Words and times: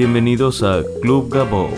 Bienvenidos 0.00 0.62
a 0.62 0.82
Club 1.02 1.30
Gabo, 1.30 1.68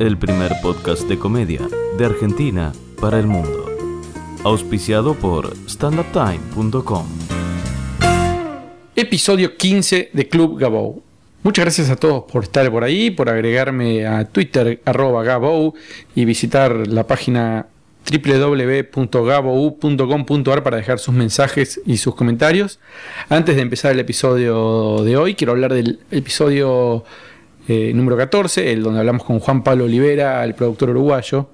el 0.00 0.18
primer 0.18 0.50
podcast 0.62 1.04
de 1.04 1.16
comedia 1.16 1.60
de 1.96 2.04
Argentina 2.04 2.72
para 3.00 3.20
el 3.20 3.28
mundo. 3.28 3.70
Auspiciado 4.42 5.14
por 5.14 5.52
standuptime.com. 5.68 7.06
Episodio 8.96 9.56
15 9.56 10.10
de 10.12 10.28
Club 10.28 10.58
Gabo. 10.58 11.04
Muchas 11.44 11.66
gracias 11.66 11.88
a 11.88 11.94
todos 11.94 12.24
por 12.24 12.42
estar 12.42 12.68
por 12.68 12.82
ahí, 12.82 13.12
por 13.12 13.28
agregarme 13.28 14.08
a 14.08 14.24
Twitter 14.24 14.82
arroba 14.84 15.22
Gabo 15.22 15.76
y 16.16 16.24
visitar 16.24 16.88
la 16.88 17.06
página 17.06 17.68
www.gabou.com.ar 18.10 20.62
para 20.64 20.78
dejar 20.78 20.98
sus 20.98 21.14
mensajes 21.14 21.80
y 21.86 21.98
sus 21.98 22.16
comentarios. 22.16 22.80
Antes 23.28 23.54
de 23.54 23.62
empezar 23.62 23.92
el 23.92 24.00
episodio 24.00 25.04
de 25.04 25.16
hoy, 25.16 25.36
quiero 25.36 25.52
hablar 25.52 25.72
del 25.72 26.00
episodio 26.10 27.04
eh, 27.68 27.92
número 27.92 28.16
14, 28.16 28.72
el 28.72 28.82
donde 28.82 29.00
hablamos 29.00 29.24
con 29.24 29.40
Juan 29.40 29.64
Pablo 29.64 29.84
Olivera, 29.84 30.44
el 30.44 30.54
productor 30.54 30.90
uruguayo. 30.90 31.50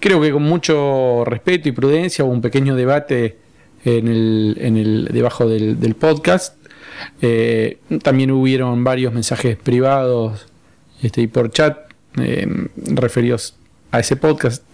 Creo 0.00 0.20
que 0.20 0.32
con 0.32 0.42
mucho 0.42 1.24
respeto 1.24 1.68
y 1.68 1.72
prudencia 1.72 2.24
hubo 2.24 2.32
un 2.32 2.40
pequeño 2.40 2.74
debate 2.74 3.38
en 3.84 4.08
el, 4.08 5.08
debajo 5.12 5.48
del, 5.48 5.94
podcast. 5.94 6.56
Eh, 7.20 7.78
también 8.02 8.32
hubieron 8.32 8.82
varios 8.82 9.12
mensajes 9.12 9.56
privados 9.56 10.46
este, 11.00 11.22
y 11.22 11.26
por 11.28 11.50
chat 11.50 11.78
eh, 12.20 12.46
referidos 12.76 13.54
a 13.92 14.00
ese 14.00 14.16
podcast. 14.16 14.64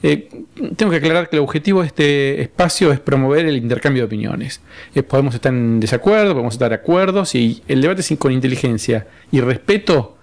Tengo 0.00 0.90
que 0.90 0.96
aclarar 0.96 1.28
que 1.28 1.36
el 1.36 1.42
objetivo 1.42 1.80
de 1.80 1.88
este 1.88 2.40
espacio 2.40 2.90
es 2.92 3.00
promover 3.00 3.46
el 3.46 3.56
intercambio 3.56 4.02
de 4.02 4.06
opiniones. 4.06 4.60
Podemos 5.08 5.34
estar 5.34 5.52
en 5.52 5.80
desacuerdo, 5.80 6.32
podemos 6.32 6.54
estar 6.54 6.70
de 6.70 6.76
acuerdo, 6.76 7.24
si 7.26 7.62
el 7.68 7.82
debate 7.82 8.02
sin 8.02 8.16
con 8.16 8.32
inteligencia 8.32 9.08
y 9.30 9.40
respeto, 9.40 10.16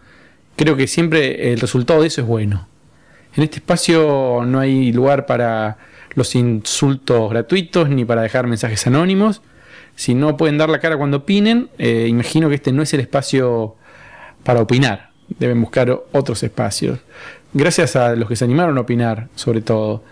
creo 0.58 0.76
que 0.76 0.88
siempre 0.88 1.54
el 1.54 1.62
resultado 1.62 2.02
de 2.02 2.08
eso 2.08 2.20
es 2.20 2.28
bueno. 2.28 2.68
En 3.36 3.44
este 3.44 3.58
espacio 3.58 4.44
no 4.46 4.60
hay 4.60 4.92
lugar 4.92 5.26
para 5.26 5.78
los 6.16 6.36
insultos 6.36 7.30
gratuitos 7.30 7.88
ni 7.90 8.04
para 8.04 8.24
dejar 8.24 8.48
mensajes 8.48 8.86
anónimos. 8.88 9.42
Si 9.96 10.14
no 10.14 10.36
pueden 10.36 10.58
dar 10.58 10.70
la 10.70 10.80
cara 10.80 10.98
cuando 10.98 11.18
opinen, 11.18 11.70
eh, 11.78 12.08
imagino 12.10 12.50
que 12.50 12.56
este 12.56 12.74
no 12.74 12.82
es 12.82 12.94
el 12.94 13.00
espacio 13.00 13.76
para 14.44 14.62
opinar. 14.62 15.12
Deben 15.40 15.62
buscar 15.62 15.90
otros 16.12 16.44
espacios 16.44 17.00
gracias 17.54 17.96
a 17.96 18.16
los 18.16 18.28
que 18.28 18.36
se 18.36 18.46
animaron 18.46 18.78
a 18.78 18.82
opinar, 18.82 19.28
sobre 19.36 19.62
todo. 19.62 20.04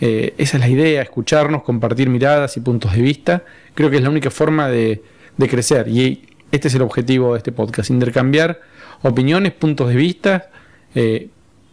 Eh, 0.00 0.34
esa 0.38 0.56
es 0.56 0.60
la 0.60 0.68
idea, 0.68 1.02
escucharnos, 1.02 1.62
compartir 1.62 2.08
miradas 2.08 2.56
y 2.56 2.60
puntos 2.60 2.94
de 2.94 3.02
vista. 3.02 3.44
Creo 3.74 3.90
que 3.90 3.96
es 3.96 4.02
la 4.02 4.10
única 4.10 4.30
forma 4.30 4.68
de, 4.68 5.02
crecer 5.48 5.88
y 5.88 6.28
este 6.52 6.68
es 6.68 6.74
el 6.74 6.82
objetivo 6.82 7.32
de 7.32 7.38
este 7.38 7.50
podcast, 7.50 7.90
intercambiar 7.90 8.60
opiniones, 9.02 9.52
puntos 9.52 9.88
de 9.88 9.96
vista. 9.96 10.50
Eh, 10.94 11.28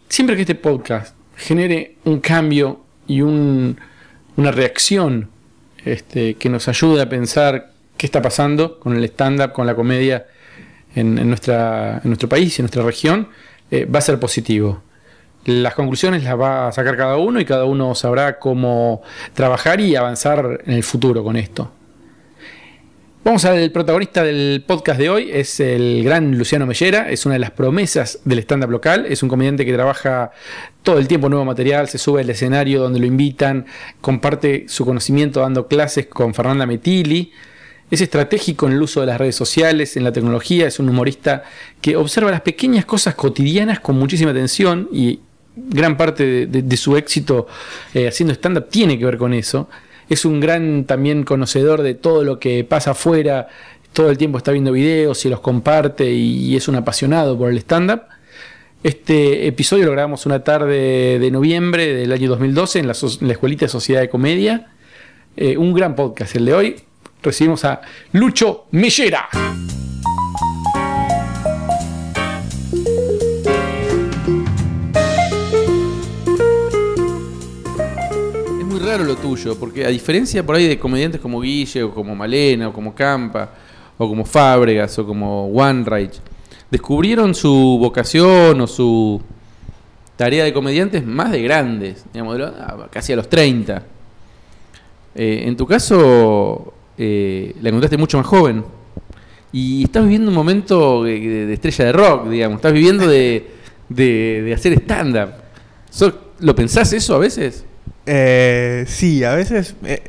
siempre 0.08 0.36
que 0.36 0.42
este 0.42 0.54
podcast 0.54 1.14
genere 1.36 1.96
un 2.04 2.20
cambio 2.20 2.80
y 3.06 3.22
una 3.22 3.76
reacción 4.36 5.28
este, 5.84 6.34
que 6.34 6.48
nos 6.48 6.68
ayude 6.68 7.02
a 7.02 7.08
pensar 7.08 7.72
qué 7.96 8.06
está 8.06 8.22
pasando 8.22 8.78
con 8.78 8.96
el 8.96 9.04
stand-up, 9.04 9.52
con 9.52 9.66
la 9.66 9.74
comedia 9.74 10.26
en 10.94 11.28
nuestro 11.28 12.28
país 12.28 12.58
y 12.58 12.62
en 12.62 12.64
nuestra 12.64 12.82
región, 12.82 13.28
eh, 13.70 13.84
va 13.84 14.00
a 14.00 14.02
ser 14.02 14.18
positivo. 14.18 14.82
Las 15.44 15.74
conclusiones 15.74 16.24
las 16.24 16.38
va 16.38 16.68
a 16.68 16.72
sacar 16.72 16.96
cada 16.96 17.16
uno 17.16 17.40
y 17.40 17.44
cada 17.44 17.64
uno 17.64 17.94
sabrá 17.94 18.38
cómo 18.38 19.02
trabajar 19.32 19.80
y 19.80 19.96
avanzar 19.96 20.62
en 20.66 20.74
el 20.74 20.82
futuro 20.82 21.24
con 21.24 21.36
esto. 21.36 21.72
Vamos 23.22 23.44
al 23.44 23.70
protagonista 23.70 24.24
del 24.24 24.64
podcast 24.66 24.98
de 24.98 25.10
hoy, 25.10 25.28
es 25.30 25.60
el 25.60 26.02
gran 26.04 26.38
Luciano 26.38 26.64
Mellera, 26.64 27.10
es 27.10 27.26
una 27.26 27.34
de 27.34 27.40
las 27.40 27.50
promesas 27.50 28.20
del 28.24 28.38
stand-up 28.38 28.70
local, 28.70 29.04
es 29.06 29.22
un 29.22 29.28
comediante 29.28 29.66
que 29.66 29.74
trabaja 29.74 30.30
todo 30.82 30.98
el 30.98 31.06
tiempo 31.06 31.28
nuevo 31.28 31.44
material, 31.44 31.86
se 31.86 31.98
sube 31.98 32.22
al 32.22 32.30
escenario 32.30 32.80
donde 32.80 32.98
lo 32.98 33.04
invitan, 33.04 33.66
comparte 34.00 34.64
su 34.68 34.86
conocimiento 34.86 35.40
dando 35.40 35.68
clases 35.68 36.06
con 36.06 36.32
Fernanda 36.32 36.64
Metilli, 36.64 37.30
es 37.90 38.00
estratégico 38.00 38.66
en 38.66 38.72
el 38.72 38.80
uso 38.80 39.00
de 39.00 39.08
las 39.08 39.18
redes 39.18 39.36
sociales, 39.36 39.98
en 39.98 40.04
la 40.04 40.12
tecnología, 40.12 40.66
es 40.66 40.78
un 40.78 40.88
humorista 40.88 41.42
que 41.82 41.96
observa 41.96 42.30
las 42.30 42.40
pequeñas 42.40 42.86
cosas 42.86 43.16
cotidianas 43.16 43.80
con 43.80 43.98
muchísima 43.98 44.30
atención 44.30 44.88
y 44.90 45.20
gran 45.54 45.98
parte 45.98 46.46
de, 46.46 46.76
su 46.78 46.96
éxito 46.96 47.48
eh, 47.92 48.08
haciendo 48.08 48.32
stand-up 48.32 48.68
tiene 48.70 48.98
que 48.98 49.04
ver 49.04 49.18
con 49.18 49.34
eso. 49.34 49.68
Es 50.10 50.24
un 50.24 50.40
gran 50.40 50.84
también 50.84 51.22
conocedor 51.22 51.82
de 51.82 51.94
todo 51.94 52.24
lo 52.24 52.40
que 52.40 52.64
pasa 52.64 52.90
afuera, 52.90 53.46
todo 53.92 54.10
el 54.10 54.18
tiempo 54.18 54.38
está 54.38 54.50
viendo 54.50 54.72
videos 54.72 55.24
y 55.24 55.28
los 55.28 55.38
comparte 55.38 56.10
y, 56.10 56.56
es 56.56 56.66
un 56.66 56.74
apasionado 56.74 57.38
por 57.38 57.48
el 57.48 57.58
stand-up. 57.58 58.02
Este 58.82 59.46
episodio 59.46 59.86
lo 59.86 59.92
grabamos 59.92 60.26
una 60.26 60.42
tarde 60.42 61.20
de 61.20 61.30
noviembre 61.30 61.94
del 61.94 62.12
año 62.12 62.28
2012 62.28 62.80
en 62.80 62.86
la, 62.88 62.92
Escuelita 62.92 63.66
de 63.66 63.68
Sociedad 63.68 64.00
de 64.00 64.08
Comedia. 64.08 64.72
Eh, 65.36 65.56
un 65.56 65.72
gran 65.72 65.94
podcast 65.94 66.34
el 66.34 66.44
de 66.44 66.54
hoy. 66.54 66.76
Recibimos 67.22 67.64
a 67.64 67.80
Lucho 68.12 68.66
Mellera. 68.72 69.28
Raro 78.90 79.04
lo 79.04 79.14
tuyo, 79.14 79.56
porque 79.56 79.86
a 79.86 79.88
diferencia 79.88 80.44
por 80.44 80.56
ahí 80.56 80.66
de 80.66 80.76
comediantes 80.76 81.20
como 81.20 81.40
Guille, 81.40 81.84
o 81.84 81.94
como 81.94 82.16
Malena, 82.16 82.68
o 82.68 82.72
como 82.72 82.92
Campa, 82.92 83.48
o 83.96 84.08
como 84.08 84.24
Fábregas, 84.24 84.98
o 84.98 85.06
como 85.06 85.46
One 85.46 86.10
descubrieron 86.68 87.32
su 87.32 87.78
vocación 87.78 88.60
o 88.60 88.66
su 88.66 89.20
tarea 90.16 90.42
de 90.42 90.52
comediantes 90.52 91.06
más 91.06 91.30
de 91.30 91.40
grandes, 91.40 92.04
digamos, 92.12 92.40
ah, 92.40 92.88
casi 92.90 93.12
a 93.12 93.16
los 93.16 93.28
30. 93.28 93.80
Eh, 95.14 95.44
en 95.46 95.56
tu 95.56 95.68
caso, 95.68 96.74
eh, 96.98 97.54
la 97.62 97.68
encontraste 97.68 97.96
mucho 97.96 98.18
más 98.18 98.26
joven. 98.26 98.64
Y 99.52 99.84
estás 99.84 100.02
viviendo 100.02 100.30
un 100.30 100.34
momento 100.34 101.04
de, 101.04 101.52
estrella 101.52 101.84
de 101.84 101.92
rock, 101.92 102.28
digamos. 102.28 102.56
Estás 102.56 102.72
viviendo 102.72 103.06
de, 103.06 103.50
de 103.88 104.52
hacer 104.52 104.72
stand-up. 104.72 105.30
¿Lo 106.40 106.56
pensás 106.56 106.92
eso 106.92 107.14
a 107.14 107.18
veces? 107.18 107.66
Eh, 108.06 108.84
sí, 108.88 109.24
a 109.24 109.34
veces. 109.34 109.74
Eh, 109.84 110.02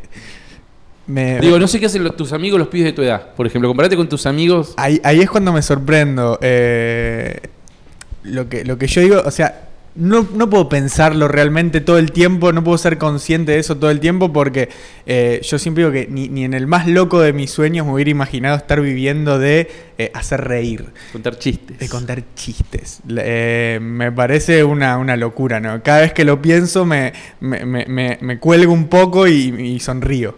me, 1.08 1.40
Digo, 1.40 1.60
no 1.60 1.68
sé 1.68 1.80
qué 1.80 1.88
hacen 1.88 2.10
tus 2.16 2.34
amigos, 2.34 2.60
los 2.60 2.68
pibes 2.68 2.86
de 2.86 2.94
tu 2.94 3.02
edad. 3.02 3.34
Por 3.36 3.46
ejemplo, 3.48 3.68
comparate 3.70 3.96
con 3.96 4.08
tus 4.08 4.26
amigos. 4.26 4.74
Ahí, 4.78 5.00
ahí 5.04 5.20
es 5.20 5.30
cuando 5.30 5.52
me 5.52 5.62
sorprendo. 5.62 6.40
Eh, 6.42 7.40
lo, 8.24 8.48
que, 8.48 8.64
lo 8.64 8.78
que 8.78 8.88
yo 8.88 9.02
digo, 9.02 9.22
o 9.26 9.32
sea, 9.32 9.70
no, 9.96 10.28
no, 10.34 10.50
puedo 10.50 10.70
pensarlo 10.70 11.28
realmente 11.28 11.82
todo 11.82 11.98
el 11.98 12.12
tiempo, 12.12 12.54
no 12.54 12.64
puedo 12.64 12.78
ser 12.78 12.98
consciente 12.98 13.54
de 13.54 13.60
eso 13.60 13.78
todo 13.78 13.92
el 13.92 14.00
tiempo 14.00 14.32
porque 14.32 14.70
eh, 15.06 15.42
yo 15.44 15.60
siempre 15.60 15.84
digo 15.84 15.94
que 15.94 16.08
ni, 16.08 16.44
en 16.44 16.54
el 16.54 16.68
más 16.68 16.88
loco 16.88 17.20
de 17.20 17.34
mis 17.34 17.52
sueños 17.52 17.86
me 17.86 17.94
hubiera 17.94 18.10
imaginado 18.10 18.56
estar 18.56 18.82
viviendo 18.82 19.38
de 19.38 19.70
eh, 19.98 20.12
hacer 20.14 20.42
reír. 20.42 20.86
Contar 21.12 21.38
chistes. 21.38 21.78
De 21.78 21.90
contar 21.90 22.24
chistes. 22.36 23.02
Eh, 23.10 23.80
me 23.82 24.12
parece 24.12 24.64
una, 24.64 25.16
locura, 25.18 25.60
¿no? 25.60 25.84
Cada 25.84 26.02
vez 26.02 26.14
que 26.14 26.24
lo 26.24 26.42
pienso 26.42 26.86
me, 26.86 27.14
me, 27.42 28.40
cuelgo 28.40 28.74
un 28.74 28.88
poco 28.88 29.28
y 29.28 29.80
sonrío. 29.80 30.36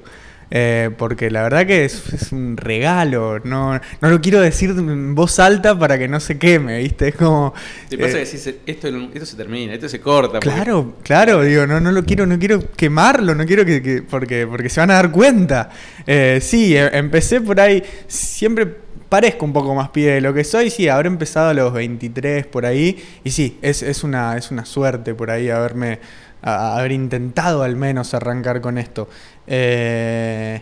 Eh, 0.55 0.91
porque 0.99 1.31
la 1.31 1.41
verdad 1.41 1.65
que 1.65 1.83
es, 1.83 2.31
un 2.31 2.57
regalo. 2.57 3.39
No, 3.39 3.73
no 3.73 4.09
lo 4.09 4.21
quiero 4.21 4.39
decir 4.39 4.69
en 4.69 5.15
voz 5.15 5.39
alta 5.39 5.79
para 5.79 5.97
que 5.97 6.07
no 6.07 6.19
se 6.19 6.37
queme, 6.37 6.77
¿viste? 6.77 7.07
Es 7.07 7.15
como. 7.15 7.55
Te 7.89 7.97
pasa 7.97 8.19
eh, 8.19 8.27
que 8.29 8.71
esto, 8.71 8.87
esto 8.87 9.25
se 9.25 9.35
termina, 9.35 9.73
esto 9.73 9.89
se 9.89 9.99
corta. 9.99 10.39
Claro, 10.39 10.93
claro, 11.01 11.41
digo, 11.41 11.65
no, 11.65 11.79
no 11.79 11.91
lo 11.91 12.05
quiero, 12.05 12.27
no 12.27 12.37
quiero 12.37 12.69
quemarlo, 12.77 13.33
no 13.33 13.47
quiero 13.47 13.65
que. 13.65 14.03
porque, 14.07 14.45
porque 14.45 14.69
se 14.69 14.79
van 14.79 14.91
a 14.91 14.93
dar 14.93 15.09
cuenta. 15.09 15.71
Eh, 16.05 16.37
sí, 16.39 16.77
e, 16.77 16.99
empecé 16.99 17.41
por 17.41 17.59
ahí. 17.59 17.81
Siempre 18.05 18.67
parezco 19.09 19.45
un 19.45 19.53
poco 19.53 19.73
más 19.73 19.89
pie 19.89 20.13
de 20.13 20.21
lo 20.21 20.35
que 20.35 20.43
soy, 20.43 20.69
sí, 20.69 20.87
habré 20.87 21.07
empezado 21.07 21.49
a 21.49 21.53
los 21.55 21.73
23 21.73 22.47
por 22.47 22.65
ahí, 22.65 23.03
y 23.23 23.29
sí, 23.29 23.59
es, 23.61 23.83
es, 23.83 24.03
una, 24.03 24.37
es 24.37 24.49
una 24.49 24.65
suerte 24.65 25.13
por 25.13 25.29
ahí 25.29 25.51
haberme 25.51 25.99
haber 26.43 26.91
intentado 26.91 27.63
al 27.63 27.75
menos 27.75 28.13
arrancar 28.13 28.61
con 28.61 28.77
esto. 28.77 29.09
Eh, 29.47 30.61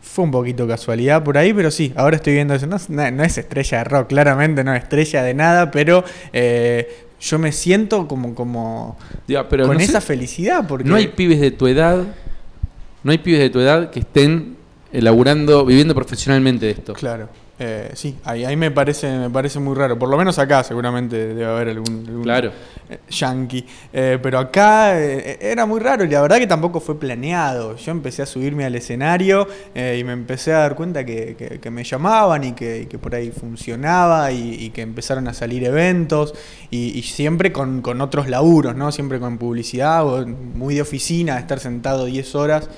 fue 0.00 0.24
un 0.24 0.30
poquito 0.30 0.66
casualidad 0.66 1.22
por 1.22 1.36
ahí, 1.36 1.52
pero 1.52 1.70
sí, 1.70 1.92
ahora 1.96 2.16
estoy 2.16 2.34
viendo 2.34 2.54
eso. 2.54 2.66
No, 2.66 3.24
es 3.24 3.38
estrella 3.38 3.78
de 3.78 3.84
rock, 3.84 4.08
claramente 4.08 4.64
no 4.64 4.74
es 4.74 4.82
estrella 4.82 5.22
de 5.22 5.34
nada, 5.34 5.70
pero 5.70 6.04
eh, 6.32 7.06
yo 7.20 7.38
me 7.38 7.52
siento 7.52 8.08
como, 8.08 8.34
como 8.34 8.96
con 9.48 9.80
esa 9.80 10.00
felicidad. 10.00 10.66
Porque... 10.66 10.88
No 10.88 10.96
hay 10.96 11.08
pibes 11.08 11.40
de 11.40 11.50
tu 11.50 11.66
edad, 11.66 12.04
no 13.02 13.12
hay 13.12 13.18
pibes 13.18 13.40
de 13.40 13.50
tu 13.50 13.60
edad 13.60 13.90
que 13.90 14.00
estén 14.00 14.56
elaborando, 14.92 15.66
viviendo 15.66 15.94
profesionalmente 15.94 16.66
de 16.66 16.72
esto. 16.72 16.94
Claro. 16.94 17.28
Eh, 17.60 17.90
sí, 17.94 18.16
ahí, 18.24 18.44
ahí 18.44 18.54
me 18.56 18.70
parece 18.70 19.10
me 19.18 19.30
parece 19.30 19.58
muy 19.58 19.74
raro. 19.74 19.98
Por 19.98 20.08
lo 20.08 20.16
menos 20.16 20.38
acá 20.38 20.62
seguramente 20.62 21.16
debe 21.34 21.44
haber 21.44 21.68
algún, 21.70 22.04
algún 22.06 22.22
Claro. 22.22 22.52
eh, 22.88 22.98
yankee. 23.10 23.66
Eh, 23.92 24.18
pero 24.22 24.38
acá 24.38 24.96
eh, 25.00 25.38
era 25.40 25.66
muy 25.66 25.80
raro 25.80 26.04
y 26.04 26.08
la 26.08 26.20
verdad 26.20 26.38
que 26.38 26.46
tampoco 26.46 26.78
fue 26.80 27.00
planeado. 27.00 27.76
Yo 27.76 27.90
empecé 27.90 28.22
a 28.22 28.26
subirme 28.26 28.64
al 28.64 28.76
escenario 28.76 29.48
eh, 29.74 29.96
y 30.00 30.04
me 30.04 30.12
empecé 30.12 30.52
a 30.54 30.58
dar 30.58 30.76
cuenta 30.76 31.04
que, 31.04 31.34
que- 31.36 31.58
que 31.58 31.70
me 31.70 31.82
llamaban 31.82 32.44
y 32.44 32.52
que, 32.52 32.82
y 32.82 32.86
que 32.86 32.98
por 32.98 33.14
ahí 33.16 33.32
funcionaba 33.32 34.30
y, 34.30 34.54
y 34.54 34.70
que 34.70 34.82
empezaron 34.82 35.26
a 35.26 35.34
salir 35.34 35.64
eventos 35.64 36.34
y, 36.70 36.96
y 36.96 37.02
siempre 37.02 37.50
con, 37.52 37.82
con 37.82 38.00
otros 38.00 38.28
laburos, 38.28 38.76
¿no? 38.76 38.92
Siempre 38.92 39.18
con 39.18 39.36
publicidad, 39.38 40.04
muy 40.26 40.76
de 40.76 40.82
oficina, 40.82 41.38
estar 41.38 41.58
sentado 41.58 42.04
10 42.04 42.34
horas 42.36 42.68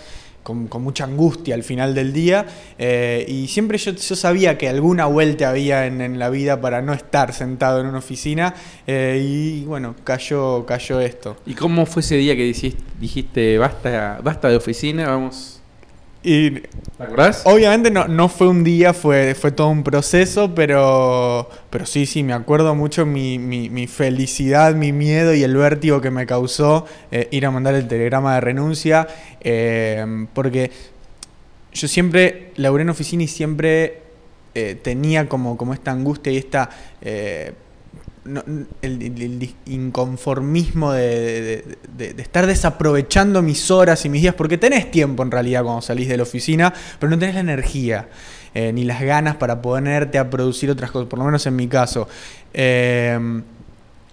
con, 0.42 0.69
con 0.69 0.82
mucha 0.82 1.04
angustia 1.04 1.54
al 1.54 1.62
final 1.62 1.94
del 1.94 2.12
día. 2.12 2.46
eh, 2.78 3.25
y 3.28 3.48
siempre 3.48 3.78
yo, 3.78 3.92
yo 3.92 4.16
sabía 4.16 4.58
que 4.58 4.69
alguna 4.69 5.06
vuelta 5.06 5.50
había 5.50 5.87
en, 5.87 6.19
la 6.19 6.31
vida 6.31 6.60
para 6.60 6.82
no 6.82 6.92
estar 6.92 7.32
sentado 7.32 7.81
en 7.81 7.87
una 7.87 7.98
oficina. 7.98 8.54
eh, 8.87 9.22
y 9.25 9.64
bueno, 9.64 9.94
cayó, 10.04 10.66
cayó 10.66 11.00
esto. 11.00 11.37
¿Y 11.46 11.54
cómo 11.54 11.87
fue 11.87 12.00
ese 12.00 12.16
día 12.16 12.34
que 12.37 12.44
dijiste, 12.44 12.82
dijiste 12.98 13.58
basta, 13.58 14.20
basta 14.22 14.48
de 14.48 14.56
oficina, 14.56 15.08
vamos? 15.08 15.59
Y 16.22 16.50
¿Te 16.96 17.05
acordás? 17.05 17.43
obviamente 17.46 17.90
no, 17.90 18.06
no 18.08 18.28
fue 18.28 18.49
un 18.49 18.62
día, 18.62 18.93
fue, 18.93 19.34
fue 19.34 19.52
todo 19.52 19.69
un 19.69 19.82
proceso, 19.82 20.55
pero, 20.55 21.49
pero 21.70 21.87
sí, 21.87 22.05
sí, 22.05 22.22
me 22.22 22.34
acuerdo 22.34 22.75
mucho 22.75 23.06
mi, 23.06 23.38
mi- 23.38 23.70
mi 23.70 23.87
felicidad, 23.87 24.75
mi 24.75 24.93
miedo 24.93 25.34
y 25.34 25.43
el 25.43 25.56
vértigo 25.56 26.00
que 26.02 26.11
me 26.11 26.26
causó 26.26 26.84
eh, 27.11 27.28
ir 27.31 27.46
a 27.46 27.50
mandar 27.50 27.75
el 27.75 27.88
telegrama 27.88 28.34
de 28.34 28.40
renuncia, 28.43 29.08
eh, 29.40 30.26
porque 30.34 30.70
yo 31.72 31.88
siempre 31.88 32.52
laburé 32.56 32.82
en 32.82 32.90
oficina 32.90 33.22
y 33.22 33.28
siempre 33.28 34.02
eh, 34.55 34.78
tenía 34.82 35.28
como, 35.28 35.56
como 35.56 35.72
esta 35.75 35.90
angustia 35.93 36.32
y 36.32 36.37
esta... 36.37 36.69
no- 38.25 38.43
el, 38.82 39.55
inconformismo 39.67 40.93
de, 40.93 41.64
estar 42.19 42.46
desaprovechando 42.46 43.43
mis 43.43 43.70
horas 43.70 44.05
y 44.05 44.08
mis 44.08 44.22
días, 44.22 44.34
porque 44.34 44.58
tenés 44.58 44.90
tiempo 44.90 45.22
en 45.22 45.31
realidad 45.31 45.62
cuando 45.62 45.82
salís 45.82 46.08
de 46.08 46.17
la 46.17 46.22
oficina, 46.25 46.72
pero 46.99 47.11
no 47.11 47.19
tenés 47.19 47.34
la 47.34 47.40
energía 47.40 48.08
eh, 48.55 48.72
ni 48.72 48.84
las 48.84 49.00
ganas 49.02 49.37
para 49.37 49.62
ponerte 49.62 50.19
a 50.19 50.28
producir 50.28 50.70
otras 50.70 50.90
cosas, 50.90 51.08
por 51.08 51.19
lo 51.19 51.25
menos 51.25 51.46
en 51.46 51.56
mi 51.56 51.69
caso. 51.69 52.08
Eh, 52.52 53.43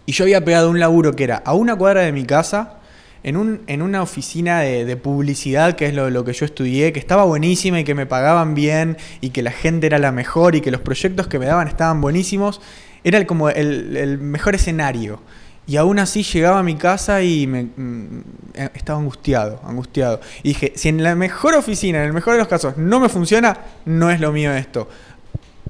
y 0.05 0.13
yo 0.13 0.23
había 0.23 0.43
pegado 0.43 0.69
un 0.69 0.79
laburo 0.79 1.15
que 1.15 1.25
era 1.25 1.37
a 1.37 1.53
una 1.53 1.75
cuadra 1.75 2.01
de 2.01 2.13
mi 2.13 2.23
casa, 2.25 2.75
en, 3.23 3.35
un, 3.35 3.61
en 3.67 3.81
una 3.81 4.01
oficina 4.01 4.61
de, 4.61 4.85
de 4.85 4.95
publicidad, 4.95 5.75
que 5.75 5.85
es 5.85 5.93
lo, 5.93 6.09
lo 6.09 6.23
que 6.23 6.31
yo 6.31 6.45
estudié, 6.45 6.93
que 6.93 6.99
estaba 6.99 7.25
buenísima 7.25 7.81
y 7.81 7.83
que 7.83 7.93
me 7.93 8.05
pagaban 8.05 8.55
bien 8.55 8.95
y 9.19 9.31
que 9.31 9.41
la 9.41 9.51
gente 9.51 9.87
era 9.87 9.99
la 9.99 10.13
mejor 10.13 10.55
y 10.55 10.61
que 10.61 10.71
los 10.71 10.79
proyectos 10.79 11.27
que 11.27 11.39
me 11.39 11.45
daban 11.45 11.67
estaban 11.67 11.99
buenísimos. 11.99 12.61
Era 13.07 13.17
el- 13.17 13.25
como 13.25 13.49
el, 13.49 13.95
el 13.95 14.17
mejor 14.17 14.55
escenario. 14.55 15.21
Y 15.65 15.77
aún 15.77 15.97
así 15.99 16.23
llegaba 16.23 16.59
a 16.59 16.63
mi 16.63 16.75
casa 16.75 17.21
y 17.23 17.47
me, 17.47 17.63
mm, 17.63 18.21
eh, 18.53 18.69
estaba 18.73 18.99
angustiado, 18.99 19.61
angustiado. 19.65 20.19
Y 20.43 20.49
dije, 20.49 20.73
si 20.75 20.89
en 20.89 21.01
la 21.03 21.15
mejor 21.15 21.55
oficina, 21.55 21.99
en 21.99 22.05
el 22.05 22.13
mejor 22.13 22.33
de 22.33 22.39
los 22.39 22.49
casos, 22.49 22.77
no 22.77 22.99
me 22.99 23.07
funciona, 23.07 23.57
no 23.85 24.09
es 24.11 24.19
lo 24.19 24.31
mío 24.33 24.53
esto. 24.53 24.89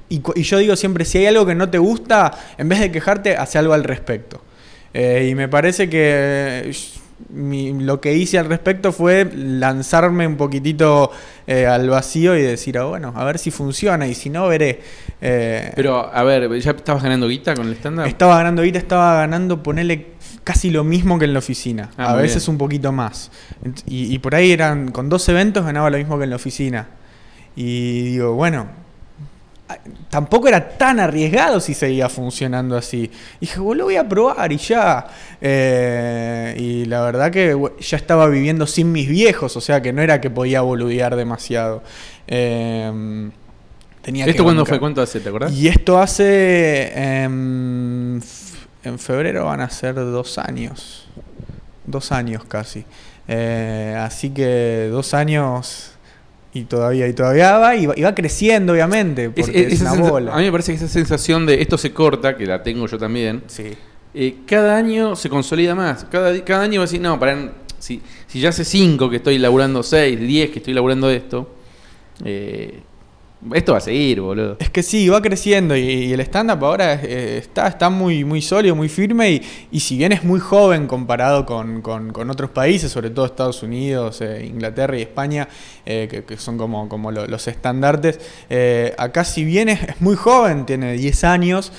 Y, 0.08 0.20
yo 0.42 0.58
digo 0.58 0.74
siempre, 0.74 1.04
si 1.04 1.18
hay 1.18 1.26
algo 1.26 1.46
que 1.46 1.54
no 1.54 1.68
te 1.68 1.78
gusta, 1.78 2.32
en 2.56 2.68
vez 2.68 2.80
de 2.80 2.90
quejarte, 2.90 3.36
hace 3.36 3.58
algo 3.58 3.72
al 3.74 3.84
respecto. 3.84 4.40
Eh, 4.94 5.28
y 5.30 5.34
me 5.36 5.48
parece 5.48 5.88
que 5.88 6.00
eh, 6.64 6.72
mi- 7.30 7.72
lo 7.80 8.00
que 8.00 8.14
hice 8.14 8.38
al 8.38 8.46
respecto 8.46 8.92
fue 8.92 9.28
lanzarme 9.34 10.26
un 10.26 10.36
poquitito 10.36 11.10
eh, 11.46 11.66
al 11.66 11.88
vacío 11.90 12.36
y 12.36 12.42
decir, 12.42 12.78
ah, 12.78 12.84
bueno, 12.84 13.12
a 13.16 13.24
ver 13.24 13.38
si 13.38 13.50
funciona 13.50 14.06
y 14.06 14.14
si 14.14 14.30
no, 14.30 14.48
veré. 14.48 14.80
Eh, 15.20 15.72
Pero, 15.74 16.12
a 16.14 16.22
ver, 16.22 16.48
¿ya 16.60 16.70
estabas 16.72 17.02
ganando 17.02 17.28
guita 17.28 17.54
con 17.54 17.66
el 17.68 17.74
stand-up? 17.74 18.06
estaba 18.06 18.36
ganando 18.36 18.62
ahorita, 18.62 18.78
estaba 18.78 19.14
ganando, 19.16 19.62
ponerle 19.62 20.06
casi 20.44 20.70
lo 20.70 20.84
mismo 20.84 21.18
que 21.18 21.24
en 21.26 21.32
la 21.32 21.40
oficina. 21.40 21.90
Ah, 21.96 22.12
a 22.12 22.16
veces 22.16 22.44
bien. 22.46 22.54
un 22.54 22.58
poquito 22.58 22.92
más. 22.92 23.30
Y, 23.86 24.14
y 24.14 24.18
por 24.18 24.34
ahí 24.34 24.52
eran, 24.52 24.90
con 24.92 25.08
dos 25.08 25.28
eventos 25.28 25.64
ganaba 25.64 25.90
lo 25.90 25.98
mismo 25.98 26.16
que 26.18 26.24
en 26.24 26.30
la 26.30 26.36
oficina. 26.36 26.86
Y 27.56 28.02
digo, 28.12 28.34
bueno, 28.34 28.66
tampoco 30.10 30.48
era 30.48 30.70
tan 30.70 30.98
arriesgado 31.00 31.60
si 31.60 31.74
seguía 31.74 32.08
funcionando 32.08 32.76
así. 32.76 33.10
dije, 33.40 33.60
bueno, 33.60 33.80
lo 33.80 33.84
voy 33.84 33.96
a 33.96 34.08
probar 34.08 34.50
y 34.52 34.56
ya. 34.56 35.06
Eh, 35.40 36.54
y 36.58 36.84
la 36.86 37.02
verdad 37.02 37.30
que 37.30 37.56
ya 37.80 37.96
estaba 37.96 38.26
viviendo 38.28 38.66
sin 38.66 38.90
mis 38.92 39.08
viejos, 39.08 39.56
o 39.56 39.60
sea 39.60 39.82
que 39.82 39.92
no 39.92 40.02
era 40.02 40.20
que 40.20 40.30
podía 40.30 40.62
boludear 40.62 41.16
demasiado. 41.16 41.82
Eh, 42.26 43.30
tenía 44.02 44.24
que 44.24 44.30
¿Esto 44.32 44.44
cuándo 44.44 44.62
bancar. 44.62 44.72
fue? 44.74 44.80
¿Cuánto 44.80 45.02
hace? 45.02 45.20
¿Te 45.20 45.28
acordás? 45.28 45.52
Y 45.52 45.68
esto 45.68 45.98
hace. 45.98 46.92
em, 46.94 48.20
en 48.84 48.98
febrero 48.98 49.44
van 49.44 49.60
a 49.60 49.70
ser 49.70 49.94
dos 49.94 50.38
años. 50.38 51.06
Dos 51.86 52.12
años 52.12 52.44
casi. 52.44 52.84
Eh, 53.26 53.94
así 53.98 54.30
que 54.30 54.88
dos 54.90 55.12
años. 55.14 55.92
Y 56.54 56.62
todavía, 56.64 57.06
y 57.06 57.12
todavía 57.12 57.58
va, 57.58 57.76
y 57.76 57.86
va, 57.86 57.94
y 57.96 58.02
va 58.02 58.14
creciendo, 58.14 58.72
obviamente. 58.72 59.26
Es- 59.26 59.30
Porque 59.46 59.60
es, 59.66 59.74
esa 59.74 59.92
una 59.92 60.10
bola. 60.10 60.34
A 60.34 60.38
mí 60.38 60.44
me 60.44 60.50
parece 60.52 60.72
que 60.72 60.76
esa 60.76 60.88
sensación 60.88 61.44
de 61.46 61.60
esto 61.60 61.76
se 61.78 61.92
corta, 61.92 62.36
que 62.36 62.46
la 62.46 62.62
tengo 62.62 62.86
yo 62.86 62.98
también, 62.98 63.42
Sí. 63.46 63.74
eh, 64.14 64.36
cada 64.46 64.76
año 64.76 65.14
se 65.14 65.28
consolida 65.28 65.74
más. 65.74 66.04
Cada, 66.10 66.42
cada 66.44 66.62
año 66.62 66.80
va 66.80 66.84
a 66.84 66.86
decir, 66.86 67.00
no, 67.00 67.18
para, 67.20 67.52
si, 67.78 68.00
si 68.26 68.40
ya 68.40 68.48
hace 68.48 68.64
5 68.64 69.10
que 69.10 69.16
estoy 69.16 69.38
laburando 69.38 69.82
6, 69.82 70.18
10 70.18 70.50
que 70.50 70.58
estoy 70.60 70.72
laburando 70.74 71.10
esto, 71.10 71.54
eh, 72.24 72.80
esto 73.54 73.72
va 73.72 73.78
a 73.78 73.80
seguir, 73.80 74.20
boludo. 74.20 74.56
Es 74.58 74.68
que 74.68 74.82
sí, 74.82 75.08
va 75.08 75.22
creciendo 75.22 75.76
y, 75.76 76.12
el 76.12 76.20
stand-up 76.20 76.64
ahora 76.64 76.94
eh, 76.94 77.38
está, 77.38 77.68
está 77.68 77.88
muy, 77.88 78.24
muy 78.24 78.42
sólido, 78.42 78.74
muy 78.74 78.88
firme 78.88 79.30
y, 79.30 79.42
y 79.70 79.80
si 79.80 79.96
bien 79.96 80.10
es 80.12 80.24
muy 80.24 80.40
joven 80.40 80.86
comparado 80.88 81.46
con, 81.46 81.80
con- 81.80 82.12
con 82.12 82.30
otros 82.30 82.50
países, 82.50 82.90
sobre 82.90 83.10
todo 83.10 83.26
Estados 83.26 83.62
Unidos, 83.62 84.20
eh, 84.22 84.44
Inglaterra 84.44 84.98
y 84.98 85.02
España, 85.02 85.48
eh, 85.86 86.24
que, 86.26 86.36
son 86.36 86.58
como, 86.58 86.88
como 86.88 87.12
lo- 87.12 87.26
los 87.28 87.46
estandartes, 87.46 88.18
acá 88.98 89.24
si 89.24 89.44
bien 89.44 89.68
es, 89.68 89.82
es 89.82 90.00
muy 90.00 90.16
joven, 90.16 90.66
tiene 90.66 90.92
10 90.94 91.22
años, 91.24 91.72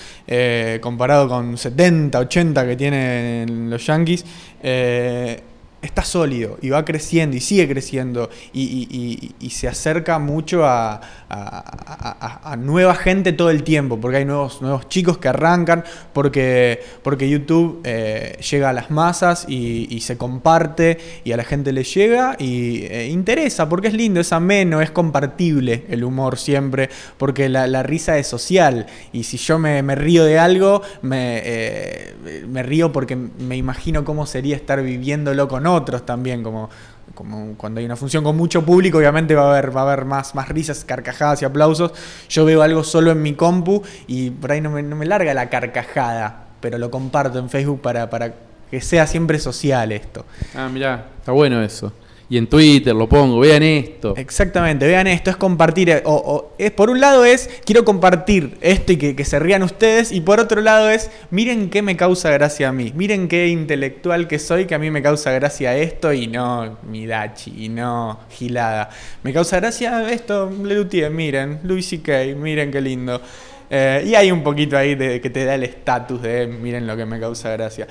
comparado 0.81 1.27
con 1.27 1.57
70, 1.57 2.19
80 2.19 2.65
que 2.65 2.75
tienen 2.77 3.69
los 3.69 3.85
Yankees, 3.85 4.23
está 5.81 6.03
sólido 6.03 6.57
y 6.61 6.69
va 6.69 6.83
creciendo 6.83 7.37
y 7.37 7.39
sigue 7.39 7.67
creciendo 7.67 8.29
y, 8.53 9.35
se 9.49 9.67
acerca 9.67 10.19
mucho 10.19 10.63
a, 10.65 11.01
nueva 12.57 12.95
gente 12.95 13.33
todo 13.33 13.49
el 13.49 13.63
tiempo, 13.63 13.99
porque 13.99 14.17
hay 14.17 14.25
nuevos, 14.25 14.61
nuevos 14.61 14.87
chicos 14.89 15.17
que 15.17 15.27
arrancan, 15.27 15.83
porque, 16.13 16.81
porque 17.03 17.29
YouTube 17.29 17.81
eh, 17.83 18.37
llega 18.49 18.69
a 18.69 18.73
las 18.73 18.89
masas 18.89 19.45
y, 19.47 19.99
se 19.99 20.17
comparte 20.17 20.97
y 21.25 21.33
a 21.33 21.37
la 21.37 21.43
gente 21.43 21.73
le 21.73 21.83
llega 21.83 22.35
y 22.39 22.85
eh, 22.85 23.09
interesa, 23.11 23.67
porque 23.67 23.89
es 23.89 23.93
lindo, 23.93 24.21
es 24.21 24.31
ameno, 24.31 24.81
es 24.81 24.91
compartible 24.91 25.85
el 25.89 26.03
humor 26.03 26.37
siempre, 26.37 26.89
porque 27.17 27.49
la, 27.49 27.83
risa 27.83 28.17
es 28.17 28.27
social. 28.27 28.87
Y 29.11 29.23
si 29.23 29.37
yo 29.37 29.59
me, 29.59 29.81
río 29.95 30.23
de 30.25 30.39
algo, 30.39 30.81
me, 31.01 31.41
eh, 31.43 32.45
me 32.47 32.63
río 32.63 32.91
porque 32.91 33.15
me 33.15 33.57
imagino 33.57 34.03
cómo 34.03 34.25
sería 34.25 34.55
estar 34.55 34.81
viviéndolo 34.81 35.47
con 35.47 35.67
otros 35.73 36.05
también, 36.05 36.43
como, 36.43 36.69
como 37.13 37.55
cuando 37.57 37.79
hay 37.79 37.85
una 37.85 37.95
función 37.95 38.23
con 38.23 38.35
mucho 38.35 38.65
público, 38.65 38.97
obviamente 38.97 39.35
va 39.35 39.43
a 39.43 39.51
haber, 39.51 39.75
va 39.75 39.81
a 39.81 39.83
haber 39.85 40.05
más, 40.05 40.35
más 40.35 40.49
risas, 40.49 40.83
carcajadas 40.85 41.41
y 41.41 41.45
aplausos. 41.45 41.91
Yo 42.29 42.45
veo 42.45 42.61
algo 42.61 42.83
solo 42.83 43.11
en 43.11 43.21
mi 43.21 43.33
compu 43.33 43.81
y 44.07 44.29
por 44.31 44.51
ahí 44.51 44.61
no 44.61 44.69
me, 44.69 44.83
no 44.83 44.95
me 44.95 45.05
larga 45.05 45.33
la 45.33 45.49
carcajada, 45.49 46.47
pero 46.59 46.77
lo 46.77 46.91
comparto 46.91 47.39
en 47.39 47.49
Facebook 47.49 47.81
para, 47.81 48.09
para 48.09 48.33
que 48.69 48.81
sea 48.81 49.07
siempre 49.07 49.39
social 49.39 49.91
esto. 49.91 50.25
Ah, 50.55 50.69
mirá, 50.71 51.07
está 51.19 51.31
bueno 51.31 51.61
eso. 51.61 51.91
Y 52.31 52.37
en 52.37 52.45
Twitter 52.45 52.95
lo 52.95 53.09
pongo, 53.09 53.39
vean 53.39 53.63
esto. 53.63 54.13
Exactamente, 54.15 54.85
vean 54.85 55.07
esto, 55.07 55.31
es 55.31 55.35
compartir, 55.35 55.89
eh, 55.89 56.03
o, 56.05 56.13
o 56.13 56.53
es, 56.59 56.69
por 56.69 56.91
un 56.91 56.99
lado 56.99 57.25
es, 57.25 57.49
quiero 57.65 57.83
compartir 57.83 58.55
esto 58.61 58.91
y 58.91 58.97
que, 58.97 59.15
que 59.15 59.25
se 59.25 59.39
rían 59.39 59.63
ustedes, 59.63 60.11
y 60.11 60.21
por 60.21 60.39
otro 60.39 60.61
lado 60.61 60.91
es, 60.91 61.09
miren 61.31 61.71
qué 61.71 61.81
me 61.81 61.97
causa 61.97 62.29
gracia 62.29 62.69
a 62.69 62.71
mí, 62.71 62.93
miren 62.95 63.27
qué 63.27 63.47
intelectual 63.47 64.27
que 64.27 64.37
soy, 64.37 64.65
que 64.65 64.75
a 64.75 64.79
mí 64.79 64.91
me 64.91 65.01
causa 65.01 65.31
gracia 65.31 65.75
esto 65.75 66.13
y 66.13 66.27
no 66.27 66.77
mi 66.83 67.07
Dachi, 67.07 67.65
y 67.65 67.69
no 67.69 68.19
Gilada. 68.29 68.91
Me 69.23 69.33
causa 69.33 69.59
gracia 69.59 70.07
esto, 70.11 70.51
Lelutier, 70.63 71.09
miren, 71.09 71.61
Louis 71.63 71.87
C.K., 71.87 72.35
miren 72.37 72.69
qué 72.69 72.79
lindo. 72.79 73.19
Eh, 73.71 74.03
y 74.05 74.13
hay 74.13 74.31
un 74.31 74.43
poquito 74.43 74.77
ahí 74.77 74.93
de 74.93 75.19
que 75.19 75.31
te 75.31 75.45
da 75.45 75.55
el 75.55 75.63
estatus 75.63 76.21
de, 76.21 76.45
miren 76.45 76.85
lo 76.85 76.95
que 76.95 77.07
me 77.07 77.19
causa 77.19 77.49
gracia. 77.49 77.87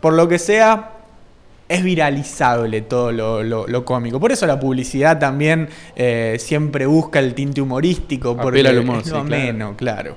Por 0.00 0.14
lo 0.14 0.26
que 0.28 0.38
sea, 0.38 1.01
es 1.72 1.82
viralizable 1.82 2.82
todo 2.82 3.12
lo, 3.12 3.42
lo- 3.42 3.66
lo 3.66 3.84
cómico. 3.84 4.20
Por 4.20 4.30
eso 4.32 4.46
la 4.46 4.58
publicidad 4.60 5.18
también 5.18 5.68
eh, 5.96 6.36
siempre 6.38 6.86
busca 6.86 7.18
el 7.18 7.34
tinte 7.34 7.60
humorístico. 7.60 8.36
Porque 8.36 8.60
Apela 8.60 8.70
al 8.70 8.78
humor, 8.78 8.98
es 8.98 9.04
sí, 9.04 9.10
lo 9.10 9.24
claro. 9.24 9.42
ameno, 9.42 9.74
claro. 9.76 10.16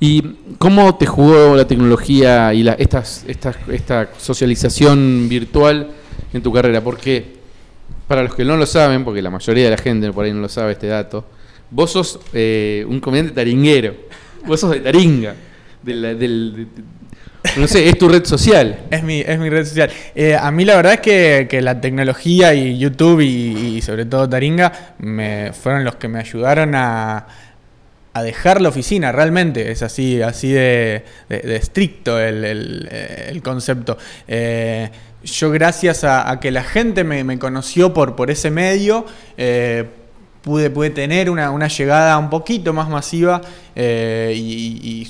¿Y 0.00 0.22
cómo 0.58 0.94
te 0.96 1.06
jugó 1.06 1.56
la 1.56 1.66
tecnología 1.66 2.54
y 2.54 2.62
la, 2.62 2.74
estas, 2.74 3.24
estas, 3.26 3.56
esta 3.68 4.08
socialización 4.16 5.26
virtual 5.28 5.90
en 6.32 6.42
tu 6.42 6.52
carrera? 6.52 6.80
Porque, 6.82 7.36
para 8.06 8.22
los 8.22 8.34
que 8.34 8.44
no 8.44 8.56
lo 8.56 8.64
saben, 8.66 9.04
porque 9.04 9.20
la 9.22 9.30
mayoría 9.30 9.64
de 9.64 9.70
la 9.70 9.76
gente 9.78 10.12
por 10.12 10.24
ahí 10.24 10.32
no 10.32 10.40
lo 10.40 10.48
sabe 10.48 10.72
este 10.72 10.86
dato, 10.86 11.24
vos 11.70 11.90
sos 11.90 12.20
eh, 12.32 12.84
un 12.88 13.00
comediante 13.00 13.32
taringuero. 13.34 13.94
Vos 14.46 14.60
sos 14.60 14.70
de 14.70 14.80
Taringa. 14.80 15.34
de 15.82 15.94
la- 15.94 16.14
del- 16.14 16.52
de- 16.54 16.64
de- 16.64 16.88
no 17.56 17.66
sé, 17.66 17.88
es 17.88 17.98
tu 17.98 18.08
red 18.08 18.24
social. 18.24 18.78
Es 18.90 19.02
mi, 19.02 19.20
es 19.20 19.38
mi 19.38 19.48
red 19.50 19.64
social. 19.66 19.90
Eh, 20.14 20.34
a 20.36 20.50
mí 20.50 20.64
la 20.64 20.76
verdad 20.76 20.94
es 20.94 21.00
que, 21.00 21.46
que 21.48 21.60
la 21.62 21.80
tecnología 21.80 22.54
y 22.54 22.78
YouTube 22.78 23.20
y, 23.20 23.80
sobre 23.82 24.04
todo 24.04 24.28
Taringa 24.28 24.94
me, 24.98 25.52
fueron 25.52 25.84
los 25.84 25.96
que 25.96 26.08
me 26.08 26.18
ayudaron 26.18 26.74
a, 26.74 27.26
a 28.14 28.22
dejar 28.22 28.60
la 28.60 28.68
oficina, 28.70 29.12
realmente. 29.12 29.70
Es 29.70 29.82
así, 29.82 30.20
así 30.22 30.50
de, 30.50 31.04
de- 31.28 31.56
estricto 31.56 32.18
el, 32.20 32.44
el- 32.44 32.88
eh, 32.90 33.40
concepto. 33.42 33.98
Eh, 34.26 34.90
yo 35.24 35.50
gracias 35.50 36.04
a, 36.04 36.30
a 36.30 36.38
que 36.40 36.50
la 36.50 36.62
gente 36.62 37.02
me, 37.04 37.24
me 37.24 37.38
conoció 37.38 37.92
por, 37.92 38.14
por 38.16 38.30
ese 38.30 38.50
medio, 38.50 39.04
eh, 39.36 39.84
pude, 40.48 40.90
tener 40.90 41.30
una, 41.30 41.50
una 41.50 41.68
llegada 41.68 42.16
un 42.18 42.30
poquito 42.30 42.72
más 42.72 42.88
masiva 42.88 43.40
eh, 43.76 44.32
y, 44.34 45.08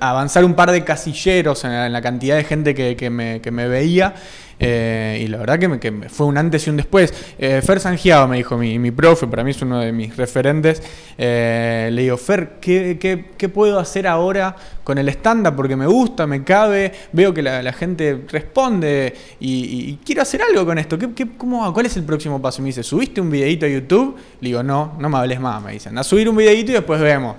avanzar 0.00 0.44
un 0.44 0.54
par 0.54 0.70
de 0.70 0.84
casilleros 0.84 1.64
en 1.64 1.72
la, 1.72 1.86
en 1.86 1.92
la 1.92 2.02
cantidad 2.02 2.36
de 2.36 2.44
gente 2.44 2.74
que, 2.74 2.96
que 2.96 3.10
me, 3.10 3.40
que 3.40 3.50
me 3.50 3.68
veía. 3.68 4.14
Eh, 4.60 5.22
y 5.24 5.28
la 5.28 5.38
verdad 5.38 5.58
que, 5.58 5.92
fue 6.08 6.26
un 6.26 6.36
antes 6.38 6.66
y 6.66 6.70
un 6.70 6.76
después. 6.76 7.12
Eh, 7.38 7.62
Fer 7.62 7.80
Sangiao 7.80 8.26
me 8.26 8.38
dijo, 8.38 8.56
mi, 8.56 8.78
mi 8.78 8.90
profe, 8.90 9.26
para 9.26 9.44
mí 9.44 9.52
es 9.52 9.62
uno 9.62 9.80
de 9.80 9.92
mis 9.92 10.16
referentes. 10.16 10.82
eh, 11.16 11.90
le 11.92 12.02
digo, 12.02 12.16
Fer, 12.16 12.58
¿qué, 12.60 13.50
puedo 13.52 13.78
hacer 13.78 14.06
ahora 14.06 14.54
con 14.84 14.98
el 14.98 15.08
stand-up? 15.10 15.54
Porque 15.54 15.76
me 15.76 15.86
gusta, 15.86 16.26
me 16.26 16.42
cabe, 16.42 16.92
veo 17.12 17.32
que 17.32 17.42
la, 17.42 17.72
gente 17.72 18.24
responde 18.28 19.14
y, 19.40 19.98
quiero 20.04 20.22
hacer 20.22 20.42
algo 20.42 20.64
con 20.66 20.78
esto. 20.78 20.98
¿Qué, 20.98 21.12
qué- 21.14 21.36
cómo? 21.36 21.72
¿Cuál 21.72 21.86
es 21.86 21.96
el 21.96 22.04
próximo 22.04 22.40
paso? 22.40 22.62
Me 22.62 22.66
dice, 22.66 22.82
¿subiste 22.82 23.20
un 23.20 23.30
videito 23.30 23.66
a 23.66 23.68
YouTube? 23.68 24.16
Le 24.40 24.48
digo, 24.48 24.62
no, 24.62 24.96
no 24.98 25.08
me 25.08 25.18
hables 25.18 25.40
más, 25.40 25.62
me 25.62 25.72
dicen. 25.72 25.96
A 25.98 26.02
subir 26.02 26.28
un 26.28 26.36
videito 26.36 26.72
y 26.72 26.74
después 26.74 27.00
vemos. 27.00 27.36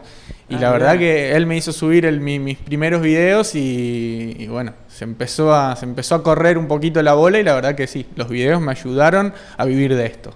Y 0.50 0.56
Ah, 0.56 0.60
la 0.62 0.72
verdad 0.72 0.98
que 0.98 1.34
él 1.36 1.46
me 1.46 1.56
hizo 1.58 1.72
subir 1.72 2.06
el- 2.06 2.20
mi- 2.22 2.40
mis 2.40 2.58
primeros 2.58 3.02
videos 3.02 3.54
y, 3.56 4.36
y 4.40 4.48
bueno, 4.48 4.74
se 4.88 5.04
empezó, 5.04 5.54
a, 5.54 5.76
se 5.76 5.86
empezó 5.86 6.16
a 6.16 6.24
correr 6.24 6.58
un 6.58 6.68
poquito 6.68 7.02
la 7.04 7.14
bola 7.14 7.40
y 7.40 7.44
la 7.44 7.54
verdad 7.54 7.76
que 7.76 7.86
sí, 7.88 8.06
los 8.16 8.30
videos 8.30 8.60
me 8.62 8.72
ayudaron 8.72 9.34
a 9.58 9.66
vivir 9.66 9.96
de 9.96 10.06
esto. 10.08 10.34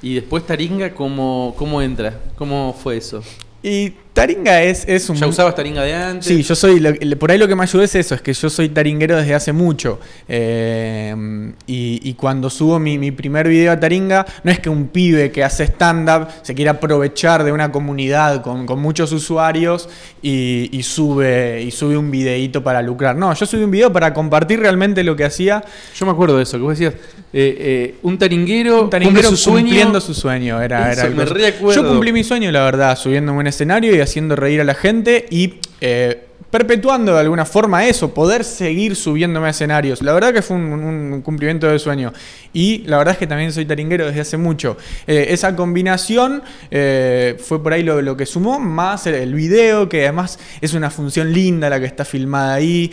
Y 0.00 0.14
después 0.14 0.46
Taringa, 0.46 0.94
¿cómo, 0.94 1.54
cómo 1.58 1.80
entra? 1.82 2.14
¿Cómo 2.36 2.74
fue 2.78 2.96
eso? 2.96 3.22
Y 3.62 3.94
Taringa 4.14 4.62
es, 4.62 4.84
es 4.86 5.08
un... 5.10 5.16
¿Ya 5.16 5.26
usabas 5.26 5.54
Taringa 5.56 5.82
de 5.82 5.92
antes? 5.92 6.26
Sí, 6.26 6.42
yo 6.44 6.54
soy, 6.54 6.78
lo- 6.80 7.18
por 7.18 7.32
ahí 7.32 7.36
lo 7.36 7.48
que 7.48 7.56
me 7.56 7.64
ayudó 7.64 7.82
es 7.82 7.94
eso, 7.96 8.14
es 8.14 8.22
que 8.22 8.32
yo 8.32 8.48
soy 8.48 8.68
taringuero 8.68 9.16
desde 9.16 9.34
hace 9.34 9.52
mucho. 9.52 9.98
Eh, 10.28 11.52
y, 11.66 12.00
y 12.02 12.14
cuando 12.14 12.48
subo 12.48 12.78
mi, 12.78 12.96
mi 12.96 13.10
primer 13.10 13.48
video 13.48 13.72
a 13.72 13.80
Taringa, 13.80 14.24
no 14.44 14.50
es 14.52 14.60
que 14.60 14.68
un 14.70 14.86
pibe 14.88 15.32
que 15.32 15.42
hace 15.42 15.64
stand-up 15.64 16.28
se 16.42 16.54
quiera 16.54 16.72
aprovechar 16.72 17.42
de 17.42 17.50
una 17.50 17.72
comunidad 17.72 18.42
con, 18.42 18.66
con 18.66 18.78
muchos 18.80 19.10
usuarios 19.12 19.88
y, 20.22 20.68
y 20.70 20.82
sube, 20.84 21.62
y 21.62 21.70
sube 21.72 21.96
un 21.96 22.10
videíto 22.10 22.62
para 22.62 22.82
lucrar. 22.82 23.16
No, 23.16 23.34
yo 23.34 23.46
subí 23.46 23.64
un 23.64 23.70
video 23.72 23.92
para 23.92 24.14
compartir 24.14 24.60
realmente 24.60 25.02
lo 25.02 25.16
que 25.16 25.24
hacía. 25.24 25.64
Yo 25.96 26.06
me 26.06 26.12
acuerdo 26.12 26.36
de 26.36 26.44
eso, 26.44 26.56
que 26.56 26.62
vos 26.62 26.78
decías, 26.78 26.94
eh, 27.32 27.56
eh, 27.58 27.94
un 28.02 28.16
taringuero, 28.16 28.82
Un 28.84 28.90
taringuero 28.90 29.22
cumple 29.22 29.36
su 29.36 29.42
sueño. 29.42 29.60
cumpliendo 29.66 30.00
su 30.00 30.14
sueño. 30.14 30.62
Era, 30.62 30.92
Eso, 30.92 31.06
era 31.06 31.10
me 31.16 31.24
reacuerdo. 31.24 31.82
Yo 31.82 31.88
cumplí 31.88 32.12
mi 32.12 32.22
sueño, 32.22 32.52
la 32.52 32.62
verdad, 32.64 32.96
subiéndome 32.96 33.38
a 33.38 33.40
un 33.40 33.46
escenario 33.48 33.94
y 33.94 34.03
haciendo 34.04 34.36
reír 34.36 34.60
a 34.60 34.64
la 34.64 34.74
gente 34.74 35.26
y 35.30 35.54
eh, 35.80 36.28
perpetuando 36.50 37.14
de 37.14 37.20
alguna 37.20 37.44
forma 37.44 37.84
eso, 37.84 38.14
poder 38.14 38.44
seguir 38.44 38.94
subiéndome 38.94 39.48
a 39.48 39.50
escenarios. 39.50 40.02
La 40.02 40.12
verdad 40.12 40.32
que 40.32 40.40
fue 40.40 40.56
un, 40.56 41.20
cumplimiento 41.22 41.66
de 41.66 41.80
sueño. 41.80 42.12
Y 42.52 42.84
la 42.86 42.98
verdad 42.98 43.12
es 43.14 43.18
que 43.18 43.26
también 43.26 43.52
soy 43.52 43.64
taringuero 43.64 44.06
desde 44.06 44.20
hace 44.20 44.36
mucho. 44.36 44.76
Eh, 45.08 45.26
esa 45.30 45.56
combinación 45.56 46.44
eh, 46.70 47.36
fue 47.44 47.60
por 47.60 47.72
ahí 47.72 47.82
lo, 47.82 48.16
que 48.16 48.24
sumó, 48.24 48.60
más 48.60 49.08
el, 49.08 49.34
video, 49.34 49.88
que 49.88 50.04
además 50.04 50.38
es 50.60 50.74
una 50.74 50.90
función 50.90 51.32
linda 51.32 51.68
la 51.68 51.80
que 51.80 51.86
está 51.86 52.04
filmada 52.04 52.54
ahí. 52.54 52.92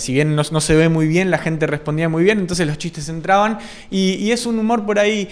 Si 0.00 0.12
bien 0.12 0.34
no, 0.34 0.42
no 0.50 0.60
se 0.60 0.74
ve 0.74 0.88
muy 0.88 1.06
bien, 1.06 1.30
la 1.30 1.38
gente 1.38 1.68
respondía 1.68 2.08
muy 2.08 2.24
bien, 2.24 2.40
entonces 2.40 2.66
los 2.66 2.76
chistes 2.76 3.08
entraban. 3.08 3.58
Y 3.88 4.32
es 4.32 4.46
un 4.46 4.58
humor 4.58 4.84
por 4.84 4.98
ahí. 4.98 5.28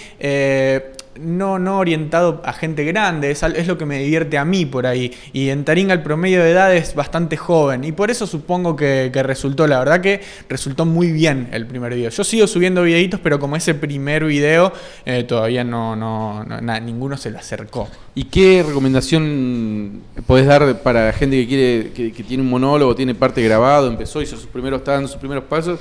No, 1.21 1.59
no 1.59 1.79
orientado 1.79 2.43
a 2.45 2.53
gente 2.53 2.85
grande, 2.85 3.31
es, 3.31 3.43
es 3.43 3.67
lo 3.67 3.79
que 3.79 3.87
me 3.87 3.99
divierte 3.99 4.39
a 4.39 4.45
mí 4.45 4.67
por 4.67 4.87
ahí. 4.87 5.13
Y 5.33 5.51
en 5.51 5.65
Taringa 5.65 5.95
el 5.95 6.03
promedio 6.03 6.43
de 6.43 6.51
edad 6.51 6.75
es 6.75 6.95
bastante 6.95 7.37
joven 7.37 7.85
y 7.85 7.93
por 7.93 8.11
eso 8.11 8.27
supongo 8.27 8.77
que, 8.77 9.11
resultó, 9.23 9.67
la 9.67 9.79
verdad 9.79 10.01
que 10.01 10.21
resultó 10.49 10.85
muy 10.85 11.13
bien 11.13 11.49
el 11.53 11.67
primer 11.67 11.95
video. 11.95 12.11
Yo 12.11 12.25
sigo 12.25 12.47
subiendo 12.47 12.83
videitos, 12.83 13.21
pero 13.21 13.39
como 13.39 13.57
ese 13.57 13.75
primer 13.75 14.25
video 14.25 14.73
eh, 15.07 15.25
todavía 15.25 15.65
no, 15.65 15.97
no, 15.97 16.45
no- 16.45 16.81
ninguno 16.81 17.17
se 17.17 17.31
le 17.31 17.39
acercó. 17.39 17.89
¿Y 18.15 18.25
qué 18.25 18.65
recomendación 18.67 20.03
podés 20.27 20.47
dar 20.47 20.83
para 20.83 21.07
la 21.07 21.13
gente 21.13 21.37
que 21.37 21.47
quiere, 21.47 22.13
que, 22.13 22.25
tiene 22.25 22.43
un 22.43 22.51
monólogo, 22.51 22.95
tiene 22.95 23.15
parte 23.15 23.43
grabado, 23.43 23.89
empezó, 23.89 24.23
hizo 24.23 24.37
sus 24.37 24.47
primeros, 24.47 24.83
sus 25.11 25.17
primeros 25.17 25.45
pasos? 25.45 25.81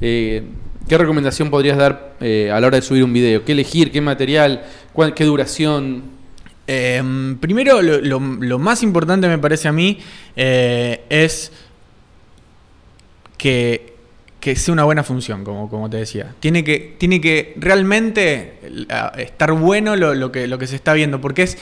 Eh, 0.00 0.42
¿Qué 0.88 0.96
recomendación 0.96 1.50
podrías 1.50 1.76
dar 1.76 2.14
eh, 2.20 2.50
a 2.50 2.58
la 2.60 2.66
hora 2.66 2.76
de 2.76 2.82
subir 2.82 3.04
un 3.04 3.12
video? 3.12 3.44
¿Qué 3.44 3.52
elegir? 3.52 3.92
¿Qué 3.92 4.00
material? 4.00 4.64
¿Cuál- 4.94 5.12
¿Qué 5.12 5.24
duración? 5.24 6.04
Eh, 6.66 7.02
primero, 7.40 7.82
lo, 7.82 8.58
más 8.58 8.82
importante 8.82 9.28
me 9.28 9.38
parece 9.38 9.68
a 9.68 9.72
mí 9.72 9.98
eh, 10.34 11.02
es 11.10 11.52
que, 13.36 13.94
que 14.40 14.56
sea 14.56 14.72
una 14.72 14.84
buena 14.84 15.04
función, 15.04 15.44
como, 15.44 15.90
te 15.90 15.98
decía. 15.98 16.34
Tiene 16.40 16.64
que, 16.64 16.96
tiene 16.98 17.20
que 17.20 17.52
realmente 17.56 18.58
la- 18.88 19.12
estar 19.18 19.52
bueno 19.52 19.94
lo 19.94 20.32
que, 20.32 20.46
lo 20.46 20.58
que 20.58 20.66
se 20.66 20.76
está 20.76 20.94
viendo, 20.94 21.20
porque 21.20 21.42
es 21.42 21.58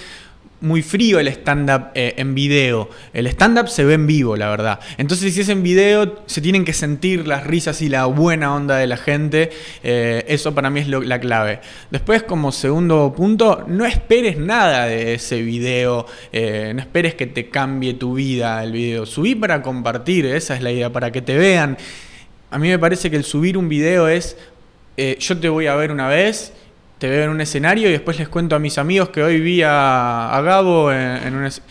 muy 0.61 0.83
frío 0.83 1.21
el 1.21 1.29
stand-up 1.29 1.89
eh, 1.95 2.15
en 2.17 2.35
video. 2.35 2.89
El 3.13 3.27
stand-up 3.27 3.69
se 3.69 3.85
ve 3.85 3.95
en 3.95 4.07
vivo, 4.07 4.37
la 4.37 4.49
verdad. 4.49 4.81
Entonces, 4.97 5.35
si 5.35 5.41
es 5.43 5.49
en 5.49 5.63
video, 5.63 6.23
se 6.27 6.41
tienen 6.41 6.65
que 6.65 6.73
sentir 6.73 7.27
las 7.27 7.47
risas 7.47 7.83
y 7.83 7.89
la 7.89 8.07
buena 8.07 8.55
onda 8.55 8.77
de 8.77 8.87
la 8.87 8.97
gente. 8.97 9.51
Eh, 9.83 10.25
eso 10.29 10.55
para 10.55 10.71
mí 10.71 10.81
es 10.81 10.89
la 10.89 11.21
clave. 11.21 11.61
Después, 11.91 12.23
como 12.23 12.53
segundo 12.53 13.13
punto, 13.15 13.65
no 13.67 13.85
esperes 13.85 14.39
nada 14.39 14.87
de 14.87 15.15
ese 15.15 15.43
video. 15.43 16.07
eh, 16.33 16.73
no 16.75 16.81
esperes 16.81 17.15
que 17.15 17.27
te 17.27 17.49
cambie 17.49 17.95
tu 17.95 18.15
vida 18.15 18.63
el 18.63 18.73
video. 18.73 19.07
Subí 19.07 19.35
para 19.35 19.63
compartir, 19.63 20.27
esa 20.27 20.55
es 20.57 20.63
la 20.63 20.73
idea, 20.73 20.91
para 20.91 21.13
que 21.13 21.23
te 21.23 21.37
vean. 21.37 21.77
A 22.51 22.59
mí 22.59 22.69
me 22.69 22.79
parece 22.79 23.11
que 23.11 23.17
el 23.17 23.25
subir 23.25 23.59
un 23.59 23.69
video 23.69 24.09
es, 24.09 24.37
yo 25.19 25.37
te 25.39 25.49
voy 25.49 25.67
a 25.67 25.75
ver 25.75 25.93
una 25.93 26.09
vez, 26.09 26.53
te 26.99 27.09
veo 27.09 27.25
en 27.25 27.31
un 27.31 27.41
escenario 27.41 27.89
y 27.89 27.93
después 27.93 28.19
les 28.19 28.29
cuento 28.29 28.57
a 28.57 28.59
mis 28.59 28.79
amigos 28.79 29.11
que 29.11 29.23
hoy 29.23 29.41
vi 29.41 29.63
a, 29.63 30.35
a 30.37 30.41
Gabo 30.43 30.91
en, 30.93 30.99
en 31.27 31.35
un... 31.37 31.45
es- 31.45 31.63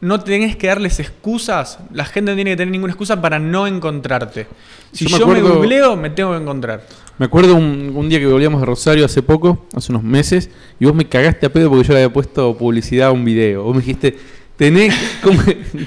No 0.00 0.20
tenés 0.20 0.56
que 0.56 0.66
darles 0.66 1.00
excusas, 1.00 1.78
la 1.92 2.04
gente 2.04 2.30
no 2.32 2.34
tiene 2.36 2.50
que 2.52 2.56
tener 2.58 2.72
ninguna 2.72 2.92
excusa 2.92 3.20
para 3.20 3.38
no 3.38 3.66
encontrarte. 3.66 4.46
Si 4.92 5.06
Yo 5.06 5.18
yo 5.18 5.26
me 5.26 5.34
me, 5.34 5.40
acuerdo- 5.40 5.56
googleo, 5.58 5.96
me 5.96 6.10
tengo 6.10 6.32
que 6.32 6.38
encontrar. 6.42 6.82
Me 7.18 7.24
acuerdo 7.26 7.54
un, 7.54 7.92
un 7.94 8.08
día 8.10 8.18
que 8.18 8.26
volvíamos 8.26 8.60
de 8.60 8.66
Rosario 8.66 9.06
hace 9.06 9.22
poco, 9.22 9.66
hace 9.74 9.90
unos 9.90 10.02
meses, 10.02 10.50
y 10.78 10.84
vos 10.84 10.94
me 10.94 11.06
cagaste 11.08 11.46
a 11.46 11.48
pedo 11.52 11.70
porque 11.70 11.86
yo 11.88 11.94
le 11.94 12.00
había 12.02 12.12
puesto 12.12 12.54
publicidad 12.58 13.08
a 13.08 13.12
un 13.12 13.24
video. 13.24 13.62
Vos 13.62 13.74
me 13.74 13.80
dijiste, 13.80 14.16
tenés... 14.56 14.94
como- 15.22 15.40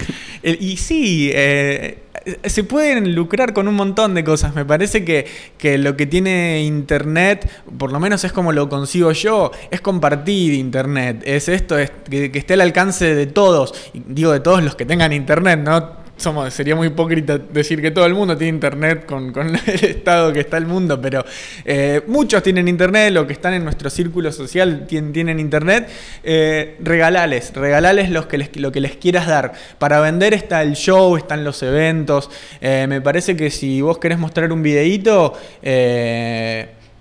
y 0.43 0.77
sí, 0.77 1.29
eh, 1.31 1.99
se 2.43 2.63
pueden 2.63 3.15
lucrar 3.15 3.53
con 3.53 3.67
un 3.67 3.75
montón 3.75 4.13
de 4.13 4.23
cosas. 4.23 4.55
Me 4.55 4.65
parece 4.65 5.05
que, 5.05 5.27
que 5.57 5.77
lo 5.77 5.95
que 5.95 6.05
tiene 6.05 6.63
Internet, 6.63 7.49
por 7.77 7.91
lo 7.91 7.99
menos 7.99 8.23
es 8.23 8.31
como 8.31 8.51
lo 8.51 8.69
consigo 8.69 9.11
yo, 9.11 9.51
es 9.71 9.81
compartir 9.81 10.53
Internet. 10.53 11.21
Es 11.25 11.49
esto, 11.49 11.77
es 11.77 11.91
que, 12.09 12.31
que 12.31 12.39
esté 12.39 12.53
al 12.53 12.61
alcance 12.61 13.15
de 13.15 13.27
todos. 13.27 13.73
Digo 13.93 14.31
de 14.31 14.39
todos 14.39 14.63
los 14.63 14.75
que 14.75 14.85
tengan 14.85 15.13
Internet, 15.13 15.59
¿no? 15.63 16.08
Somos, 16.19 16.53
sería 16.53 16.75
muy 16.75 16.87
hipócrita 16.87 17.37
decir 17.37 17.81
que 17.81 17.91
todo 17.91 18.05
el 18.05 18.13
mundo 18.13 18.35
tiene 18.35 18.49
internet 18.53 19.05
con, 19.05 19.31
con 19.31 19.55
el 19.65 19.85
estado 19.85 20.33
que 20.33 20.41
está 20.41 20.57
el 20.57 20.65
mundo, 20.65 20.99
pero 21.01 21.23
eh, 21.63 22.01
muchos 22.07 22.43
tienen 22.43 22.67
internet, 22.67 23.13
los 23.13 23.25
que 23.25 23.31
están 23.31 23.53
en 23.53 23.63
nuestro 23.63 23.89
círculo 23.89 24.29
social 24.33 24.85
tien- 24.85 25.13
tienen 25.13 25.39
internet. 25.39 25.87
Eh, 26.21 26.75
regalales, 26.81 27.53
regalales 27.55 28.09
los 28.09 28.25
que 28.25 28.37
les, 28.37 28.53
lo 28.57 28.69
que 28.69 28.81
les 28.81 28.97
quieras 28.97 29.27
dar. 29.27 29.53
Para 29.77 30.01
vender 30.01 30.33
está 30.33 30.61
el 30.61 30.73
show, 30.75 31.15
están 31.15 31.45
los 31.45 31.63
eventos. 31.63 32.29
Eh, 32.59 32.85
me 32.89 32.99
parece 32.99 33.37
que 33.37 33.49
si 33.49 33.79
vos 33.79 33.97
querés 33.97 34.19
mostrar 34.19 34.51
un 34.51 34.61
videíto, 34.61 35.33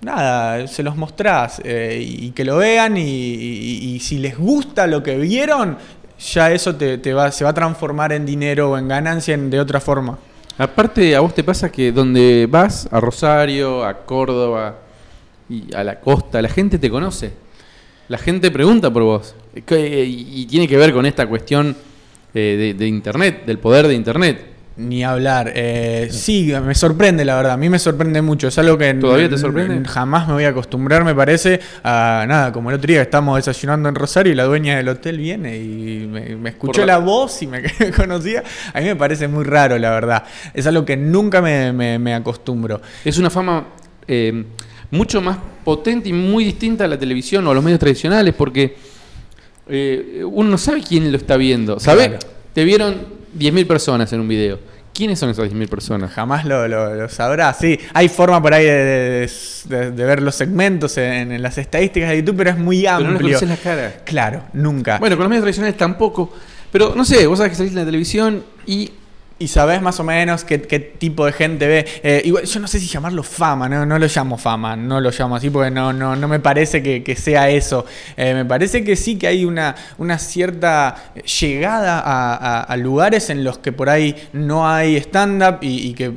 nada, 0.01 0.65
se 0.67 0.81
los 0.81 0.95
mostrás 0.95 1.61
y 1.65 2.31
que 2.31 2.45
lo 2.45 2.55
vean 2.55 2.95
y 2.97 3.99
si 4.01 4.17
les 4.19 4.37
gusta 4.37 4.87
lo 4.87 5.03
que 5.03 5.17
vieron, 5.17 5.77
ya 6.19 6.51
eso 6.51 6.75
te, 6.75 6.97
te 6.97 7.13
va, 7.13 7.31
se 7.31 7.43
va 7.43 7.51
a 7.51 7.53
transformar 7.53 8.11
en 8.13 8.25
dinero 8.25 8.71
o 8.71 8.77
en 8.77 8.87
ganancia 8.87 9.33
en- 9.33 9.49
de 9.49 9.59
otra 9.59 9.79
forma. 9.79 10.17
Aparte, 10.57 11.15
a 11.15 11.21
vos 11.21 11.33
te 11.33 11.43
pasa 11.43 11.71
que 11.71 11.91
donde 11.91 12.45
vas, 12.49 12.87
a 12.91 12.99
Rosario, 12.99 13.85
a 13.85 14.05
Córdoba 14.05 14.75
y 15.49 15.73
a 15.73 15.83
la 15.83 15.99
costa, 15.99 16.41
la 16.41 16.49
gente 16.49 16.77
te 16.77 16.89
conoce. 16.89 17.31
La 18.09 18.17
gente 18.17 18.51
pregunta 18.51 18.91
por 18.91 19.03
vos. 19.03 19.35
Que- 19.65 20.05
Y 20.05 20.45
tiene 20.47 20.67
que 20.67 20.75
ver 20.77 20.91
con 20.93 21.05
esta 21.05 21.27
cuestión 21.27 21.75
eh, 22.33 22.75
de 22.77 22.87
Internet, 22.87 23.45
del 23.45 23.57
poder 23.59 23.87
de 23.87 23.93
Internet. 23.95 24.45
Ni 24.81 25.03
hablar. 25.03 25.51
Eh, 25.55 26.07
sí, 26.09 26.53
me 26.65 26.73
sorprende, 26.73 27.25
la 27.25 27.35
verdad. 27.35 27.51
A 27.51 27.57
mí 27.57 27.67
me 27.67 27.77
sorprende 27.79 28.21
mucho. 28.21 28.47
Es 28.47 28.57
algo 28.59 28.77
que 28.77 28.93
¿Todavía 28.93 29.29
te 29.29 29.37
sorprende? 29.37 29.85
jamás 29.89 30.25
me 30.25 30.33
voy 30.35 30.45
a 30.45 30.49
acostumbrar, 30.49 31.03
me 31.03 31.13
parece. 31.13 31.59
A 31.83 32.23
nada, 32.25 32.53
como 32.53 32.69
el 32.69 32.77
otro 32.77 32.87
día 32.87 32.99
que 32.99 33.03
estamos 33.03 33.35
desayunando 33.35 33.89
en 33.89 33.95
Rosario 33.95 34.31
y 34.31 34.35
la 34.37 34.45
dueña 34.45 34.77
del 34.77 34.87
hotel 34.87 35.17
viene 35.17 35.57
y 35.57 36.07
me, 36.09 36.35
me 36.37 36.49
escuchó 36.51 36.81
la- 36.85 36.93
la... 36.93 36.97
voz 36.99 37.41
y 37.41 37.47
me 37.47 37.61
conocía. 37.95 38.41
A 38.73 38.79
mí 38.79 38.85
me 38.85 38.95
parece 38.95 39.27
muy 39.27 39.43
raro, 39.43 39.77
la 39.77 39.89
verdad. 39.91 40.23
Es 40.53 40.65
algo 40.65 40.85
que 40.85 40.95
nunca 40.95 41.41
me, 41.41 41.73
me- 41.73 41.99
me 41.99 42.13
acostumbro. 42.13 42.81
Es 43.03 43.17
una 43.17 43.29
fama 43.29 43.67
eh, 44.07 44.45
mucho 44.91 45.19
más 45.19 45.37
potente 45.65 46.07
y 46.07 46.13
muy 46.13 46.45
distinta 46.45 46.85
a 46.85 46.87
la 46.87 46.97
televisión 46.97 47.45
o 47.45 47.51
a 47.51 47.53
los 47.53 47.61
medios 47.63 47.81
tradicionales 47.81 48.33
porque 48.33 48.77
eh, 49.67 50.23
uno 50.25 50.51
no 50.51 50.57
sabe 50.57 50.81
quién 50.87 51.11
lo 51.11 51.17
está 51.17 51.35
viendo. 51.35 51.81
¿Sabe? 51.81 52.07
Claro. 52.11 52.25
Te 52.53 52.63
vieron 52.63 53.18
10.000 53.37 53.67
personas 53.67 54.11
en 54.13 54.19
un 54.21 54.27
video. 54.27 54.59
¿Quiénes 54.93 55.17
son 55.19 55.29
esas 55.29 55.49
10.000 55.49 55.69
personas? 55.69 56.11
Jamás 56.11 56.43
lo, 56.45 56.67
lo, 56.67 56.93
lo 56.93 57.07
sabrás. 57.09 57.57
Sí, 57.59 57.79
hay 57.93 58.09
forma 58.09 58.41
por 58.41 58.53
ahí 58.53 58.65
de, 58.65 58.71
de- 58.73 59.29
de- 59.77 59.91
de 59.91 60.05
ver 60.05 60.21
los 60.21 60.35
segmentos 60.35 60.97
en, 60.97 61.31
en 61.31 61.41
las 61.41 61.57
estadísticas 61.57 62.09
de 62.09 62.17
YouTube, 62.17 62.35
pero 62.37 62.49
es 62.49 62.57
muy 62.57 62.81
Pero 62.81 62.93
no 62.95 62.99
les 63.01 63.09
amplio. 63.11 63.27
conoces 63.39 63.49
la 63.49 63.55
cara. 63.57 63.93
Claro, 64.03 64.43
nunca. 64.53 64.97
Bueno, 64.99 65.15
con 65.15 65.23
los 65.23 65.29
medios 65.29 65.43
tradicionales 65.43 65.77
tampoco. 65.77 66.33
Pero 66.71 66.93
no 66.95 67.05
sé, 67.05 67.25
vos 67.27 67.37
sabés 67.37 67.51
que 67.51 67.55
salís 67.57 67.71
en 67.71 67.79
la 67.79 67.85
televisión 67.85 68.43
y 68.65 68.91
Y 69.39 69.47
sabés 69.47 69.81
más 69.81 69.99
o 69.99 70.03
menos 70.03 70.43
qué, 70.43 70.57
tipo 70.57 71.25
de 71.25 71.31
gente 71.31 71.65
ve. 71.65 71.85
Eh, 72.03 72.21
igual, 72.25 72.43
yo 72.43 72.59
no 72.59 72.67
sé 72.67 72.79
si 72.79 72.87
llamarlo 72.87 73.23
fama, 73.23 73.69
no, 73.69 73.85
no 73.85 73.97
lo 73.97 74.07
llamo 74.07 74.37
fama, 74.37 74.75
no 74.75 74.99
lo 74.99 75.11
llamo 75.11 75.37
así 75.37 75.49
porque 75.49 75.71
no, 75.71 75.93
no, 75.93 76.15
no 76.15 76.27
me 76.27 76.39
parece 76.39 76.83
que, 76.83 77.15
sea 77.15 77.49
eso. 77.49 77.85
Eh, 78.17 78.33
me 78.33 78.45
parece 78.45 78.83
que 78.83 78.95
sí 78.95 79.17
que 79.17 79.27
hay 79.27 79.45
una, 79.45 79.75
una 79.97 80.19
cierta 80.19 81.13
llegada 81.39 82.01
a, 82.63 82.77
lugares 82.77 83.29
en 83.29 83.43
los 83.43 83.57
que 83.57 83.71
por 83.71 83.89
ahí 83.89 84.15
no 84.33 84.69
hay 84.69 84.97
stand-up 84.97 85.59
y, 85.61 85.93
que, 85.93 86.11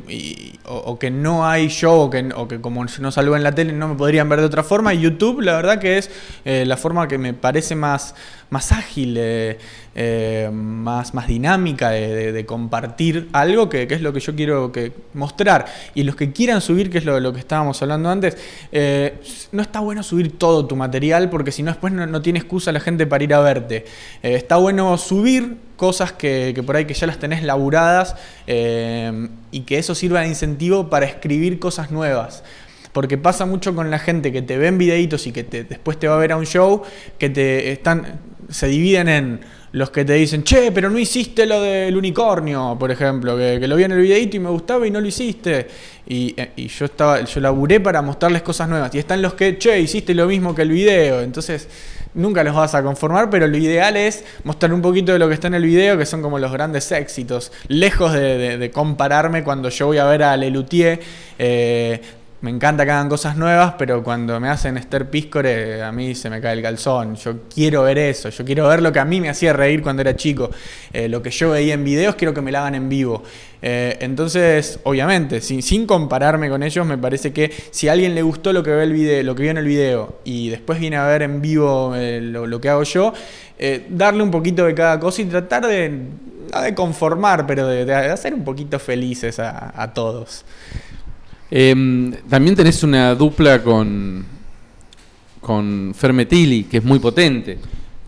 o 0.64 0.98
que 0.98 1.10
no 1.10 1.46
hay 1.46 1.68
show 1.68 2.00
o 2.00 2.10
que, 2.10 2.28
o 2.34 2.46
que 2.46 2.60
como 2.60 2.84
no 2.84 3.12
salgo 3.12 3.36
en 3.36 3.42
la 3.42 3.52
tele 3.54 3.72
no 3.72 3.88
me 3.88 3.94
podrían 3.94 4.28
ver 4.28 4.40
de 4.40 4.46
otra 4.46 4.62
forma. 4.62 4.94
Y 4.94 5.00
YouTube, 5.00 5.40
la 5.40 5.56
verdad 5.56 5.78
que 5.78 5.98
es 5.98 6.10
eh, 6.44 6.64
la 6.66 6.76
forma 6.76 7.08
que 7.08 7.18
me 7.18 7.34
parece 7.34 7.74
más, 7.74 8.14
más 8.52 8.70
ágil, 8.70 9.16
eh, 9.18 9.56
eh, 9.94 10.50
más, 10.52 11.14
más 11.14 11.26
dinámica 11.26 11.88
de, 11.88 12.44
compartir 12.44 13.30
algo 13.32 13.70
que, 13.70 13.88
que 13.88 13.94
es 13.94 14.02
lo 14.02 14.12
que 14.12 14.20
yo 14.20 14.34
quiero 14.36 14.70
que 14.70 14.92
mostrar. 15.14 15.64
Y 15.94 16.02
los 16.02 16.16
que 16.16 16.32
quieran 16.32 16.60
subir, 16.60 16.90
que 16.90 16.98
es 16.98 17.06
lo, 17.06 17.18
lo 17.18 17.32
que 17.32 17.38
estábamos 17.38 17.80
hablando 17.80 18.10
antes, 18.10 18.36
eh, 18.70 19.18
no 19.52 19.62
está 19.62 19.80
bueno 19.80 20.02
subir 20.02 20.36
todo 20.36 20.66
tu 20.66 20.76
material 20.76 21.30
porque 21.30 21.50
si 21.50 21.62
no 21.62 21.70
después 21.70 21.94
no, 21.94 22.20
tiene 22.20 22.40
excusa 22.40 22.72
la 22.72 22.80
gente 22.80 23.06
para 23.06 23.24
ir 23.24 23.32
a 23.32 23.40
verte. 23.40 23.86
Está 24.22 24.56
bueno 24.56 24.98
subir 24.98 25.56
cosas 25.76 26.12
que, 26.12 26.52
que 26.54 26.62
por 26.62 26.76
ahí 26.76 26.84
que 26.84 26.94
ya 26.94 27.06
las 27.06 27.18
tenés 27.18 27.42
laburadas 27.42 28.16
y 28.46 29.60
que 29.60 29.78
eso 29.78 29.94
sirva 29.94 30.20
de 30.20 30.28
incentivo 30.28 30.90
para 30.90 31.06
escribir 31.06 31.58
cosas 31.58 31.90
nuevas. 31.90 32.44
Porque 32.92 33.16
pasa 33.16 33.46
mucho 33.46 33.74
con 33.74 33.90
la 33.90 33.98
gente 33.98 34.30
que 34.32 34.42
te 34.42 34.58
ve 34.58 34.66
en 34.66 34.76
videitos 34.76 35.26
y 35.26 35.32
que 35.32 35.42
después 35.42 35.98
te 35.98 36.08
va 36.08 36.16
a 36.16 36.18
ver 36.18 36.32
a 36.32 36.36
un 36.36 36.44
show, 36.44 36.82
que 37.18 37.30
te 37.30 37.72
están, 37.72 38.20
se 38.52 38.66
dividen 38.66 39.08
en 39.08 39.40
los 39.72 39.90
que 39.90 40.04
te 40.04 40.12
dicen, 40.12 40.44
che, 40.44 40.70
pero 40.70 40.90
no 40.90 40.98
hiciste 40.98 41.46
lo 41.46 41.60
del 41.62 41.96
unicornio, 41.96 42.76
por 42.78 42.90
ejemplo, 42.90 43.36
que, 43.36 43.66
lo 43.66 43.76
vi 43.76 43.84
en 43.84 43.92
el 43.92 44.00
videito 44.00 44.36
y 44.36 44.40
me 44.40 44.50
gustaba 44.50 44.86
y 44.86 44.90
no 44.90 45.00
lo 45.00 45.06
hiciste. 45.06 45.66
Y, 46.06 46.34
eh, 46.36 46.50
y 46.56 46.68
yo 46.68 46.84
estaba, 46.84 47.22
yo 47.22 47.40
laburé 47.40 47.80
para 47.80 48.02
mostrarles 48.02 48.42
cosas 48.42 48.68
nuevas. 48.68 48.94
Y 48.94 48.98
están 48.98 49.22
los 49.22 49.32
que, 49.34 49.56
che, 49.56 49.80
hiciste 49.80 50.14
lo 50.14 50.26
mismo 50.26 50.54
que 50.54 50.62
el 50.62 50.70
video. 50.70 51.22
Entonces, 51.22 51.68
nunca 52.12 52.44
los 52.44 52.54
vas 52.54 52.74
a 52.74 52.82
conformar, 52.82 53.30
pero 53.30 53.46
lo 53.46 53.56
ideal 53.56 53.96
es 53.96 54.24
mostrar 54.44 54.74
un 54.74 54.82
poquito 54.82 55.12
de 55.12 55.18
lo 55.18 55.28
que 55.28 55.34
está 55.34 55.46
en 55.46 55.54
el 55.54 55.64
video, 55.64 55.96
que 55.96 56.04
son 56.04 56.20
como 56.20 56.38
los 56.38 56.52
grandes 56.52 56.92
éxitos. 56.92 57.50
Lejos 57.68 58.12
de 58.12 58.70
compararme 58.74 59.42
cuando 59.42 59.70
yo 59.70 59.86
voy 59.86 59.98
a 59.98 60.04
ver 60.04 60.22
a 60.22 60.36
Lelutier. 60.36 61.00
eh, 61.38 62.00
me 62.42 62.50
encanta 62.50 62.84
que 62.84 62.90
hagan 62.90 63.08
cosas 63.08 63.36
nuevas, 63.36 63.74
pero 63.78 64.02
cuando 64.02 64.40
me 64.40 64.48
hacen 64.48 64.76
Esther 64.76 65.08
Piscore, 65.08 65.80
a 65.80 65.92
mí 65.92 66.12
se 66.16 66.28
me 66.28 66.40
cae 66.40 66.54
el 66.54 66.62
calzón. 66.62 67.14
Yo 67.14 67.42
quiero 67.48 67.84
ver 67.84 67.98
eso, 67.98 68.30
yo 68.30 68.44
quiero 68.44 68.66
ver 68.66 68.82
lo 68.82 68.92
que 68.92 68.98
a 68.98 69.04
mí 69.04 69.20
me 69.20 69.28
hacía 69.28 69.52
reír 69.52 69.80
cuando 69.80 70.02
era 70.02 70.16
chico. 70.16 70.50
Eh, 70.92 71.08
lo 71.08 71.22
que 71.22 71.30
yo 71.30 71.50
veía 71.50 71.74
en 71.74 71.84
videos, 71.84 72.16
quiero 72.16 72.34
que 72.34 72.40
me 72.40 72.50
lo 72.50 72.58
hagan 72.58 72.74
en 72.74 72.88
vivo. 72.88 73.22
Eh, 73.62 73.96
entonces, 74.00 74.80
obviamente, 74.82 75.40
sin, 75.40 75.86
compararme 75.86 76.50
con 76.50 76.64
ellos, 76.64 76.84
me 76.84 76.98
parece 76.98 77.32
que 77.32 77.52
si 77.70 77.86
a 77.86 77.92
alguien 77.92 78.12
le 78.12 78.22
gustó 78.22 78.52
lo 78.52 78.64
que 78.64 78.70
ve 78.70 78.82
el 78.82 78.92
video, 78.92 79.22
lo 79.22 79.36
que 79.36 79.42
vio 79.42 79.52
en 79.52 79.58
el 79.58 79.66
video 79.66 80.18
y 80.24 80.48
después 80.48 80.80
viene 80.80 80.96
a 80.96 81.06
ver 81.06 81.22
en 81.22 81.40
vivo 81.40 81.94
eh, 81.94 82.20
lo, 82.20 82.60
que 82.60 82.68
hago 82.68 82.82
yo, 82.82 83.14
darle 83.88 84.20
un 84.20 84.32
poquito 84.32 84.64
de 84.66 84.74
cada 84.74 84.98
cosa 84.98 85.22
y 85.22 85.26
tratar 85.26 85.64
de, 85.64 85.90
no 86.52 86.60
de 86.60 86.74
conformar, 86.74 87.46
pero 87.46 87.68
de, 87.68 87.94
hacer 87.94 88.34
un 88.34 88.42
poquito 88.42 88.80
felices 88.80 89.38
a 89.38 89.92
todos. 89.94 90.44
Em, 91.54 92.10
también 92.30 92.56
tenés 92.56 92.82
una 92.82 93.14
dupla 93.14 93.62
con, 93.62 94.24
con 95.38 95.92
Fermetili, 95.94 96.64
que 96.64 96.78
es 96.78 96.82
muy 96.82 96.98
potente. 96.98 97.58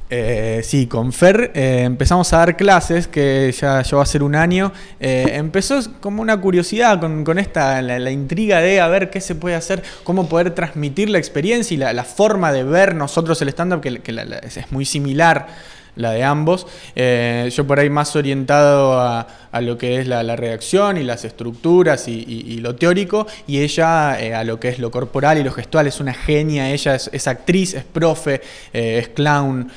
Eh, 0.08 0.62
sí, 0.64 0.86
con 0.86 1.12
Fer 1.12 1.52
eh, 1.54 1.82
empezamos 1.84 2.32
a 2.32 2.38
dar 2.38 2.56
clases, 2.56 3.06
que 3.06 3.52
ya, 3.52 3.82
va 3.92 4.02
a 4.02 4.06
ser 4.06 4.22
un 4.22 4.34
año. 4.34 4.72
Eh, 4.98 5.32
empezó 5.34 5.78
como 6.00 6.22
una 6.22 6.40
curiosidad 6.40 6.98
con, 6.98 7.22
con 7.22 7.38
esta, 7.38 7.82
la, 7.82 8.10
intriga 8.10 8.60
de 8.60 8.80
a 8.80 8.88
ver 8.88 9.10
qué 9.10 9.20
se 9.20 9.34
puede 9.34 9.56
hacer, 9.56 9.82
cómo 10.04 10.26
poder 10.26 10.52
transmitir 10.54 11.10
la 11.10 11.18
experiencia 11.18 11.74
y 11.74 11.76
la, 11.76 12.04
forma 12.04 12.50
de 12.50 12.64
ver 12.64 12.94
nosotros 12.94 13.42
el 13.42 13.50
stand-up, 13.50 13.82
que, 13.82 14.00
es 14.42 14.72
muy 14.72 14.86
similar 14.86 15.48
la 15.96 16.12
de 16.12 16.24
ambos. 16.24 16.66
Eh, 16.96 17.50
yo 17.54 17.66
por 17.66 17.78
ahí 17.78 17.90
más 17.90 18.14
orientado 18.16 18.98
a, 18.98 19.26
a 19.52 19.60
lo 19.60 19.78
que 19.78 20.00
es 20.00 20.06
la, 20.06 20.22
la 20.22 20.36
redacción 20.36 20.96
y 20.96 21.02
las 21.02 21.24
estructuras 21.24 22.08
y, 22.08 22.58
lo 22.58 22.74
teórico, 22.76 23.26
y 23.46 23.60
ella 23.60 24.20
eh, 24.20 24.34
a 24.34 24.44
lo 24.44 24.58
que 24.58 24.68
es 24.68 24.78
lo 24.78 24.90
corporal 24.90 25.38
y 25.38 25.44
lo 25.44 25.52
gestual. 25.52 25.86
Es 25.86 26.00
una 26.00 26.14
genia, 26.14 26.70
ella 26.70 26.94
es, 26.94 27.10
es 27.12 27.28
actriz, 27.28 27.74
es 27.74 27.84
profe, 27.84 28.40
eh, 28.72 28.98
es 28.98 29.08
clown, 29.08 29.70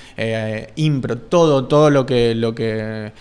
impro, 0.76 1.18
todo, 1.18 1.66
todo 1.66 1.90
lo 1.90 2.06
que, 2.06 2.34
lo 2.36 2.56
que 2.56 3.12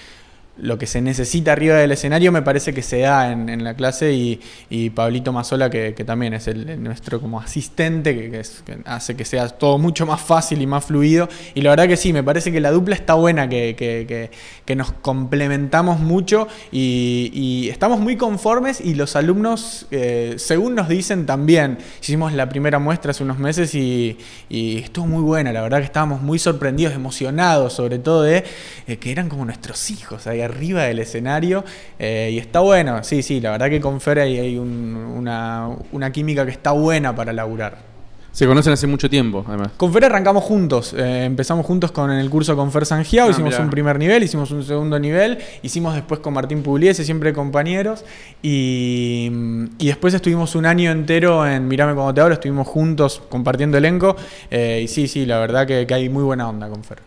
lo 0.59 0.79
que 0.79 0.87
se 0.87 1.01
necesita 1.01 1.53
arriba 1.53 1.77
del 1.77 1.93
escenario 1.93 2.33
me 2.33 2.43
parece 2.43 2.73
que 2.73 2.83
se 2.83 3.01
da 3.01 3.31
en, 3.31 3.49
en 3.49 3.65
la 3.65 3.75
clase 3.75 4.13
y, 4.13 4.41
y 4.71 4.91
Pablito 4.91 5.33
Mazola, 5.33 5.71
que, 5.71 5.95
que 5.95 6.05
también 6.05 6.35
es 6.35 6.49
el, 6.49 6.83
nuestro 6.83 7.21
como 7.21 7.41
asistente, 7.41 8.15
que, 8.15 8.31
que 8.31 8.43
hace 8.85 9.17
que 9.17 9.25
sea 9.25 9.49
todo 9.49 9.79
mucho 9.79 10.07
más 10.07 10.21
fácil 10.21 10.63
y 10.63 10.67
más 10.67 10.85
fluido. 10.85 11.29
Y 11.55 11.61
la 11.61 11.71
verdad 11.71 11.89
que 11.89 11.97
sí, 11.97 12.13
me 12.13 12.23
parece 12.23 12.53
que 12.53 12.61
la 12.61 12.71
dupla 12.71 12.95
está 12.95 13.15
buena, 13.15 13.49
que 13.49 14.31
nos 14.77 14.93
complementamos 14.93 16.01
mucho 16.01 16.49
y, 16.73 17.31
y 17.33 17.69
estamos 17.69 18.01
muy 18.01 18.17
conformes 18.17 18.81
y 18.81 18.95
los 18.95 19.17
alumnos, 19.17 19.87
eh, 19.91 20.35
según 20.39 20.75
nos 20.75 20.89
dicen 20.89 21.27
también, 21.27 21.79
hicimos 22.01 22.33
la 22.33 22.49
primera 22.49 22.79
muestra 22.79 23.11
hace 23.11 23.23
unos 23.23 23.39
meses 23.39 23.75
y, 23.75 24.19
y 24.49 24.79
estuvo 24.79 25.07
muy 25.07 25.23
buena, 25.23 25.53
la 25.53 25.63
verdad 25.63 25.79
que 25.79 25.85
estábamos 25.85 26.23
muy 26.23 26.39
sorprendidos, 26.39 26.95
emocionados 26.95 27.73
sobre 27.73 27.99
todo 27.99 28.23
de 28.23 28.45
eh, 28.87 28.97
que 28.99 29.13
eran 29.13 29.29
como 29.29 29.45
nuestros 29.45 29.91
hijos 29.91 30.27
ahí 30.27 30.41
arriba 30.47 30.83
del 30.85 30.99
escenario 30.99 31.65
eh, 31.99 32.31
y 32.33 32.39
está 32.39 32.61
bueno, 32.61 33.05
sí, 33.05 33.23
sí, 33.23 33.41
la 33.41 33.51
verdad 33.53 33.69
que 33.71 33.81
con 33.81 34.01
Fer 34.01 34.21
hay 34.21 34.57
un- 34.59 34.97
una, 35.17 35.69
una 35.93 36.11
química 36.11 36.45
que 36.45 36.53
está 36.53 36.71
buena 36.73 37.15
para 37.15 37.33
laburar. 37.33 37.85
Se 38.33 38.47
conocen 38.47 38.75
hace 38.75 38.87
mucho 38.87 39.09
tiempo, 39.09 39.43
además. 39.49 39.71
Con 39.79 39.91
Fer 39.95 40.05
arrancamos 40.05 40.45
juntos, 40.45 40.95
eh, 40.95 41.25
empezamos 41.25 41.65
juntos 41.65 41.91
con 41.91 42.11
el 42.11 42.29
curso 42.29 42.55
con 42.55 42.71
Fer 42.71 42.85
Sangiao, 42.85 43.29
Ah, 43.29 43.31
hicimos 43.31 43.53
mirá. 43.55 43.65
un 43.65 43.71
primer 43.71 43.99
nivel, 43.99 44.23
hicimos 44.23 44.51
un 44.51 44.63
segundo 44.63 44.99
nivel, 44.99 45.39
hicimos 45.63 45.95
después 45.95 46.21
con 46.21 46.35
Martín 46.35 46.63
Pugliese, 46.63 47.03
siempre 47.03 47.33
compañeros, 47.33 48.05
y, 48.43 49.31
y 49.79 49.87
después 49.87 50.13
estuvimos 50.13 50.55
un 50.55 50.67
año 50.67 50.91
entero 50.91 51.47
en 51.47 51.67
Mirame 51.67 51.95
cuando 51.95 52.13
te 52.13 52.21
hablo, 52.21 52.35
estuvimos 52.35 52.67
juntos 52.69 53.23
compartiendo 53.31 53.79
elenco, 53.79 54.17
eh, 54.51 54.83
y 54.85 54.89
sí, 54.89 55.09
sí, 55.09 55.25
la 55.25 55.39
verdad 55.39 55.67
que, 55.67 55.87
que 55.87 55.95
hay 55.95 56.09
muy 56.11 56.23
buena 56.23 56.47
onda 56.49 56.69
con 56.69 56.85
Fer. 56.85 56.99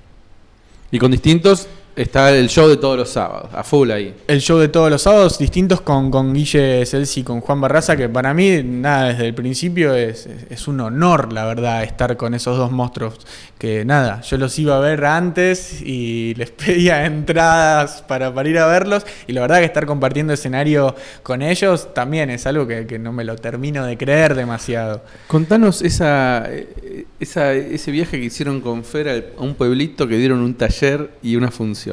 Y 0.92 0.98
con 0.98 1.12
distintos 1.12 1.68
está 2.02 2.32
el 2.32 2.48
show 2.50 2.68
de 2.68 2.78
todos 2.78 2.98
los 2.98 3.10
sábados, 3.10 3.50
a 3.54 3.64
full 3.64 3.92
ahí. 3.92 4.16
El 4.28 4.40
show 4.42 4.58
de 4.58 4.68
todos 4.70 4.90
los 4.90 5.02
sábados, 5.02 5.38
distintos 5.38 5.82
con, 5.82 6.10
con 6.12 6.34
Guille 6.34 6.86
Celsi 6.86 7.20
y 7.22 7.24
con 7.24 7.42
Juan 7.42 7.60
Barraza, 7.62 7.98
que 7.98 8.08
para 8.10 8.34
mí, 8.34 8.62
nada, 8.64 9.10
desde 9.10 9.28
el 9.28 9.34
principio 9.34 9.94
es, 9.96 10.26
es- 10.26 10.46
es 10.50 10.68
un 10.68 10.80
honor, 10.82 11.34
la 11.34 11.46
verdad, 11.46 11.84
estar 11.84 12.16
con 12.18 12.34
esos 12.34 12.58
dos 12.58 12.72
monstruos. 12.72 13.16
Que 13.58 13.84
nada, 13.84 14.22
yo 14.22 14.38
los 14.38 14.58
iba 14.58 14.78
a 14.78 14.80
ver 14.80 15.04
antes 15.04 15.82
y 15.82 16.34
les 16.38 16.52
pedía 16.52 17.06
entradas 17.06 18.02
para, 18.08 18.34
para 18.34 18.48
ir 18.50 18.58
a 18.58 18.66
verlos. 18.68 19.06
Y 19.28 19.34
la 19.34 19.42
verdad 19.42 19.60
que 19.60 19.66
estar 19.66 19.86
compartiendo 19.86 20.32
escenario 20.34 20.96
con 21.24 21.42
ellos 21.42 21.94
también 21.94 22.30
es 22.30 22.46
algo 22.48 22.66
que, 22.68 22.88
que 22.88 22.98
no 23.00 23.12
me 23.12 23.24
lo 23.26 23.36
termino 23.36 23.86
de 23.86 23.98
creer 23.98 24.36
demasiado. 24.36 25.04
Contanos 25.28 25.82
esa, 25.82 26.46
eh, 26.48 27.06
esa- 27.20 27.54
ese 27.54 27.92
viaje 27.92 28.20
que 28.20 28.26
hicieron 28.26 28.62
con 28.62 28.84
Fer 28.86 29.10
a 29.38 29.42
un 29.42 29.56
pueblito 29.56 30.08
que 30.08 30.18
dieron 30.18 30.40
un 30.40 30.54
taller 30.56 31.10
y 31.22 31.36
una 31.36 31.52
función. 31.52 31.89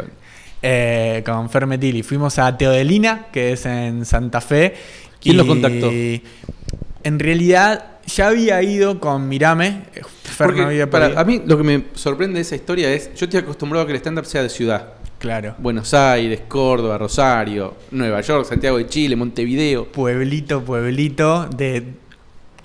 Eh, 0.62 1.22
con 1.24 1.50
Fermetili. 1.50 2.02
Fuimos 2.02 2.38
a 2.38 2.56
Teodelina, 2.56 3.26
que 3.32 3.52
es 3.52 3.66
en 3.66 4.04
Santa 4.04 4.40
Fe. 4.40 4.74
¿Quién 5.20 5.34
y 5.34 5.38
los 5.38 5.46
contactó? 5.46 5.90
En 5.90 7.18
realidad 7.18 7.98
ya 8.06 8.28
había 8.28 8.62
ido 8.62 8.98
con 8.98 9.28
Mirame. 9.28 9.82
Fer 10.22 10.46
Porque, 10.46 10.60
no 10.62 10.68
había 10.68 10.90
para, 10.90 11.18
a 11.18 11.24
mí 11.24 11.42
lo 11.46 11.56
que 11.56 11.62
me 11.62 11.84
sorprende 11.94 12.36
de 12.36 12.42
esa 12.42 12.56
historia 12.56 12.92
es, 12.92 13.14
yo 13.14 13.26
estoy 13.26 13.40
acostumbrado 13.40 13.84
a 13.84 13.86
que 13.86 13.92
el 13.92 13.98
stand-up 13.98 14.26
sea 14.26 14.42
de 14.42 14.48
ciudad. 14.48 14.94
Claro. 15.18 15.54
Buenos 15.58 15.94
Aires, 15.94 16.42
Córdoba, 16.46 16.98
Rosario, 16.98 17.74
Nueva 17.90 18.20
York, 18.20 18.46
Santiago 18.46 18.76
de 18.78 18.86
Chile, 18.86 19.16
Montevideo. 19.16 19.86
Pueblito, 19.90 20.62
pueblito 20.62 21.48
de 21.56 21.84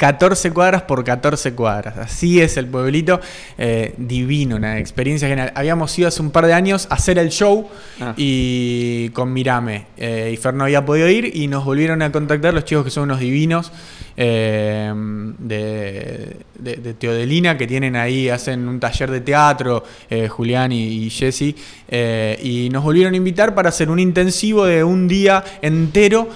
14 0.02 0.50
cuadras 0.52 0.82
por 0.82 1.04
14 1.04 1.54
cuadras. 1.54 1.96
Así 2.00 2.42
es 2.42 2.58
el 2.58 2.66
pueblito. 2.66 3.22
eh, 3.60 3.94
divino, 3.98 4.56
una 4.56 4.80
experiencia 4.80 5.28
genial. 5.28 5.52
Habíamos 5.54 5.96
ido 6.00 6.08
hace 6.08 6.24
un 6.24 6.32
par 6.32 6.48
de 6.48 6.54
años 6.54 6.88
a 6.90 6.96
hacer 6.96 7.20
el 7.20 7.30
show 7.30 7.70
Ah. 8.00 8.16
y 8.18 9.10
con 9.10 9.32
Mirame. 9.32 9.86
eh, 9.98 10.32
y 10.34 10.38
Fer 10.38 10.56
no 10.56 10.64
había 10.64 10.84
podido 10.84 11.08
ir 11.08 11.30
y 11.36 11.46
nos 11.48 11.64
volvieron 11.66 12.02
a 12.02 12.12
contactar 12.12 12.52
los 12.52 12.66
chicos 12.66 12.84
que 12.84 12.90
son 12.90 13.04
unos 13.04 13.20
divinos 13.20 13.72
eh, 14.18 14.92
de, 15.38 16.36
de, 16.58 16.76
de 16.78 16.94
Teodelina 16.96 17.56
que 17.60 17.68
tienen 17.68 17.96
ahí, 17.96 18.28
hacen 18.30 18.68
un 18.68 18.80
taller 18.80 19.12
de 19.12 19.22
teatro, 19.22 19.84
eh, 20.10 20.28
Julián 20.28 20.72
y, 20.72 21.06
y 21.06 21.10
Jessy. 21.12 21.56
eh, 21.88 22.40
y 22.42 22.70
nos 22.72 22.84
volvieron 22.84 23.14
a 23.14 23.18
invitar 23.18 23.54
para 23.54 23.70
hacer 23.70 23.90
un 23.92 24.00
intensivo 24.00 24.66
de 24.66 24.84
un 24.84 25.08
día 25.08 25.44
entero 25.62 26.28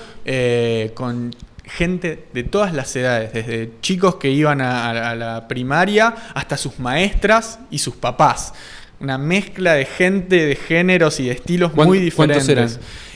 con 0.93 1.33
gente 1.67 2.25
de 2.33 2.43
todas 2.43 2.73
las 2.73 2.95
edades, 2.95 3.33
desde 3.33 3.71
chicos 3.81 4.15
que 4.15 4.29
iban 4.29 4.61
a, 4.61 5.15
la 5.15 5.47
primaria 5.47 6.13
hasta 6.33 6.57
sus 6.57 6.79
maestras 6.79 7.59
y 7.71 7.79
sus 7.79 7.95
papás. 7.95 8.53
Una 8.99 9.17
mezcla 9.17 9.73
de 9.73 9.85
gente, 9.85 10.45
de 10.45 10.55
géneros 10.55 11.19
y 11.19 11.25
de 11.25 11.31
estilos 11.33 11.71
¿Cuánto- 11.71 11.89
muy 11.89 11.99
diferentes. 11.99 12.47
eran? 12.49 12.69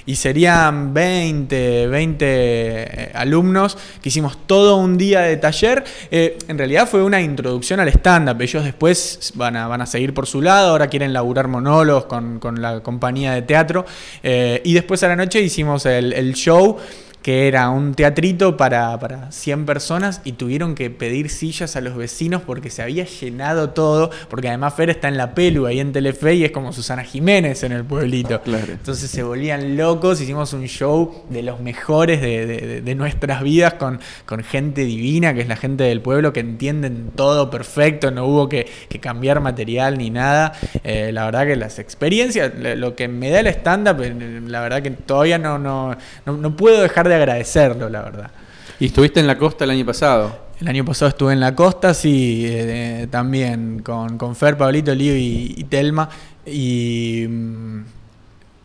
Y 0.06 0.16
serían 0.16 0.92
20, 0.92 1.86
20 1.88 2.26
eh, 2.28 3.12
alumnos 3.14 3.78
que 4.02 4.10
hicimos 4.10 4.40
todo 4.48 4.78
un 4.78 4.98
día 4.98 5.22
de 5.22 5.38
taller. 5.38 5.84
Eh, 6.10 6.36
en 6.48 6.58
realidad 6.58 6.90
fue 6.90 7.04
una 7.04 7.22
introducción 7.22 7.80
al 7.80 7.90
stand-up. 7.90 8.42
Ellos 8.42 8.64
después 8.64 9.32
van 9.36 9.56
a, 9.56 9.68
van 9.68 9.82
a 9.82 9.86
seguir 9.86 10.16
por 10.16 10.26
su 10.26 10.42
lado, 10.42 10.72
ahora 10.72 10.88
quieren 10.88 11.14
laburar 11.14 11.48
monólogos 11.48 12.06
con, 12.06 12.40
con 12.40 12.60
la 12.60 12.82
compañía 12.82 13.34
de 13.34 13.44
teatro. 13.44 13.86
Eh, 14.24 14.62
y 14.66 14.74
después 14.74 15.04
a 15.04 15.10
la 15.10 15.16
noche 15.16 15.42
hicimos 15.42 15.86
el, 15.86 16.12
el 16.14 16.34
show 16.34 16.78
que 17.22 17.48
era 17.50 17.70
un 17.70 17.96
teatrito 17.96 18.56
para, 18.56 18.98
para 18.98 19.32
100 19.32 19.66
personas 19.66 20.22
y 20.24 20.34
tuvieron 20.34 20.74
que 20.74 20.90
pedir 20.90 21.30
sillas 21.30 21.76
a 21.76 21.82
los 21.82 21.98
vecinos 21.98 22.42
porque 22.46 22.70
se 22.70 22.82
había 22.82 23.04
llenado 23.04 23.72
todo, 23.72 24.10
porque 24.30 24.48
además 24.48 24.74
Fer 24.76 24.90
está 24.90 25.10
en 25.10 25.18
la 25.18 25.36
pelu 25.36 25.66
ahí 25.66 25.82
en 25.82 25.92
Telefe 25.92 26.36
y 26.36 26.46
es 26.46 26.52
como 26.52 26.72
Susana 26.72 27.04
Jiménez 27.04 27.62
en 27.64 27.74
el 27.74 27.84
pueblito. 27.84 28.42
Claro. 28.42 28.72
Entonces 28.72 29.10
se 29.12 29.22
volvían 29.24 29.76
locos, 29.76 30.22
hicimos 30.22 30.54
un 30.54 30.66
show 30.68 31.26
de 31.30 31.44
los 31.44 31.60
mejores 31.60 32.22
de, 32.22 32.46
de- 32.46 32.82
de- 32.82 32.96
nuestras 32.96 33.44
vidas 33.44 33.74
con, 33.74 34.00
con 34.26 34.44
gente 34.44 34.86
divina, 34.86 35.34
que 35.34 35.42
es 35.42 35.48
la 35.48 35.56
gente 35.58 35.84
del 35.84 36.02
pueblo, 36.02 36.32
que 36.34 36.40
entienden 36.40 37.12
todo 37.16 37.50
perfecto, 37.50 38.12
no 38.12 38.26
hubo 38.26 38.48
que, 38.48 38.66
que 38.88 39.00
cambiar 39.00 39.42
material 39.42 39.98
ni 39.98 40.10
nada. 40.10 40.54
Eh, 40.86 41.12
la 41.12 41.26
verdad 41.26 41.46
que 41.48 41.56
las 41.58 41.80
experiencias, 41.80 42.54
lo 42.58 42.76
lo 42.76 42.96
que 42.96 43.08
me 43.10 43.30
da 43.30 43.42
el 43.42 43.48
stand-up, 43.48 44.02
eh, 44.02 44.42
la 44.48 44.62
verdad 44.62 44.82
que 44.82 44.92
todavía 44.92 45.38
no, 45.38 45.60
no, 45.60 45.96
no, 46.26 46.38
no 46.38 46.56
puedo 46.56 46.82
dejar 46.82 47.09
de 47.10 47.16
agradecerlo, 47.16 47.90
la 47.90 48.02
verdad. 48.02 48.32
Y 48.80 48.86
estuviste 48.88 49.20
en 49.20 49.28
la 49.28 49.38
costa 49.38 49.66
el 49.66 49.72
año 49.72 49.86
pasado. 49.86 50.48
El 50.62 50.68
año 50.68 50.86
pasado 50.86 51.10
estuve 51.10 51.34
en 51.34 51.40
la 51.40 51.56
costa, 51.56 51.94
sí, 51.94 52.46
eh, 52.48 53.08
también 53.10 53.82
con, 53.84 54.18
con 54.18 54.36
Fer, 54.36 54.58
Pablito, 54.58 54.94
Lío 54.94 55.16
y, 55.16 55.54
y 55.58 55.64
Telma. 55.66 56.10
Y 56.46 57.26
mm, 57.30 57.80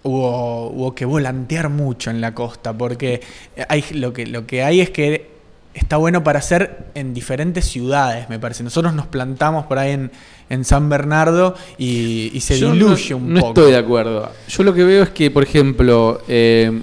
hubo, 0.04 0.68
hubo 0.70 0.94
que 0.94 1.04
volantear 1.04 1.68
mucho 1.68 2.10
en 2.10 2.20
la 2.20 2.34
costa, 2.34 2.72
porque 2.72 3.20
hay, 3.68 3.84
lo, 3.92 4.12
que, 4.12 4.26
lo 4.26 4.46
que 4.46 4.62
hay 4.62 4.80
es 4.80 4.90
que 4.90 5.34
está 5.72 5.96
bueno 5.96 6.22
para 6.22 6.38
hacer 6.38 6.86
en 6.94 7.14
diferentes 7.14 7.64
ciudades, 7.64 8.28
me 8.28 8.38
parece. 8.38 8.62
Nosotros 8.62 8.94
nos 8.94 9.06
plantamos 9.06 9.66
por 9.66 9.78
ahí 9.78 9.92
en, 9.92 10.10
en 10.50 10.64
San 10.64 10.88
Bernardo 10.88 11.54
y, 11.78 12.30
y 12.32 12.40
se 12.40 12.58
Yo 12.58 12.72
diluye 12.72 13.10
no, 13.10 13.16
un 13.16 13.34
no 13.34 13.40
poco. 13.40 13.60
estoy 13.60 13.72
de 13.72 13.78
acuerdo. 13.78 14.30
Yo 14.48 14.62
lo 14.62 14.74
que 14.74 14.84
veo 14.84 15.02
es 15.02 15.10
que, 15.10 15.30
por 15.30 15.42
ejemplo, 15.42 16.22
eh, 16.28 16.80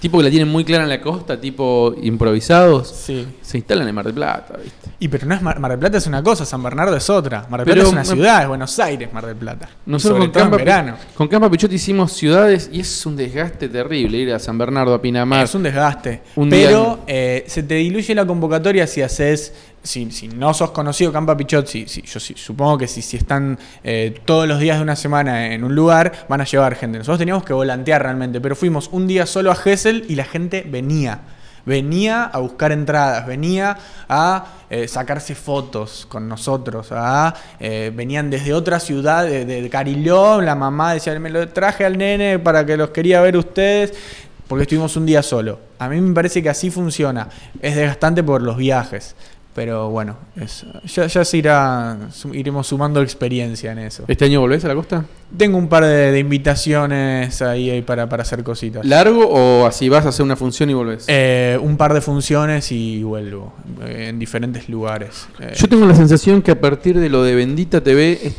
tipo 0.00 0.18
que 0.18 0.24
la 0.24 0.30
tienen 0.30 0.48
muy 0.48 0.64
clara 0.64 0.82
en 0.84 0.88
la 0.90 1.00
costa, 1.00 1.40
tipo 1.40 1.94
improvisados, 2.02 2.88
Sí. 2.88 3.26
se 3.42 3.58
instalan 3.58 3.86
en 3.86 3.94
Mar 3.94 4.04
del 4.06 4.14
Plata, 4.14 4.56
¿viste? 4.62 4.90
Y 4.98 5.08
pero 5.08 5.26
no 5.26 5.34
es 5.34 5.42
Mar, 5.42 5.58
Mar 5.60 5.70
del 5.70 5.78
Plata 5.80 5.98
es 5.98 6.06
una 6.06 6.22
cosa, 6.22 6.44
San 6.44 6.62
Bernardo 6.62 6.96
es 6.96 7.08
otra. 7.10 7.46
Mar 7.50 7.60
del 7.60 7.66
Pero 7.74 7.82
Plata 7.90 8.00
es 8.02 8.08
una 8.08 8.16
ciudad, 8.16 8.42
es 8.42 8.48
Buenos 8.48 8.78
Aires, 8.78 9.12
Mar 9.12 9.26
del 9.26 9.36
Plata. 9.36 9.68
Nosotros 9.86 10.16
sobre 10.18 10.24
con 10.26 10.32
todo 10.32 10.42
en 10.44 10.50
Campa, 10.50 10.64
verano. 10.64 10.96
con 11.14 11.28
Campa 11.28 11.50
Pichotti 11.50 11.74
hicimos 11.76 12.12
ciudades 12.12 12.68
y 12.72 12.80
es 12.80 13.06
un 13.06 13.16
desgaste 13.16 13.68
terrible 13.68 14.18
ir 14.18 14.32
a 14.32 14.38
San 14.38 14.56
Bernardo, 14.58 14.94
a 14.94 15.00
Pinamar. 15.02 15.44
Es 15.44 15.54
un 15.54 15.62
desgaste. 15.62 16.22
Un 16.36 16.50
pero 16.50 17.00
día- 17.06 17.14
eh, 17.14 17.44
se 17.46 17.62
te 17.62 17.74
diluye 17.74 18.14
la 18.14 18.26
convocatoria 18.26 18.86
si 18.86 19.02
haces. 19.02 19.52
Si, 19.82 20.10
si 20.10 20.28
no 20.28 20.52
sos 20.52 20.72
conocido 20.72 21.10
Campa 21.10 21.36
Pichot, 21.36 21.66
si, 21.66 21.84
yo 21.86 22.20
supongo 22.20 22.78
que 22.78 22.86
si, 22.86 23.00
si 23.00 23.16
están 23.16 23.58
eh, 23.82 24.20
todos 24.26 24.46
los 24.46 24.60
días 24.60 24.76
de 24.76 24.82
una 24.82 24.94
semana 24.94 25.54
en 25.54 25.64
un 25.64 25.74
lugar, 25.74 26.26
van 26.28 26.42
a 26.42 26.44
llevar 26.44 26.74
gente. 26.74 26.98
Nosotros 26.98 27.18
teníamos 27.18 27.44
que 27.44 27.54
volantear 27.54 28.02
realmente, 28.02 28.40
pero 28.40 28.54
fuimos 28.54 28.88
un 28.92 29.06
día 29.06 29.24
solo 29.24 29.50
a 29.50 29.54
Gessel 29.54 30.04
y 30.08 30.16
la 30.16 30.24
gente 30.24 30.66
venía. 30.68 31.20
Venía 31.64 32.24
a 32.24 32.38
buscar 32.38 32.72
entradas, 32.72 33.26
venía 33.26 33.76
a 34.08 34.46
eh, 34.70 34.88
sacarse 34.88 35.34
fotos 35.34 36.06
con 36.08 36.28
nosotros, 36.28 36.88
a, 36.90 37.34
eh, 37.58 37.92
venían 37.94 38.30
desde 38.30 38.54
otra 38.54 38.80
ciudad, 38.80 39.24
de, 39.24 39.44
de 39.44 39.70
Cariló, 39.70 40.40
la 40.40 40.54
mamá 40.54 40.94
decía, 40.94 41.18
me 41.20 41.30
lo 41.30 41.48
traje 41.48 41.84
al 41.84 41.98
nene 41.98 42.38
para 42.38 42.64
que 42.64 42.76
los 42.76 42.90
quería 42.90 43.20
ver 43.20 43.36
ustedes 43.36 43.94
porque 44.50 44.62
estuvimos 44.62 44.96
un 44.96 45.06
día 45.06 45.22
solo. 45.22 45.60
A 45.78 45.88
mí 45.88 46.00
me 46.00 46.12
parece 46.12 46.42
que 46.42 46.48
así 46.48 46.72
funciona. 46.72 47.28
Es 47.62 47.76
desgastante 47.76 48.24
por 48.24 48.42
los 48.42 48.56
viajes. 48.56 49.14
Pero 49.54 49.90
bueno, 49.90 50.16
es- 50.40 50.64
ya, 50.84 51.06
ya 51.08 51.24
se 51.24 51.36
irá, 51.38 51.96
iremos 52.32 52.68
sumando 52.68 53.02
experiencia 53.02 53.72
en 53.72 53.80
eso. 53.80 54.04
¿Este 54.06 54.24
año 54.26 54.40
volvés 54.40 54.64
a 54.64 54.68
la 54.68 54.74
costa? 54.76 55.04
Tengo 55.36 55.58
un 55.58 55.68
par 55.68 55.84
de, 55.84 56.12
de 56.12 56.18
invitaciones 56.20 57.42
ahí, 57.42 57.68
ahí 57.70 57.82
para, 57.82 58.08
para 58.08 58.22
hacer 58.22 58.42
cositas. 58.44 58.84
¿Largo 58.86 59.26
o 59.28 59.66
así 59.66 59.88
vas 59.88 60.06
a 60.06 60.10
hacer 60.10 60.24
una 60.24 60.36
función 60.36 60.70
y 60.70 60.74
volvés? 60.74 61.04
Eh, 61.08 61.58
un 61.60 61.76
par 61.76 61.94
de 61.94 62.00
funciones 62.00 62.70
y 62.70 63.02
vuelvo 63.02 63.52
eh, 63.82 64.06
en 64.10 64.18
diferentes 64.18 64.68
lugares. 64.68 65.26
Eh, 65.40 65.52
Yo 65.56 65.68
tengo 65.68 65.84
la 65.86 65.94
sensación 65.96 66.42
que 66.42 66.52
a 66.52 66.60
partir 66.60 66.98
de 66.98 67.08
lo 67.08 67.22
de 67.24 67.34
Bendita 67.34 67.80
TV, 67.82 68.32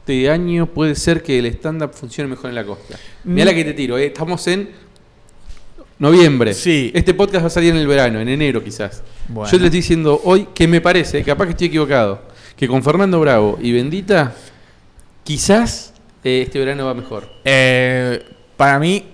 este 0.00 0.30
año 0.30 0.66
puede 0.66 0.94
ser 0.94 1.22
que 1.22 1.38
el 1.40 1.46
stand-up 1.46 1.90
funcione 1.92 2.28
mejor 2.30 2.50
en 2.50 2.54
la 2.56 2.64
costa. 2.64 2.96
Mira 3.24 3.44
Mm. 3.44 3.48
la 3.48 3.54
que 3.54 3.64
te 3.64 3.72
tiro, 3.74 3.98
eh, 3.98 4.06
estamos 4.06 4.46
en 4.46 4.68
noviembre. 6.02 6.52
Sí. 6.52 6.90
Este 6.94 7.14
podcast 7.14 7.44
va 7.44 7.46
a 7.46 7.50
salir 7.50 7.70
en 7.70 7.76
el 7.78 7.86
verano, 7.86 8.20
en 8.20 8.28
enero 8.28 8.62
quizás. 8.62 9.02
Bueno. 9.28 9.50
Yo 9.50 9.58
te 9.58 9.64
estoy 9.66 9.78
diciendo 9.80 10.20
hoy 10.24 10.48
que 10.54 10.66
me 10.68 10.80
parece, 10.80 11.22
capaz 11.22 11.44
que 11.46 11.50
estoy 11.52 11.68
equivocado, 11.68 12.22
que 12.56 12.66
con 12.68 12.82
Fernando 12.82 13.18
Bravo 13.20 13.58
y 13.62 13.72
Bendita, 13.72 14.34
quizás 15.24 15.94
eh, 16.24 16.42
este 16.46 16.58
verano 16.58 16.86
va 16.86 16.94
mejor. 16.94 17.28
Eh, 17.44 18.22
para 18.56 18.78
mí, 18.78 19.04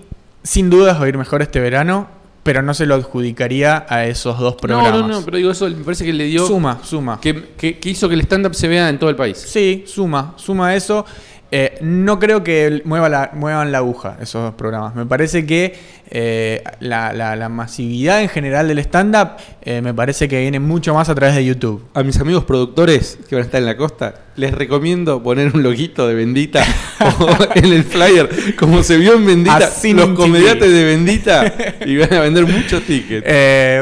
sin 0.43 0.69
dudas 0.69 0.99
va 0.99 1.05
a 1.05 1.09
ir 1.09 1.17
mejor 1.17 1.41
este 1.41 1.59
verano, 1.59 2.07
pero 2.43 2.61
no 2.61 2.73
se 2.73 2.85
lo 2.85 2.95
adjudicaría 2.95 3.85
a 3.87 4.05
esos 4.05 4.39
dos 4.39 4.55
programas. 4.55 4.91
No, 4.91 5.01
no, 5.01 5.19
no, 5.19 5.21
pero 5.25 5.37
digo 5.37 5.51
eso, 5.51 5.69
me 5.69 5.83
parece 5.83 6.05
que 6.05 6.13
le 6.13 6.23
dio... 6.25 6.47
Suma, 6.47 6.79
suma. 6.83 7.19
Que, 7.21 7.49
que- 7.57 7.77
que 7.77 7.89
hizo 7.89 8.07
que 8.09 8.15
el 8.15 8.21
stand-up 8.21 8.55
se 8.55 8.67
vea 8.67 8.89
en 8.89 8.97
todo 8.97 9.09
el 9.09 9.15
país. 9.15 9.37
Sí, 9.37 9.83
suma, 9.85 10.33
suma 10.37 10.75
eso. 10.75 11.05
Eh, 11.51 11.79
no 11.81 12.19
creo 12.19 12.43
que 12.43 12.81
mueva 12.85 13.09
la, 13.09 13.31
muevan 13.33 13.71
la 13.71 13.79
aguja 13.79 14.17
esos 14.21 14.43
dos 14.43 14.53
programas. 14.53 14.93
Me 14.93 15.05
parece 15.07 15.45
que 15.47 15.73
eh, 16.11 16.63
la, 16.79 17.11
la- 17.13 17.35
la 17.35 17.49
masividad 17.49 18.21
en 18.21 18.29
general 18.29 18.67
del 18.67 18.77
stand-up 18.79 19.31
eh, 19.63 19.81
me 19.81 19.93
parece 19.93 20.27
que 20.27 20.39
viene 20.41 20.59
mucho 20.59 20.93
más 20.93 21.09
a 21.09 21.15
través 21.15 21.35
de 21.35 21.43
YouTube. 21.45 21.85
A 21.95 22.03
mis 22.03 22.19
amigos 22.19 22.43
productores 22.43 23.17
que 23.27 23.35
van 23.35 23.43
a 23.43 23.45
estar 23.45 23.59
en 23.59 23.65
la 23.65 23.77
costa, 23.77 24.13
les 24.35 24.53
recomiendo 24.53 25.21
poner 25.23 25.51
un 25.55 25.63
loguito 25.63 26.07
de 26.07 26.13
Bendita 26.15 26.63
en 27.55 27.65
el 27.65 27.83
flyer, 27.83 28.55
como 28.55 28.83
se 28.83 28.97
vio 28.97 29.15
en 29.15 29.25
Bendita, 29.25 29.57
Así 29.57 29.93
los 29.93 30.09
comediantes 30.09 30.71
de 30.71 30.83
Bendita, 30.83 31.53
y 31.85 31.97
van 31.97 32.13
a 32.13 32.19
vender 32.21 32.45
muchos 32.45 32.83
tickets. 32.83 33.25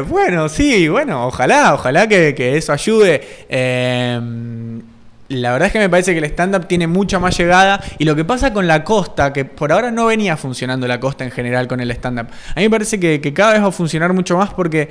Bueno, 0.10 0.48
sí, 0.50 0.88
bueno, 0.88 1.28
ojalá, 1.28 1.74
ojalá 1.74 2.08
que, 2.08 2.34
que 2.34 2.56
eso 2.58 2.72
ayude. 2.72 3.22
La 5.30 5.52
verdad 5.52 5.68
es 5.68 5.74
que 5.74 5.80
me 5.80 5.90
parece 5.90 6.14
que 6.14 6.20
el 6.20 6.26
stand-up 6.26 6.68
tiene 6.68 6.88
mucha 6.88 7.20
más 7.20 7.38
llegada. 7.38 7.82
Y 7.98 8.06
lo 8.06 8.16
que 8.16 8.24
pasa 8.24 8.54
con 8.54 8.68
la 8.68 8.84
costa, 8.84 9.34
que 9.34 9.46
por 9.46 9.72
ahora 9.72 9.92
no 9.92 10.06
venía 10.06 10.38
funcionando 10.38 10.88
la 10.88 11.00
costa 11.00 11.26
en 11.26 11.32
general 11.32 11.68
con 11.68 11.80
el 11.82 11.92
stand-up, 11.92 12.28
a 12.56 12.60
mí 12.60 12.64
me 12.64 12.70
parece 12.70 13.00
que, 13.00 13.20
que 13.20 13.34
cada 13.34 13.54
vez 13.54 13.62
va 13.62 13.68
a 13.68 13.72
funcionar 13.72 14.14
mucho 14.14 14.38
más 14.38 14.54
porque 14.54 14.90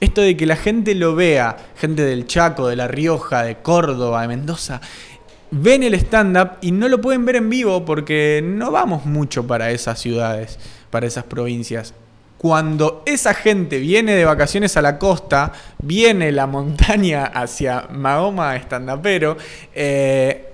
esto 0.00 0.20
de 0.20 0.36
que 0.36 0.46
la 0.46 0.56
gente 0.56 0.94
lo 0.94 1.14
vea, 1.14 1.56
gente 1.76 2.04
del 2.04 2.26
Chaco, 2.26 2.68
de 2.68 2.76
La 2.76 2.86
Rioja, 2.86 3.42
de 3.42 3.56
Córdoba, 3.56 4.22
de 4.22 4.28
Mendoza, 4.28 4.80
ven 5.50 5.82
el 5.82 5.94
stand-up 5.94 6.52
y 6.60 6.72
no 6.72 6.88
lo 6.88 7.00
pueden 7.00 7.24
ver 7.24 7.36
en 7.36 7.48
vivo 7.48 7.84
porque 7.84 8.42
no 8.44 8.70
vamos 8.70 9.06
mucho 9.06 9.46
para 9.46 9.70
esas 9.70 9.98
ciudades, 9.98 10.58
para 10.90 11.06
esas 11.06 11.24
provincias. 11.24 11.94
Cuando 12.38 13.02
esa 13.04 13.34
gente 13.34 13.78
viene 13.78 14.14
de 14.14 14.24
vacaciones 14.24 14.76
a 14.76 14.82
la 14.82 14.96
costa, 14.98 15.52
viene 15.82 16.30
la 16.32 16.46
montaña 16.46 17.24
hacia 17.24 17.88
Mahoma 17.90 18.54
estandapero, 18.56 19.36
eh, 19.74 20.44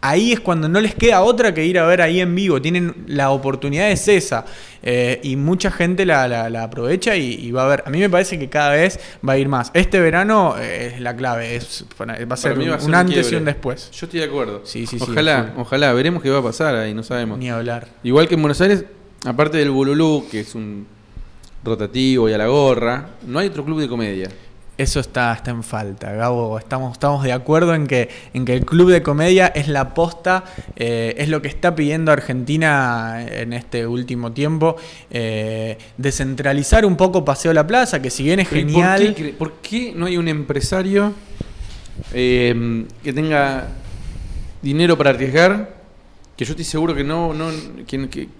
ahí 0.00 0.32
es 0.32 0.38
cuando 0.40 0.68
no 0.68 0.80
les 0.80 0.94
queda 0.94 1.22
otra 1.22 1.52
que 1.52 1.64
ir 1.64 1.78
a 1.78 1.86
ver 1.86 2.02
ahí 2.02 2.20
en 2.20 2.34
vivo. 2.34 2.62
Tienen 2.62 2.94
la 3.08 3.30
oportunidad 3.30 3.90
es 3.90 4.06
esa. 4.06 4.44
Eh, 4.82 5.18
y 5.24 5.34
mucha 5.36 5.70
gente 5.72 6.04
la, 6.06 6.28
la- 6.28 6.50
la 6.50 6.62
aprovecha 6.64 7.16
y, 7.16 7.32
y 7.34 7.50
va 7.50 7.64
a 7.64 7.68
ver. 7.68 7.82
A 7.86 7.90
mí 7.90 7.98
me 7.98 8.10
parece 8.10 8.38
que 8.38 8.48
cada 8.48 8.70
vez 8.72 9.00
va 9.26 9.32
a 9.32 9.38
ir 9.38 9.48
más. 9.48 9.70
Este 9.74 9.98
verano 9.98 10.54
eh, 10.60 10.92
es 10.94 11.00
la 11.00 11.16
clave. 11.16 11.56
Es, 11.56 11.84
va 12.00 12.04
a 12.34 12.36
ser 12.36 12.56
un, 12.58 12.70
va 12.70 12.74
a 12.74 12.78
ser 12.78 12.88
un 12.88 12.90
un 12.90 12.94
antes 12.94 13.32
y 13.32 13.34
un 13.34 13.44
después. 13.44 13.90
Yo 13.92 14.06
estoy 14.06 14.20
de 14.20 14.26
acuerdo. 14.26 14.60
Sí, 14.64 14.86
sí, 14.86 14.98
sí, 15.00 15.04
Ojalá, 15.10 15.50
full. 15.54 15.62
ojalá. 15.62 15.92
Veremos 15.94 16.22
qué 16.22 16.30
va 16.30 16.38
a 16.38 16.42
pasar 16.44 16.76
ahí, 16.76 16.94
no 16.94 17.02
sabemos. 17.02 17.38
Ni 17.38 17.48
hablar. 17.50 17.88
Igual 18.04 18.28
que 18.28 18.34
en 18.36 18.42
Buenos 18.42 18.60
Aires, 18.60 18.84
aparte 19.24 19.56
del 19.58 19.70
Bululú, 19.70 20.26
que 20.30 20.40
es 20.40 20.54
un 20.54 20.86
rotativo 21.64 22.28
y 22.28 22.32
a 22.32 22.38
la 22.38 22.46
gorra, 22.46 23.06
no 23.26 23.38
hay 23.38 23.48
otro 23.48 23.64
club 23.64 23.80
de 23.80 23.88
comedia. 23.88 24.28
Eso 24.76 24.98
está, 24.98 25.32
está 25.32 25.52
en 25.52 25.62
falta, 25.62 26.10
Gabo. 26.12 26.58
Estamos, 26.58 26.92
estamos 26.94 27.22
de 27.22 27.32
acuerdo 27.32 27.76
en 27.76 27.86
que, 27.86 28.08
en 28.32 28.44
que 28.44 28.54
el 28.54 28.64
club 28.64 28.90
de 28.90 29.04
comedia 29.04 29.46
es 29.46 29.68
la 29.68 29.94
posta, 29.94 30.42
eh, 30.74 31.14
es 31.16 31.28
lo 31.28 31.40
que 31.40 31.46
está 31.46 31.76
pidiendo 31.76 32.10
Argentina 32.10 33.24
en 33.24 33.52
este 33.52 33.86
último 33.86 34.32
tiempo. 34.32 34.74
eh, 35.12 35.78
descentralizar 35.96 36.84
un 36.84 36.96
poco 36.96 37.24
Paseo 37.24 37.52
La 37.52 37.64
Plaza, 37.68 38.02
que 38.02 38.10
si 38.10 38.24
bien 38.24 38.40
es 38.40 38.48
Pero 38.48 38.60
¿y 38.62 38.64
genial. 38.64 39.04
¿Por 39.06 39.14
qué, 39.14 39.22
cre- 39.22 39.36
por 39.36 39.52
qué 39.62 39.92
no 39.94 40.06
hay 40.06 40.16
un 40.16 40.26
empresario 40.26 41.12
eh, 42.12 42.84
que 43.04 43.12
tenga 43.12 43.68
dinero 44.60 44.98
para 44.98 45.10
arriesgar? 45.10 45.73
Que 46.36 46.44
yo 46.44 46.52
estoy 46.52 46.64
seguro 46.64 46.94
que 46.96 47.04
no, 47.04 47.32
no 47.32 47.50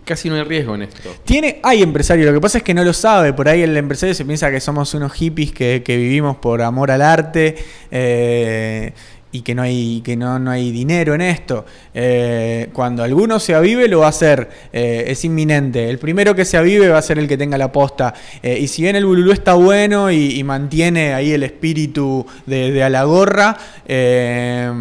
casi 0.05 0.29
no 0.29 0.35
hay 0.35 0.43
riesgo 0.43 0.75
en 0.75 0.83
esto. 0.83 1.15
Tiene, 1.25 1.61
hay 1.63 1.81
empresario, 1.81 2.27
lo 2.27 2.33
que 2.33 2.41
pasa 2.41 2.59
es 2.59 2.65
que 2.65 2.75
no 2.75 2.83
lo 2.83 2.93
sabe. 2.93 3.33
Por 3.33 3.49
ahí 3.49 3.63
el 3.63 3.77
empresario 3.77 4.15
se 4.15 4.25
piensa 4.25 4.51
que 4.51 4.61
somos 4.61 4.93
unos 4.95 5.13
hippies 5.13 5.53
que, 5.53 5.83
que 5.85 5.97
vivimos 5.97 6.37
por 6.39 6.61
amor 6.63 6.91
al 6.91 7.03
arte 7.03 7.55
eh, 7.93 8.93
y 9.31 9.43
que 9.43 9.55
no 9.55 9.63
hay, 9.63 10.01
que 10.05 10.17
no, 10.17 10.41
no 10.41 10.51
hay 10.51 10.73
dinero 10.73 11.15
en 11.15 11.21
esto. 11.21 11.67
Eh, 11.95 12.69
cuando 12.73 13.05
alguno 13.05 13.39
se 13.39 13.55
avive, 13.55 13.87
lo 13.87 14.01
va 14.01 14.07
a 14.07 14.09
hacer. 14.09 14.49
Eh, 14.73 15.05
es 15.07 15.25
inminente. 15.25 15.89
El 15.89 15.99
primero 15.99 16.35
que 16.35 16.45
se 16.45 16.57
avive 16.57 16.89
va 16.89 16.99
a 16.99 17.03
ser 17.03 17.21
el 17.21 17.29
que 17.29 17.37
tenga 17.37 17.57
la 17.57 17.71
posta. 17.71 18.13
Eh, 18.43 18.59
y 18.61 18.67
si 18.67 18.83
bien 18.83 18.97
el 18.97 19.07
Bululú 19.07 19.31
está 19.31 19.55
bueno 19.55 20.11
y, 20.11 20.39
y 20.39 20.43
mantiene 20.43 21.15
ahí 21.15 21.33
el 21.33 21.45
espíritu 21.45 22.27
de, 22.45 22.73
de 22.73 22.83
a 22.83 22.89
la 22.89 23.05
gorra, 23.05 23.57
eh, 23.87 24.73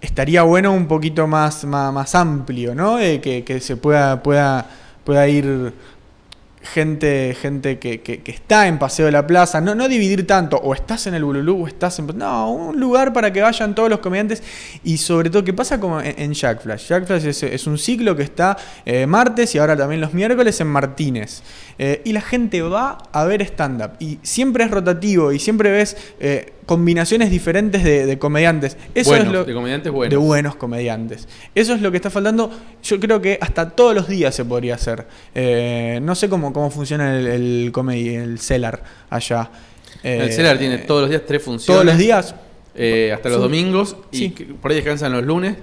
estaría 0.00 0.42
bueno 0.42 0.72
un 0.72 0.86
poquito 0.86 1.26
más, 1.26 1.64
más, 1.64 1.92
más 1.92 2.14
amplio, 2.14 2.74
¿no? 2.74 2.98
Que, 2.98 3.42
que 3.46 3.60
se 3.60 3.76
pueda, 3.76 4.22
pueda, 4.22 4.66
pueda 5.04 5.28
ir 5.28 5.72
gente, 6.62 7.34
gente 7.40 7.78
que, 7.78 8.02
que- 8.02 8.22
está 8.30 8.66
en 8.68 8.78
Paseo 8.78 9.06
de 9.06 9.12
la 9.12 9.26
Plaza, 9.26 9.62
no, 9.62 9.74
no 9.74 9.88
dividir 9.88 10.26
tanto, 10.26 10.58
o 10.58 10.74
estás 10.74 11.06
en 11.06 11.14
el 11.14 11.24
Bululú 11.24 11.64
o 11.64 11.66
estás 11.66 11.98
en... 11.98 12.06
No, 12.18 12.52
un 12.52 12.78
lugar 12.78 13.12
para 13.14 13.32
que 13.32 13.40
vayan 13.40 13.74
todos 13.74 13.88
los 13.88 14.00
comediantes 14.00 14.42
y 14.84 14.98
sobre 14.98 15.30
todo, 15.30 15.42
¿qué 15.42 15.54
pasa 15.54 15.80
como 15.80 16.00
en, 16.02 16.14
en 16.18 16.34
Jack 16.34 16.62
Flash? 16.62 16.88
Jack 16.88 17.06
Flash 17.06 17.24
es, 17.26 17.42
es 17.42 17.66
un 17.66 17.78
ciclo 17.78 18.14
que 18.14 18.24
está 18.24 18.58
eh, 18.84 19.06
martes 19.06 19.54
y 19.54 19.58
ahora 19.58 19.74
también 19.76 20.02
los 20.02 20.12
miércoles 20.12 20.60
en 20.60 20.66
Martínez. 20.66 21.42
Eh, 21.78 22.02
y 22.04 22.12
la 22.12 22.20
gente 22.20 22.60
va 22.60 22.98
a 23.10 23.24
ver 23.24 23.40
stand-up 23.40 23.92
y 23.98 24.18
siempre 24.22 24.64
es 24.64 24.70
rotativo 24.70 25.32
y 25.32 25.38
siempre 25.38 25.70
ves 25.70 25.96
eh, 26.20 26.52
combinaciones 26.66 27.30
diferentes 27.30 27.82
de, 27.84 28.06
de 28.06 28.18
comediantes. 28.18 28.76
Eso 28.94 29.10
Buenos, 29.10 29.26
es 29.28 29.32
lo, 29.32 29.44
de 29.44 29.54
comediantes 29.54 29.92
buenos. 29.92 30.10
de 30.10 30.16
buenos 30.16 30.56
comediantes. 30.56 31.26
Eso 31.54 31.74
es 31.74 31.80
lo 31.80 31.90
que 31.90 31.96
está 31.96 32.10
faltando. 32.10 32.50
Yo 32.82 33.00
creo 33.00 33.20
que 33.20 33.38
hasta 33.40 33.70
todos 33.70 33.94
los 33.94 34.06
días 34.08 34.34
se 34.34 34.44
podría 34.44 34.76
hacer. 34.76 35.06
Eh, 35.34 35.98
no 36.02 36.14
sé 36.14 36.28
cómo, 36.28 36.52
cómo 36.52 36.70
funciona 36.70 37.16
el, 37.18 37.26
el 37.26 37.70
comedy, 37.72 38.14
el 38.14 38.38
Cellar 38.38 38.82
allá. 39.10 39.50
el 40.02 40.28
Eh, 40.28 40.32
CELAR 40.32 40.58
tiene 40.58 40.78
todos 40.78 41.02
los 41.02 41.10
días 41.10 41.22
tres 41.26 41.42
funciones. 41.42 41.66
todos 41.66 41.84
los 41.84 41.98
días. 41.98 42.34
eh, 42.74 43.10
hasta 43.12 43.28
los 43.28 43.40
domingos 43.40 43.96
y 44.12 44.16
sí. 44.18 44.28
por 44.62 44.70
ahí 44.70 44.76
descansan 44.76 45.12
los 45.12 45.24
lunes. 45.24 45.56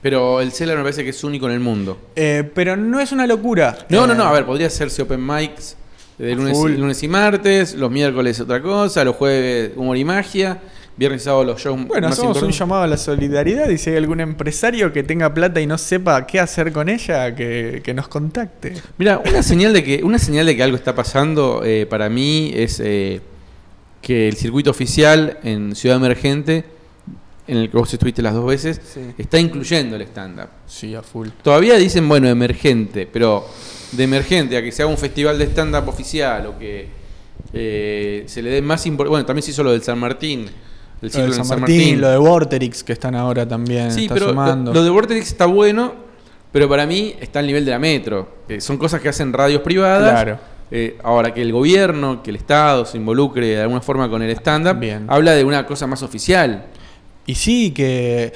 pero 0.00 0.40
el 0.40 0.52
CELAR 0.52 0.76
me 0.76 0.82
parece 0.82 1.02
que 1.02 1.10
es 1.10 1.24
único 1.24 1.46
en 1.46 1.52
el 1.54 1.60
mundo. 1.60 1.98
Eh, 2.14 2.48
pero 2.54 2.76
no 2.76 3.00
es 3.00 3.10
una 3.12 3.26
locura. 3.26 3.78
No, 3.88 4.06
no, 4.06 4.14
no, 4.14 4.24
a 4.24 4.32
ver, 4.32 4.44
podría 4.44 4.66
hacerse 4.66 5.02
open 5.02 5.26
mics 5.26 5.76
de 6.18 6.34
lunes, 6.34 6.56
lunes 6.78 7.02
y 7.02 7.08
martes, 7.08 7.74
los 7.74 7.90
miércoles 7.90 8.38
otra 8.40 8.62
cosa, 8.62 9.04
los 9.04 9.16
jueves 9.16 9.72
humor 9.76 9.96
y 9.96 10.04
magia, 10.04 10.60
viernes 10.96 11.22
y 11.22 11.24
sábado 11.24 11.44
los 11.44 11.60
shows 11.60 11.86
Bueno, 11.88 12.08
más 12.08 12.18
hacemos 12.18 12.40
un 12.42 12.52
llamado 12.52 12.82
a 12.82 12.86
la 12.86 12.96
solidaridad 12.96 13.68
y 13.68 13.78
si 13.78 13.90
hay 13.90 13.96
algún 13.96 14.20
empresario 14.20 14.92
que 14.92 15.02
tenga 15.02 15.34
plata 15.34 15.60
y 15.60 15.66
no 15.66 15.76
sepa 15.76 16.24
qué 16.26 16.38
hacer 16.38 16.70
con 16.72 16.88
ella, 16.88 17.34
que, 17.34 17.80
que 17.84 17.94
nos 17.94 18.06
contacte. 18.08 18.74
Mira, 18.96 19.20
una 19.28 19.42
señal 19.42 19.72
de 19.72 19.82
que 19.82 20.02
una 20.04 20.18
señal 20.18 20.46
de 20.46 20.54
que 20.56 20.62
algo 20.62 20.76
está 20.76 20.94
pasando 20.94 21.62
eh, 21.64 21.86
para 21.86 22.08
mí 22.08 22.52
es 22.54 22.80
eh, 22.80 23.20
que 24.00 24.28
el 24.28 24.36
circuito 24.36 24.70
oficial 24.70 25.38
en 25.42 25.74
Ciudad 25.74 25.96
Emergente, 25.96 26.64
en 27.48 27.56
el 27.58 27.70
que 27.70 27.76
vos 27.76 27.92
estuviste 27.92 28.22
las 28.22 28.34
dos 28.34 28.46
veces, 28.46 28.80
Sí. 28.84 29.00
está 29.18 29.38
incluyendo 29.40 29.96
el 29.96 30.02
stand-up. 30.02 30.48
Sí, 30.66 30.94
a 30.94 31.02
full. 31.02 31.28
Todavía 31.42 31.74
dicen, 31.76 32.08
bueno, 32.08 32.28
emergente, 32.28 33.08
pero 33.10 33.46
de 33.96 34.04
emergente 34.04 34.56
a 34.56 34.62
que 34.62 34.72
se 34.72 34.82
haga 34.82 34.90
un 34.90 34.98
festival 34.98 35.38
de 35.38 35.44
stand-up 35.46 35.88
oficial 35.88 36.46
o 36.46 36.58
que 36.58 36.88
eh, 37.52 38.24
se 38.26 38.42
le 38.42 38.50
dé 38.50 38.62
más 38.62 38.84
importancia. 38.86 39.10
Bueno, 39.10 39.26
también 39.26 39.42
se 39.42 39.52
hizo 39.52 39.62
lo 39.62 39.72
del 39.72 39.82
San 39.82 39.98
Martín, 39.98 40.40
el 40.40 40.50
Lo 41.02 41.08
ciclo 41.08 41.30
de 41.30 41.36
en 41.36 41.44
San 41.44 41.60
Martín, 41.60 42.00
lo 42.00 42.10
de 42.10 42.16
Vorterix 42.16 42.82
que 42.82 42.92
están 42.92 43.14
ahora 43.14 43.46
también. 43.46 43.92
Sí, 43.92 44.02
está 44.02 44.14
pero 44.14 44.26
lo, 44.26 44.32
sumando. 44.32 44.72
lo 44.72 44.82
de 44.82 44.90
Vortex 44.90 45.26
está 45.26 45.46
bueno, 45.46 45.94
pero 46.52 46.68
para 46.68 46.86
mí 46.86 47.14
está 47.20 47.38
al 47.38 47.46
nivel 47.46 47.64
de 47.64 47.70
la 47.70 47.78
metro. 47.78 48.28
Eh, 48.48 48.60
son 48.60 48.78
cosas 48.78 49.00
que 49.00 49.08
hacen 49.08 49.32
radios 49.32 49.62
privadas. 49.62 50.10
Claro. 50.10 50.38
Eh, 50.70 50.98
ahora 51.04 51.32
que 51.32 51.42
el 51.42 51.52
gobierno, 51.52 52.22
que 52.22 52.30
el 52.30 52.36
Estado 52.36 52.84
se 52.84 52.96
involucre 52.96 53.46
de 53.46 53.62
alguna 53.62 53.80
forma 53.80 54.08
con 54.08 54.22
el 54.22 54.30
stand-up, 54.30 54.82
habla 55.06 55.32
de 55.32 55.44
una 55.44 55.66
cosa 55.66 55.86
más 55.86 56.02
oficial. 56.02 56.66
Y 57.26 57.34
sí, 57.34 57.70
que. 57.72 58.32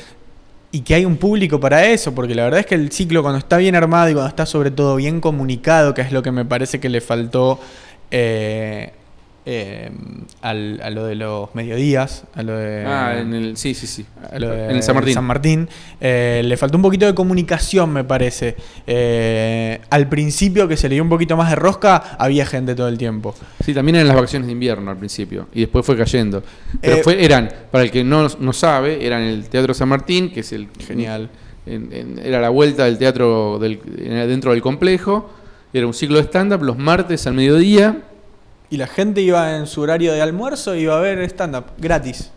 Y 0.70 0.80
que 0.80 0.94
hay 0.94 1.04
un 1.04 1.16
público 1.16 1.60
para 1.60 1.86
eso, 1.86 2.14
porque 2.14 2.34
la 2.34 2.44
verdad 2.44 2.60
es 2.60 2.66
que 2.66 2.74
el 2.74 2.92
ciclo, 2.92 3.22
cuando 3.22 3.38
está 3.38 3.56
bien 3.56 3.74
armado 3.74 4.10
y 4.10 4.12
cuando 4.12 4.28
está 4.28 4.44
sobre 4.44 4.70
todo 4.70 4.96
bien 4.96 5.20
comunicado, 5.20 5.94
que 5.94 6.02
es 6.02 6.12
lo 6.12 6.22
que 6.22 6.30
me 6.30 6.44
parece 6.44 6.78
que 6.78 6.90
le 6.90 7.00
faltó 7.00 7.58
eh, 8.10 8.92
eh, 9.50 9.90
al- 10.42 10.78
a 10.82 10.90
lo 10.90 11.06
de 11.06 11.14
los 11.14 11.54
mediodías, 11.54 12.24
a 12.34 12.42
lo 12.42 12.52
de. 12.58 12.84
ah, 12.84 13.16
en 13.18 13.32
el, 13.32 13.56
sí, 13.56 13.72
sí, 13.72 13.86
sí. 13.86 14.04
a 14.30 14.38
lo 14.38 14.50
de 14.50 14.64
en 14.66 14.76
el 14.76 14.82
San 14.82 14.94
Martín. 14.94 15.22
Martín, 15.24 15.68
eh, 16.02 16.42
le 16.44 16.56
faltó 16.58 16.76
un 16.76 16.82
poquito 16.82 17.06
de 17.06 17.14
comunicación, 17.14 17.90
me 17.90 18.04
parece. 18.04 18.56
Eh, 18.86 19.80
al 19.90 20.08
principio, 20.08 20.68
que 20.68 20.76
se 20.76 20.88
le 20.88 20.96
dio 20.96 21.02
un 21.02 21.08
poquito 21.08 21.34
más 21.36 21.48
de 21.48 21.56
rosca, 21.56 21.96
había 22.18 22.44
gente 22.44 22.74
todo 22.74 22.88
el 22.88 22.98
tiempo. 22.98 23.34
Sí, 23.64 23.72
también 23.72 23.96
eran 23.96 24.08
las 24.08 24.16
vacaciones 24.16 24.46
de 24.46 24.52
invierno 24.52 24.90
al 24.90 24.98
principio 24.98 25.48
y 25.54 25.60
después 25.60 25.86
fue 25.86 25.96
cayendo. 25.96 26.42
Pero 26.82 26.96
Eh, 26.96 27.02
fue, 27.02 27.24
eran, 27.24 27.48
para 27.70 27.84
el 27.84 27.90
que 27.90 28.04
no, 28.04 28.28
no 28.40 28.52
sabe, 28.52 29.06
eran 29.06 29.22
el 29.22 29.48
Teatro 29.48 29.72
San 29.72 29.88
Martín, 29.88 30.30
que 30.30 30.40
es 30.40 30.52
el 30.52 30.68
Genial. 30.86 31.30
en- 31.64 31.90
en- 31.92 32.18
era 32.18 32.40
la 32.40 32.50
vuelta 32.50 32.84
del 32.84 32.98
teatro 32.98 33.58
del- 33.58 33.80
en- 33.98 34.28
dentro 34.28 34.52
del 34.52 34.60
complejo. 34.60 35.30
Era 35.72 35.86
un 35.86 35.94
ciclo 35.94 36.16
de 36.18 36.24
stand-up 36.24 36.62
los 36.62 36.76
martes 36.78 37.26
al 37.26 37.34
mediodía. 37.34 38.02
Y 38.70 38.76
la 38.76 38.86
gente 38.86 39.20
iba 39.22 39.56
en 39.56 39.66
su 39.66 39.80
horario 39.80 40.12
de 40.12 40.20
almuerzo 40.20 40.74
y 40.76 40.80
iba 40.80 40.96
a 40.98 41.00
ver 41.00 41.18
stand-up 41.22 41.64
gratis. 41.78 42.30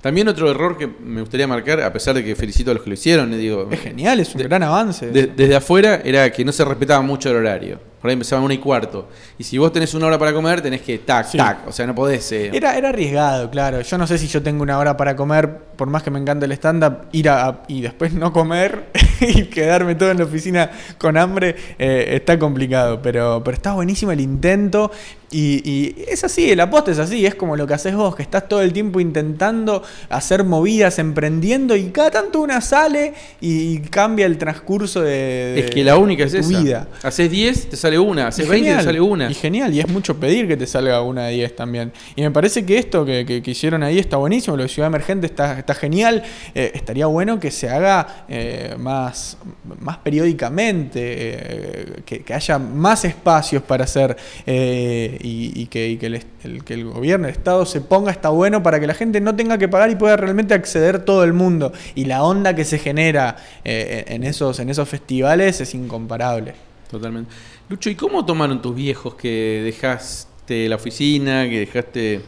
También 0.00 0.28
otro 0.28 0.50
error 0.50 0.78
que 0.78 0.86
me 0.86 1.20
gustaría 1.20 1.46
marcar, 1.48 1.80
a 1.80 1.92
pesar 1.92 2.14
de 2.14 2.24
que 2.24 2.36
felicito 2.36 2.70
a 2.70 2.74
los 2.74 2.82
que 2.82 2.90
lo 2.90 2.94
hicieron, 2.94 3.32
eh, 3.32 3.36
digo, 3.38 3.68
Es 3.70 3.80
genial, 3.80 4.20
es 4.20 4.32
un 4.34 4.38
De- 4.38 4.44
gran 4.44 4.62
avance. 4.62 5.10
de- 5.10 5.26
desde 5.26 5.56
afuera 5.56 6.00
era 6.04 6.30
que 6.30 6.44
no 6.44 6.52
se 6.52 6.64
respetaba 6.64 7.02
mucho 7.02 7.28
el 7.30 7.36
horario. 7.36 7.80
Por 8.00 8.10
ahí 8.10 8.12
empezaban 8.12 8.44
una 8.44 8.54
y 8.54 8.58
cuarto. 8.58 9.08
Y 9.38 9.44
si 9.44 9.58
vos 9.58 9.72
tenés 9.72 9.94
una 9.94 10.06
hora 10.06 10.18
para 10.18 10.32
comer, 10.32 10.60
tenés 10.60 10.82
que 10.82 10.98
tac, 10.98 11.26
Sí. 11.26 11.38
tac. 11.38 11.66
O 11.66 11.72
sea, 11.72 11.86
no 11.86 11.94
podés. 11.94 12.30
eh, 12.32 12.50
Era, 12.52 12.76
era 12.76 12.90
arriesgado, 12.90 13.50
claro. 13.50 13.80
Yo 13.80 13.98
no 13.98 14.06
sé 14.06 14.18
si 14.18 14.28
yo 14.28 14.42
tengo 14.42 14.62
una 14.62 14.78
hora 14.78 14.96
para 14.96 15.16
comer, 15.16 15.58
por 15.76 15.88
más 15.88 16.02
que 16.02 16.10
me 16.10 16.18
encante 16.20 16.44
el 16.46 16.52
stand-up, 16.52 17.06
ir 17.12 17.28
a, 17.28 17.46
a- 17.48 17.62
y 17.68 17.80
después 17.80 18.12
no 18.12 18.32
comer 18.32 18.86
y 19.20 19.44
quedarme 19.46 19.94
todo 19.94 20.10
en 20.10 20.18
la 20.18 20.24
oficina 20.24 20.70
con 20.98 21.16
hambre, 21.16 21.56
eh, 21.78 22.10
está 22.12 22.38
complicado. 22.38 23.00
Pero, 23.02 23.42
pero 23.44 23.56
está 23.56 23.72
buenísimo 23.72 24.12
el 24.12 24.20
intento. 24.20 24.90
Y, 25.28 25.68
y 25.68 26.04
es 26.06 26.22
así, 26.22 26.48
el 26.50 26.60
aposta 26.60 26.92
es 26.92 27.00
así, 27.00 27.26
es 27.26 27.34
como 27.34 27.56
lo 27.56 27.66
que 27.66 27.74
haces 27.74 27.96
vos, 27.96 28.14
que 28.14 28.22
estás 28.22 28.48
todo 28.48 28.62
el 28.62 28.72
tiempo 28.72 29.00
intentando 29.00 29.82
hacer 30.08 30.44
movidas, 30.44 31.00
emprendiendo, 31.00 31.74
y 31.74 31.86
cada 31.90 32.12
tanto 32.12 32.40
una 32.40 32.60
sale 32.60 33.12
y 33.40 33.80
cambia 33.80 34.24
el 34.26 34.38
transcurso 34.38 35.02
de, 35.02 35.58
es 35.58 35.70
que 35.72 35.82
la 35.82 35.96
única 35.96 36.22
es 36.22 36.30
de 36.32 36.42
tu 36.42 36.50
esa. 36.50 36.60
vida. 36.60 36.88
Haces 37.02 37.28
10, 37.28 37.70
te 37.70 37.76
sale 37.86 37.98
una. 37.98 38.26
Haces 38.28 38.46
Y 38.46 38.48
20, 38.48 38.64
te 38.64 38.68
genial, 38.70 38.84
sale 38.84 39.00
una. 39.00 39.30
Y 39.30 39.34
genial, 39.34 39.74
y 39.74 39.80
es 39.80 39.88
mucho 39.88 40.18
pedir 40.18 40.46
que 40.48 40.56
te 40.56 40.66
salga 40.66 41.00
una 41.02 41.26
de 41.26 41.34
10 41.34 41.56
también. 41.56 41.92
Y 42.14 42.22
me 42.22 42.30
parece 42.30 42.64
que 42.66 42.78
esto 42.78 43.04
que, 43.04 43.24
que- 43.24 43.42
que 43.42 43.50
hicieron 43.50 43.82
ahí 43.82 43.98
está 43.98 44.16
buenísimo, 44.16 44.56
lo 44.56 44.62
de 44.64 44.68
Ciudad 44.68 44.88
Emergente 44.88 45.26
está, 45.26 45.58
está 45.58 45.74
genial. 45.74 46.22
Eh, 46.54 46.72
estaría 46.74 47.06
bueno 47.06 47.38
que 47.40 47.50
se 47.50 47.68
haga 47.68 48.24
eh, 48.28 48.74
más, 48.78 49.38
más 49.80 49.98
periódicamente, 49.98 51.00
eh, 51.02 51.86
que, 52.04 52.20
que 52.22 52.34
haya 52.34 52.58
más 52.58 53.04
espacios 53.04 53.62
para 53.62 53.84
hacer 53.84 54.16
eh, 54.46 55.18
y, 55.22 55.52
y 55.62 55.66
que, 55.66 55.88
y 55.88 55.96
que 55.96 56.06
el, 56.06 56.14
el- 56.44 56.64
que 56.64 56.74
el 56.74 56.84
gobierno, 56.84 57.26
el 57.26 57.32
Estado 57.32 57.66
se 57.66 57.80
ponga, 57.80 58.10
está 58.10 58.28
bueno 58.30 58.62
para 58.62 58.78
que 58.80 58.86
la 58.86 58.94
gente 58.94 59.20
no 59.20 59.34
tenga 59.36 59.58
que 59.58 59.68
pagar 59.68 59.90
y 59.90 59.96
pueda 59.96 60.16
realmente 60.16 60.54
acceder 60.54 61.04
todo 61.04 61.24
el 61.24 61.32
mundo. 61.32 61.72
Y 61.94 62.04
la 62.04 62.22
onda 62.22 62.54
que 62.54 62.64
se 62.64 62.78
genera 62.78 63.36
eh, 63.64 64.04
en, 64.08 64.22
esos, 64.24 64.58
en 64.60 64.68
esos 64.70 64.88
festivales 64.88 65.60
es 65.60 65.74
incomparable. 65.74 66.54
Totalmente. 66.90 67.30
Lucho, 67.68 67.90
¿y 67.90 67.94
cómo 67.94 68.24
tomaron 68.24 68.62
tus 68.62 68.74
viejos 68.74 69.14
que 69.14 69.62
dejaste 69.64 70.68
la 70.68 70.76
oficina, 70.76 71.48
que 71.48 71.60
dejaste 71.60 72.20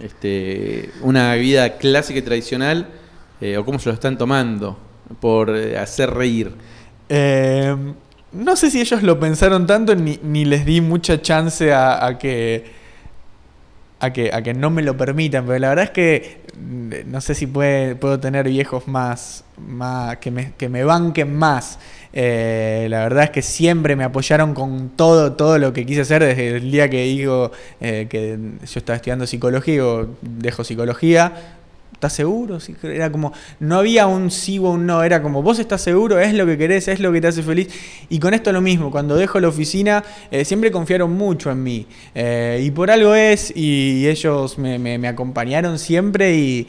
este, 0.00 0.90
una 1.00 1.34
vida 1.34 1.78
clásica 1.78 2.18
y 2.18 2.22
tradicional 2.22 2.88
Eh, 3.40 3.58
¿O 3.58 3.64
cómo 3.64 3.78
se 3.78 3.88
lo 3.88 3.94
están 3.94 4.16
tomando 4.16 4.76
por 5.20 5.50
eh, 5.50 5.76
hacer 5.76 6.08
reír? 6.10 6.52
Eh, 7.08 7.76
no 8.32 8.56
sé 8.56 8.70
si 8.70 8.80
ellos 8.80 9.02
lo 9.02 9.18
pensaron 9.18 9.66
tanto 9.66 9.94
ni, 9.94 10.18
ni 10.22 10.44
les 10.44 10.64
di 10.64 10.80
mucha 10.80 11.20
chance 11.20 11.72
a 11.72 12.16
que, 12.18 12.64
a 14.00 14.12
que 14.12 14.30
a 14.32 14.42
que 14.42 14.54
no 14.54 14.70
me 14.70 14.82
lo 14.82 14.96
permitan, 14.96 15.46
pero 15.46 15.58
la 15.58 15.68
verdad 15.70 15.84
es 15.86 15.90
que 15.90 16.38
mm, 16.58 17.10
no 17.10 17.20
sé 17.20 17.34
si 17.34 17.46
puede- 17.46 17.94
puedo 17.96 18.20
tener 18.20 18.48
viejos 18.48 18.86
más, 18.88 19.44
más 19.58 20.18
que, 20.18 20.30
me, 20.30 20.52
que 20.58 20.68
me 20.68 20.84
banquen 20.84 21.34
más. 21.34 21.78
Eh, 22.12 22.86
la 22.90 23.00
verdad 23.00 23.24
es 23.24 23.30
que 23.30 23.42
siempre 23.42 23.96
me 23.96 24.04
apoyaron 24.04 24.54
con 24.54 24.90
todo, 24.90 25.32
todo 25.32 25.58
lo 25.58 25.72
que 25.72 25.84
quise 25.86 26.02
hacer 26.02 26.22
desde 26.22 26.56
el 26.56 26.70
día 26.70 26.88
que 26.88 27.02
digo 27.04 27.50
eh, 27.80 28.06
que 28.08 28.38
yo 28.60 28.78
estaba 28.78 28.96
estudiando 28.96 29.26
psicología, 29.26 29.74
digo, 29.74 30.14
dejo 30.22 30.62
psicología, 30.64 31.32
¿Estás 31.94 32.12
seguro? 32.12 32.58
Era 32.82 33.10
como, 33.10 33.32
no 33.60 33.76
había 33.78 34.06
un 34.06 34.30
sí 34.30 34.58
o 34.58 34.70
un 34.72 34.84
no, 34.84 35.02
era 35.02 35.22
como, 35.22 35.42
vos 35.42 35.58
estás 35.58 35.80
seguro, 35.80 36.18
es 36.18 36.34
lo 36.34 36.44
que 36.44 36.58
querés, 36.58 36.86
es 36.88 37.00
lo 37.00 37.10
que 37.12 37.20
te 37.20 37.28
hace 37.28 37.42
feliz. 37.42 37.68
Y 38.10 38.18
con 38.18 38.34
esto 38.34 38.52
lo 38.52 38.60
mismo, 38.60 38.90
cuando 38.90 39.16
dejo 39.16 39.40
la 39.40 39.48
oficina, 39.48 40.04
eh, 40.30 40.44
siempre 40.44 40.70
confiaron 40.70 41.12
mucho 41.12 41.50
en 41.50 41.62
mí. 41.62 41.86
Eh, 42.14 42.62
y 42.62 42.70
por 42.72 42.90
algo 42.90 43.14
es, 43.14 43.52
y 43.56 44.06
ellos 44.08 44.58
me- 44.58 44.78
me 44.98 45.08
acompañaron 45.08 45.78
siempre 45.78 46.36
y... 46.36 46.66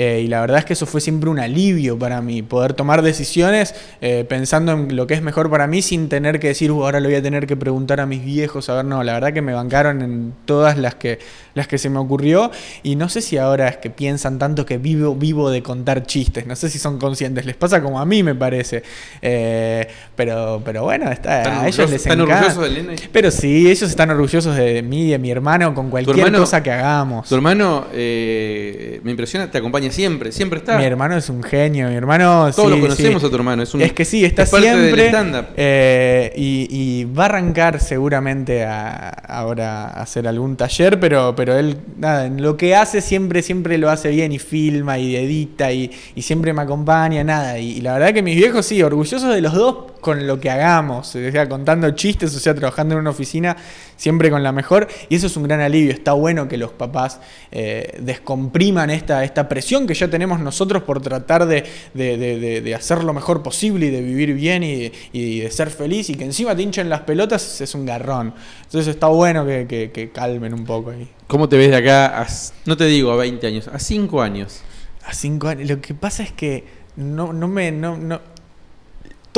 eh, 0.00 0.22
y 0.24 0.28
la 0.28 0.40
verdad 0.40 0.58
es 0.60 0.64
que 0.64 0.72
eso 0.74 0.86
fue 0.86 1.00
siempre 1.00 1.28
un 1.28 1.38
alivio 1.40 1.98
para 1.98 2.22
mí, 2.22 2.42
poder 2.42 2.72
tomar 2.72 3.02
decisiones 3.02 3.74
eh, 4.00 4.24
pensando 4.28 4.72
en 4.72 4.94
lo 4.94 5.06
que 5.08 5.14
es 5.14 5.22
mejor 5.22 5.50
para 5.50 5.66
mí 5.66 5.82
sin 5.82 6.08
tener 6.08 6.38
que 6.38 6.46
decir, 6.48 6.70
"Uh, 6.70 6.84
ahora 6.84 7.00
lo 7.00 7.08
voy 7.08 7.16
a 7.16 7.22
tener 7.22 7.46
que 7.46 7.56
preguntar 7.56 8.00
a 8.00 8.06
mis 8.06 8.24
viejos. 8.24 8.68
A 8.68 8.74
ver, 8.76 8.84
no, 8.84 9.02
la 9.02 9.14
verdad 9.14 9.32
que 9.32 9.42
me 9.42 9.52
bancaron 9.52 10.00
en 10.02 10.32
todas 10.44 10.78
las 10.78 10.94
que, 10.94 11.18
las 11.54 11.66
que 11.66 11.78
se 11.78 11.90
me 11.90 11.98
ocurrió. 11.98 12.50
Y 12.84 12.94
no 12.96 13.08
sé 13.08 13.20
si 13.22 13.38
ahora 13.38 13.66
es 13.68 13.78
que 13.78 13.90
piensan 13.90 14.38
tanto 14.38 14.64
que 14.64 14.78
vivo, 14.78 15.16
vivo 15.16 15.50
de 15.50 15.62
contar 15.62 16.04
chistes. 16.06 16.46
No 16.46 16.54
sé 16.54 16.70
si 16.70 16.78
son 16.78 16.98
conscientes. 16.98 17.44
Les 17.44 17.56
pasa 17.56 17.82
como 17.82 17.98
a 18.00 18.06
mí, 18.06 18.22
me 18.22 18.34
parece. 18.36 18.84
Eh, 19.20 19.88
pero, 20.14 20.62
pero 20.64 20.84
bueno, 20.84 21.10
está, 21.10 21.38
¿Están 21.42 21.58
a 21.64 21.68
ellos 21.68 21.90
les 21.90 22.02
están 22.02 22.20
encanta. 22.20 22.46
orgullosos 22.46 22.62
de 22.74 22.80
Elena? 22.80 23.02
Pero 23.12 23.30
sí, 23.32 23.68
ellos 23.68 23.90
están 23.90 24.10
orgullosos 24.10 24.54
de 24.56 24.82
mí 24.82 25.06
y 25.06 25.10
de 25.10 25.18
mi 25.18 25.30
hermano 25.32 25.74
con 25.74 25.90
cualquier 25.90 26.18
hermano- 26.18 26.38
cosa 26.38 26.62
que 26.62 26.70
hagamos. 26.70 27.28
Tu 27.28 27.34
hermano, 27.34 27.86
me 27.92 29.10
impresiona, 29.10 29.50
te 29.50 29.58
acompaña 29.58 29.87
siempre, 29.92 30.32
siempre 30.32 30.58
está. 30.58 30.76
Mi 30.78 30.84
hermano 30.84 31.16
es 31.16 31.28
un 31.28 31.42
genio, 31.42 31.88
mi 31.88 31.94
hermano... 31.94 32.50
Todos 32.54 32.70
sí, 32.70 32.76
lo 32.76 32.80
conocemos 32.80 33.22
sí. 33.22 33.26
a 33.26 33.30
tu 33.30 33.36
hermano. 33.36 33.62
Es, 33.62 33.74
un, 33.74 33.82
Es 33.82 33.92
que 33.92 34.04
sí, 34.04 34.24
está 34.24 34.42
es 34.42 34.50
parte 34.50 34.76
del 34.76 34.94
siempre. 34.94 35.44
eh, 35.56 36.32
y, 36.36 36.68
y 36.70 37.04
va 37.04 37.24
a 37.24 37.26
arrancar 37.26 37.80
seguramente 37.80 38.64
a, 38.64 39.08
ahora 39.08 39.86
a 39.88 40.02
hacer 40.02 40.26
algún 40.28 40.56
taller, 40.56 40.98
pero, 41.00 41.34
pero 41.36 41.56
él, 41.56 41.76
nada, 41.98 42.26
en 42.26 42.42
lo 42.42 42.56
que 42.56 42.74
hace 42.74 43.00
siempre, 43.00 43.42
siempre 43.42 43.78
lo 43.78 43.90
hace 43.90 44.10
bien 44.10 44.32
y 44.32 44.38
filma 44.38 44.98
y 44.98 45.16
edita 45.16 45.72
y, 45.72 45.90
y 46.14 46.22
siempre 46.22 46.52
me 46.52 46.62
acompaña, 46.62 47.24
nada. 47.24 47.58
Y, 47.58 47.78
y 47.78 47.80
la 47.80 47.94
verdad 47.94 48.12
que 48.12 48.22
mis 48.22 48.36
viejos 48.36 48.66
sí, 48.66 48.82
orgullosos 48.82 49.34
de 49.34 49.40
los 49.40 49.52
dos 49.54 49.76
con 50.00 50.26
lo 50.26 50.38
que 50.38 50.48
hagamos, 50.50 51.14
o 51.14 51.30
sea, 51.30 51.48
contando 51.48 51.90
chistes, 51.90 52.34
o 52.34 52.38
sea, 52.38 52.54
trabajando 52.54 52.94
en 52.94 53.00
una 53.00 53.10
oficina, 53.10 53.56
siempre 53.98 54.30
con 54.30 54.42
la 54.42 54.52
mejor. 54.52 54.88
Y 55.10 55.16
eso 55.16 55.26
es 55.26 55.36
un 55.36 55.42
gran 55.42 55.60
alivio. 55.60 55.90
Está 55.92 56.14
bueno 56.14 56.48
que 56.48 56.56
los 56.56 56.70
papás 56.70 57.20
eh, 57.52 57.98
descompriman 58.00 58.88
esta, 58.88 59.24
esta 59.24 59.46
presión 59.50 59.86
que 59.86 59.92
ya 59.92 60.08
tenemos 60.08 60.40
nosotros 60.40 60.84
por 60.84 61.02
tratar 61.02 61.44
de, 61.44 61.64
de- 61.92 62.16
de- 62.16 62.60
de- 62.62 62.74
hacer 62.74 63.04
lo 63.04 63.12
mejor 63.12 63.42
posible 63.42 63.86
y 63.86 63.90
de 63.90 64.00
vivir 64.00 64.32
bien 64.32 64.62
y, 64.62 64.90
y 65.12 65.40
de 65.40 65.50
ser 65.50 65.68
feliz 65.68 66.08
y 66.08 66.14
que 66.14 66.24
encima 66.24 66.56
te 66.56 66.62
hinchen 66.62 66.88
las 66.88 67.00
pelotas 67.02 67.60
es 67.60 67.74
un 67.74 67.84
garrón. 67.84 68.32
Entonces 68.64 68.88
está 68.88 69.08
bueno 69.08 69.44
que, 69.44 69.66
que- 69.66 69.90
que 69.90 70.10
calmen 70.10 70.54
un 70.54 70.64
poco 70.64 70.90
ahí. 70.90 71.06
¿Cómo 71.26 71.48
te 71.48 71.58
ves 71.58 71.68
de 71.70 71.76
acá? 71.76 72.22
a 72.22 72.26
no 72.64 72.76
te 72.76 72.84
digo 72.86 73.12
a 73.12 73.16
20 73.16 73.46
años, 73.46 73.68
a 73.68 73.78
5 73.78 74.22
años. 74.22 74.62
A 75.04 75.12
cinco 75.14 75.48
años. 75.48 75.68
Lo 75.68 75.80
que 75.80 75.94
pasa 75.94 76.22
es 76.22 76.32
que 76.32 76.64
no, 76.96 77.32
no 77.32 77.48
me. 77.48 77.72
No, 77.72 77.96
no- 77.96 78.20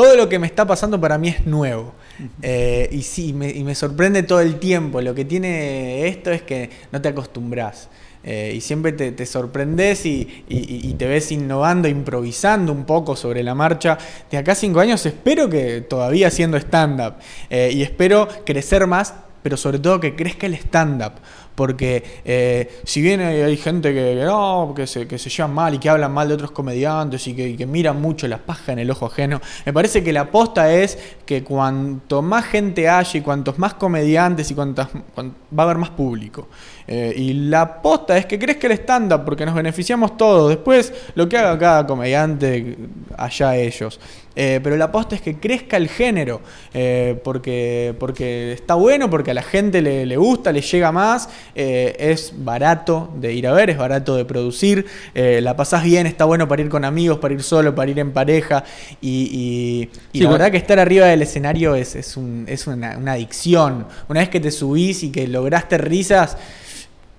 todo 0.01 0.17
lo 0.17 0.29
que 0.31 0.39
me 0.39 0.47
está 0.47 0.67
pasando 0.67 0.99
para 0.99 1.19
mí 1.19 1.29
es 1.29 1.47
nuevo. 1.47 1.93
Eh, 2.41 2.89
y 2.91 3.03
sí, 3.03 3.35
me, 3.35 3.51
y 3.51 3.65
me 3.65 3.75
sorprende 3.75 4.23
todo 4.23 4.41
el 4.41 4.59
tiempo. 4.59 5.03
Lo 5.03 5.15
que 5.15 5.27
tiene 5.27 6.07
esto 6.09 6.31
es 6.31 6.41
que 6.43 6.71
no 6.91 7.03
te 7.03 7.09
acostumbras. 7.09 7.91
Eh, 8.25 8.55
y 8.57 8.61
siempre 8.63 8.93
te, 8.93 9.13
te 9.13 9.27
sorprendes 9.27 10.05
y, 10.07 10.45
y- 10.49 10.89
y 10.91 10.95
te 10.95 11.07
ves 11.07 11.33
innovando, 11.33 11.87
improvisando 11.89 12.73
un 12.73 12.85
poco 12.85 13.15
sobre 13.15 13.43
la 13.43 13.55
marcha. 13.55 13.99
De 14.31 14.39
acá 14.39 14.53
a 14.53 14.55
cinco 14.55 14.81
años 14.81 15.05
espero 15.05 15.49
que 15.51 15.83
todavía 15.83 16.29
haciendo 16.29 16.57
stand-up. 16.57 17.15
Eh, 17.51 17.71
y 17.75 17.83
espero 17.83 18.27
crecer 18.47 18.87
más, 18.87 19.15
pero 19.43 19.57
sobre 19.59 19.79
todo 19.79 20.01
que 20.01 20.17
crezca 20.17 20.47
el 20.47 20.55
stand-up. 20.55 21.13
Porque 21.61 22.03
eh, 22.25 22.81
si 22.85 23.03
bien 23.03 23.21
hay, 23.21 23.55
gente 23.59 23.93
que, 23.93 24.17
que 24.19 24.75
que 24.75 24.87
se, 24.87 25.07
que 25.07 25.19
llevan 25.19 25.53
mal 25.53 25.75
y 25.75 25.79
que 25.79 25.91
hablan 25.91 26.11
mal 26.11 26.27
de 26.27 26.33
otros 26.33 26.53
comediantes 26.53 27.27
y 27.27 27.35
que, 27.35 27.49
y 27.51 27.55
que 27.59 27.67
miran 27.67 28.01
mucho 28.01 28.27
la 28.29 28.39
paja 28.39 28.73
en 28.73 28.79
el 28.79 28.91
ojo 28.91 29.05
ajeno, 29.05 29.43
me 29.67 29.71
parece 29.75 30.03
que 30.03 30.11
la 30.11 30.23
aposta 30.23 30.73
es 30.73 30.99
que 31.27 31.45
cuanto 31.45 32.23
más 32.23 32.47
gente 32.47 32.89
haya 32.89 33.19
y 33.19 33.21
cuantos 33.21 33.59
más 33.59 33.75
comediantes 33.75 34.51
y 34.51 34.55
cuantas, 34.55 34.89
cuan- 35.15 35.35
va 35.57 35.65
a 35.65 35.67
haber 35.67 35.77
más 35.77 35.91
público. 35.91 36.49
Eh, 36.87 37.13
y 37.15 37.35
la 37.35 37.61
aposta 37.61 38.17
es 38.17 38.25
que 38.25 38.39
crezca 38.39 38.67
el 38.67 38.73
stand-up 38.73 39.23
porque 39.27 39.45
nos 39.45 39.55
beneficiamos 39.55 40.17
todos. 40.17 40.49
Después, 40.49 40.95
lo 41.15 41.29
que 41.29 41.37
haga 41.37 41.59
cada 41.59 41.87
comediante, 41.87 42.79
allá 43.19 43.55
ellos. 43.55 44.01
Eh, 44.37 44.61
pero 44.63 44.77
la 44.77 44.87
aposta 44.87 45.17
es 45.17 45.21
que 45.23 45.39
crezca 45.39 45.77
el 45.77 45.89
género, 45.89 46.41
eh, 46.73 47.21
porque, 47.25 47.95
porque 47.99 48.53
está 48.53 48.75
bueno, 48.75 49.11
porque 49.11 49.33
a 49.33 49.35
la 49.35 49.43
gente 49.43 49.83
le, 49.83 50.07
le 50.07 50.17
gusta, 50.17 50.53
le 50.53 50.61
llega 50.61 50.93
más, 50.93 51.29
eh, 51.57 51.97
es 51.99 52.33
barato 52.37 53.13
de 53.17 53.33
ir 53.35 53.49
a 53.49 53.53
ver, 53.53 53.71
es 53.71 53.77
barato 53.77 54.15
de 54.17 54.25
producir, 54.25 54.87
la 55.15 55.57
pasás 55.57 55.83
bien, 55.83 56.07
está 56.07 56.27
bueno 56.27 56.47
para 56.47 56.63
ir 56.63 56.69
con 56.69 56.85
amigos, 56.85 57.19
para 57.19 57.35
ir 57.35 57.43
solo, 57.43 57.75
para 57.75 57.91
ir 57.91 57.99
en 57.99 58.13
pareja, 58.13 58.63
y, 59.01 59.09
y- 59.09 59.83
y 60.13 60.19
Sí, 60.19 60.21
la 60.21 60.27
bueno. 60.31 60.33
verdad 60.45 60.53
que 60.53 60.59
estar 60.59 60.79
arriba 60.79 61.07
del 61.07 61.23
escenario 61.23 61.75
es, 61.75 61.97
es, 61.97 62.17
un- 62.17 62.45
es 62.49 62.67
una, 62.69 62.97
una 62.99 63.13
adicción. 63.13 63.87
Una 64.09 64.21
vez 64.21 64.29
que 64.29 64.39
te 64.41 64.53
subís 64.53 65.03
y 65.03 65.11
que 65.11 65.27
lograste 65.27 65.77
risas, 65.77 66.37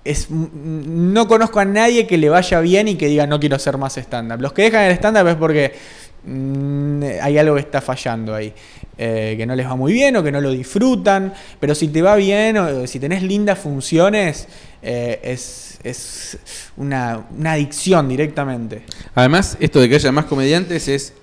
es, 0.04 0.28
m- 0.30 0.48
no 0.52 1.28
conozco 1.28 1.60
a 1.60 1.64
nadie 1.64 2.06
que 2.06 2.18
le 2.18 2.28
vaya 2.28 2.58
bien 2.60 2.88
y 2.88 2.96
que 2.96 3.06
diga 3.06 3.26
no 3.26 3.38
quiero 3.38 3.56
hacer 3.56 3.78
más 3.78 3.96
stand-up. 3.98 4.40
Los 4.40 4.52
que 4.52 4.62
dejan 4.62 4.84
el 4.86 4.92
stand-up 4.92 5.28
es 5.28 5.36
porque 5.36 5.72
mm, 6.24 7.02
hay 7.22 7.38
algo 7.38 7.54
que 7.54 7.60
está 7.62 7.80
fallando 7.80 8.34
ahí. 8.34 8.52
Eh, 8.98 9.34
que 9.36 9.46
no 9.46 9.56
les 9.56 9.66
va 9.66 9.74
muy 9.74 9.92
bien 9.92 10.14
o 10.16 10.22
que 10.22 10.30
no 10.30 10.40
lo 10.40 10.50
disfrutan. 10.50 11.32
Pero 11.58 11.74
si 11.74 11.88
te 11.88 12.02
va 12.02 12.16
bien 12.16 12.56
o 12.58 12.86
si 12.86 13.00
tenés 13.00 13.22
lindas 13.22 13.58
funciones, 13.58 14.46
eh, 14.82 15.18
es, 15.22 15.78
es 15.82 16.38
una, 16.76 17.24
una 17.36 17.52
adicción 17.52 18.08
directamente. 18.08 18.82
Además, 19.14 19.56
esto 19.60 19.80
de 19.80 19.88
que 19.88 19.96
haya 19.96 20.12
más 20.12 20.26
comediantes 20.26 20.88
es. 20.88 21.14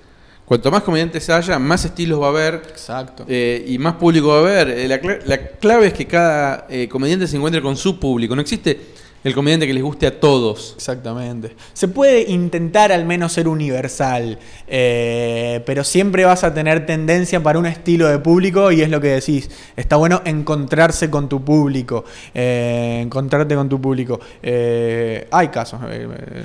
Cuanto 0.46 0.72
más 0.72 0.82
comediantes 0.82 1.30
haya, 1.30 1.60
más 1.60 1.86
estilos 1.86 2.20
va 2.20 2.26
a 2.26 2.30
haber 2.30 2.56
Exacto. 2.72 3.24
eh, 3.30 3.64
y 3.68 3.78
más 3.78 3.94
público 3.98 4.30
va 4.30 4.38
a 4.38 4.40
haber. 4.40 4.70
Eh, 4.72 4.88
la, 4.88 5.00
cla- 5.00 5.20
la 5.26 5.38
clave 5.50 5.86
es 5.88 5.94
que 5.94 6.08
cada 6.08 6.66
eh, 6.72 6.88
comediante 6.90 7.28
se 7.28 7.38
encuentre 7.38 7.62
con 7.62 7.78
su 7.78 8.00
público. 8.00 8.36
No 8.36 8.42
existe 8.42 8.80
el 9.24 9.34
comediante 9.34 9.68
que 9.68 9.74
les 9.74 9.84
guste 9.84 10.08
a 10.08 10.20
todos. 10.20 10.74
Exactamente. 10.76 11.56
Se 11.74 11.88
puede 11.88 12.30
intentar 12.30 12.92
al 12.92 13.06
menos 13.06 13.34
ser 13.34 13.48
universal, 13.48 14.40
eh, 14.68 15.62
pero 15.66 15.84
siempre 15.84 16.26
vas 16.26 16.44
a 16.44 16.54
tener 16.54 16.86
tendencia 16.86 17.42
para 17.42 17.60
un 17.60 17.66
estilo 17.66 18.08
de 18.08 18.20
público 18.20 18.72
y 18.72 18.82
es 18.82 18.90
lo 18.90 19.02
que 19.02 19.10
decís. 19.10 19.50
Está 19.76 19.98
bueno 19.98 20.22
encontrarse 20.26 21.10
con 21.10 21.28
tu 21.28 21.44
público, 21.44 22.06
eh, 22.34 23.00
encontrarte 23.04 23.56
con 23.56 23.68
tu 23.68 23.82
público. 23.82 24.20
Eh, 24.42 25.28
hay 25.32 25.50
casos, 25.50 25.80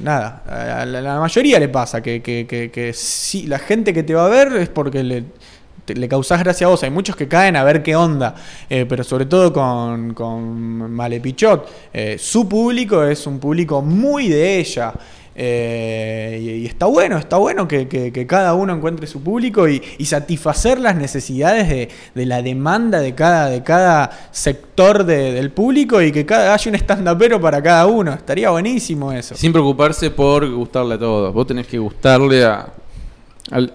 nada, 0.02 0.42
a 0.46 0.84
la, 0.84 1.00
la 1.00 1.20
mayoría 1.20 1.58
le 1.58 1.68
pasa 1.68 2.02
que, 2.02 2.22
que, 2.22 2.46
que, 2.46 2.70
que 2.70 2.92
sí, 2.92 3.46
la 3.46 3.58
gente 3.58 3.92
que 3.92 4.02
te 4.02 4.14
va 4.14 4.26
a 4.26 4.28
ver 4.28 4.52
es 4.56 4.68
porque 4.68 5.02
le 5.02 5.24
le 5.86 6.08
causás 6.08 6.40
gracia 6.40 6.66
a 6.66 6.70
vos. 6.70 6.82
Hay 6.82 6.90
muchos 6.90 7.16
que 7.16 7.28
caen 7.28 7.56
a 7.56 7.64
ver 7.64 7.82
qué 7.82 7.94
onda, 7.96 8.34
eh, 8.70 8.86
pero 8.88 9.04
sobre 9.04 9.26
todo 9.26 9.52
con, 9.52 10.14
con 10.14 10.90
Malepichot. 10.92 11.68
Eh, 11.92 12.16
su 12.18 12.48
público 12.48 13.04
es 13.04 13.26
un 13.26 13.38
público 13.38 13.82
muy 13.82 14.28
de 14.28 14.58
ella. 14.60 14.92
eh, 15.36 16.60
y, 16.62 16.66
está 16.66 16.86
bueno, 16.86 17.18
está 17.18 17.36
bueno 17.38 17.66
que, 17.66 17.88
que- 17.88 18.24
cada 18.26 18.54
uno 18.54 18.72
encuentre 18.74 19.06
su 19.08 19.20
público 19.20 19.68
y, 19.68 19.82
y 19.98 20.04
satisfacer 20.06 20.78
las 20.78 20.94
necesidades 20.96 21.68
de, 21.68 21.88
de 22.14 22.26
la 22.26 22.40
demanda 22.40 23.00
de 23.00 23.14
cada, 23.14 23.48
de 23.50 23.62
cada 23.64 24.10
sector 24.30 25.04
de- 25.04 25.32
del 25.32 25.50
público 25.50 26.00
y 26.00 26.12
que 26.12 26.24
cada, 26.24 26.54
haya 26.54 26.70
un 26.70 26.76
stand-upero 26.76 27.40
para 27.40 27.60
cada 27.62 27.86
uno. 27.86 28.12
Estaría 28.14 28.48
buenísimo 28.50 29.12
eso. 29.12 29.34
Sin 29.34 29.52
preocuparse 29.52 30.10
por 30.10 30.48
gustarle 30.50 30.94
a 30.94 30.98
todos. 30.98 31.34
Vos 31.34 31.46
tenés 31.46 31.66
que 31.66 31.78
gustarle 31.78 32.44
a, 32.44 32.68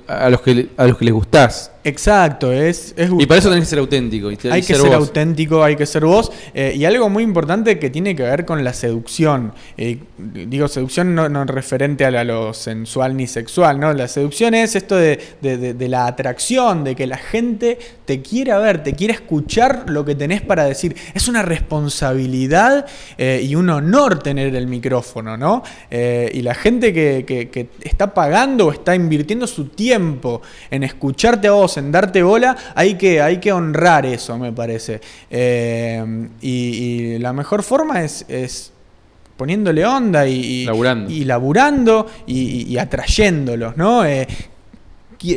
a 0.07 0.29
los, 0.29 0.41
que, 0.41 0.69
a 0.77 0.87
los 0.87 0.97
que 0.97 1.05
les 1.05 1.13
gustás. 1.13 1.71
Exacto, 1.89 2.51
es, 2.53 2.93
es 2.95 3.09
Y 3.17 3.25
para 3.25 3.39
eso 3.39 3.49
tenés 3.49 3.63
que 3.65 3.69
ser 3.71 3.79
auténtico. 3.79 4.31
y 4.31 4.37
hay 4.51 4.61
que 4.61 4.75
ser 4.75 4.93
auténtico, 4.93 5.63
hay 5.63 5.75
que 5.75 5.85
ser 5.85 6.05
vos. 6.05 6.31
eh, 6.53 6.73
y 6.75 6.85
algo 6.85 7.09
muy 7.09 7.23
importante 7.23 7.79
que 7.79 7.89
tiene 7.89 8.15
que 8.15 8.23
ver 8.23 8.45
con 8.45 8.63
la 8.63 8.73
seducción. 8.73 9.53
Eh, 9.75 9.97
digo, 10.17 10.67
seducción 10.67 11.15
no, 11.15 11.27
no 11.29 11.43
referente 11.45 12.05
a, 12.05 12.11
la- 12.11 12.23
lo 12.23 12.53
sensual 12.53 13.17
ni 13.17 13.25
sexual, 13.27 13.79
¿no? 13.79 13.91
La 13.93 14.07
seducción 14.07 14.53
es 14.53 14.75
esto 14.75 14.95
de, 14.95 15.19
de- 15.41 15.57
de- 15.57 15.73
de 15.73 15.87
la 15.89 16.05
atracción, 16.05 16.83
de 16.83 16.95
que 16.95 17.07
la 17.07 17.17
gente 17.17 17.77
te 18.05 18.21
quiera 18.21 18.59
ver, 18.59 18.83
te 18.83 18.93
quiera 18.93 19.13
escuchar 19.13 19.85
lo 19.89 20.05
que 20.05 20.15
tenés 20.15 20.41
para 20.41 20.63
decir. 20.65 20.95
Es 21.13 21.27
una 21.27 21.41
responsabilidad 21.41 22.85
eh, 23.17 23.41
y 23.43 23.55
un 23.55 23.69
honor 23.69 24.19
tener 24.19 24.55
el 24.55 24.67
micrófono, 24.67 25.37
¿no? 25.37 25.63
Y 25.91 26.41
la 26.41 26.53
gente 26.55 26.93
que, 26.93 27.25
que- 27.25 27.49
que 27.49 27.69
está 27.81 28.13
pagando 28.13 28.67
o 28.67 28.71
está 28.71 28.95
invirtiendo 28.95 29.47
su 29.47 29.65
tiempo 29.65 30.41
en 30.69 30.83
escucharte 30.83 31.47
a 31.47 31.51
vos, 31.51 31.77
en 31.79 31.91
darte 31.91 32.21
bola, 32.23 32.55
hay 32.75 32.95
que, 32.95 33.21
hay 33.21 33.39
que 33.39 33.51
honrar 33.51 34.05
eso, 34.05 34.37
me 34.37 34.51
parece. 34.53 35.01
Eh, 35.29 36.29
y, 36.41 36.49
y 36.49 37.19
la 37.19 37.33
mejor 37.33 37.63
forma 37.63 38.03
es, 38.03 38.25
es 38.29 38.71
poniéndole 39.39 39.85
onda 39.85 40.27
y, 40.27 40.33
y 40.33 40.65
Laburando. 40.65 41.09
y 41.11 41.23
laburando 41.23 42.07
y, 42.27 42.77
atrayéndolos, 42.77 43.77
¿no? 43.77 44.03
Eh, 44.05 44.27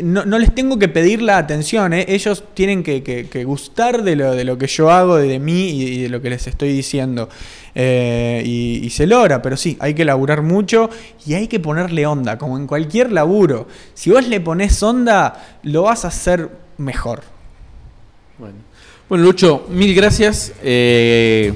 no, 0.02 0.24
no 0.24 0.38
les 0.38 0.54
tengo 0.54 0.78
que 0.78 0.88
pedir 0.88 1.22
la 1.22 1.38
atención, 1.38 1.92
¿eh? 1.92 2.04
ellos 2.08 2.44
tienen 2.54 2.82
que, 2.84 3.02
que- 3.02 3.44
gustar 3.44 4.04
de 4.04 4.14
lo, 4.16 4.32
de 4.32 4.44
lo 4.44 4.56
que 4.56 4.68
yo 4.68 4.90
hago, 4.90 5.16
de, 5.16 5.38
mí 5.40 5.70
y, 5.70 6.02
de 6.02 6.08
lo 6.08 6.22
que 6.22 6.30
les 6.30 6.46
estoy 6.46 6.72
diciendo. 6.72 7.28
Eh, 7.74 8.42
y, 8.44 8.80
y 8.84 8.90
se 8.90 9.06
logra, 9.06 9.42
pero 9.42 9.56
sí, 9.56 9.76
hay 9.80 9.94
que 9.94 10.04
laburar 10.04 10.42
mucho 10.42 10.88
y 11.26 11.34
hay 11.34 11.48
que 11.48 11.58
ponerle 11.58 12.06
onda, 12.06 12.38
como 12.38 12.56
en 12.58 12.66
cualquier 12.66 13.10
laburo. 13.10 13.66
Si 13.94 14.10
vos 14.10 14.26
le 14.28 14.40
pones 14.40 14.80
onda, 14.82 15.58
lo 15.64 15.82
vas 15.82 16.04
a 16.04 16.08
hacer 16.08 16.48
mejor. 16.78 17.22
Bueno. 18.38 18.56
Bueno, 19.08 19.24
Lucho, 19.24 19.66
mil 19.68 19.94
gracias. 19.94 20.52
Eh, 20.62 21.52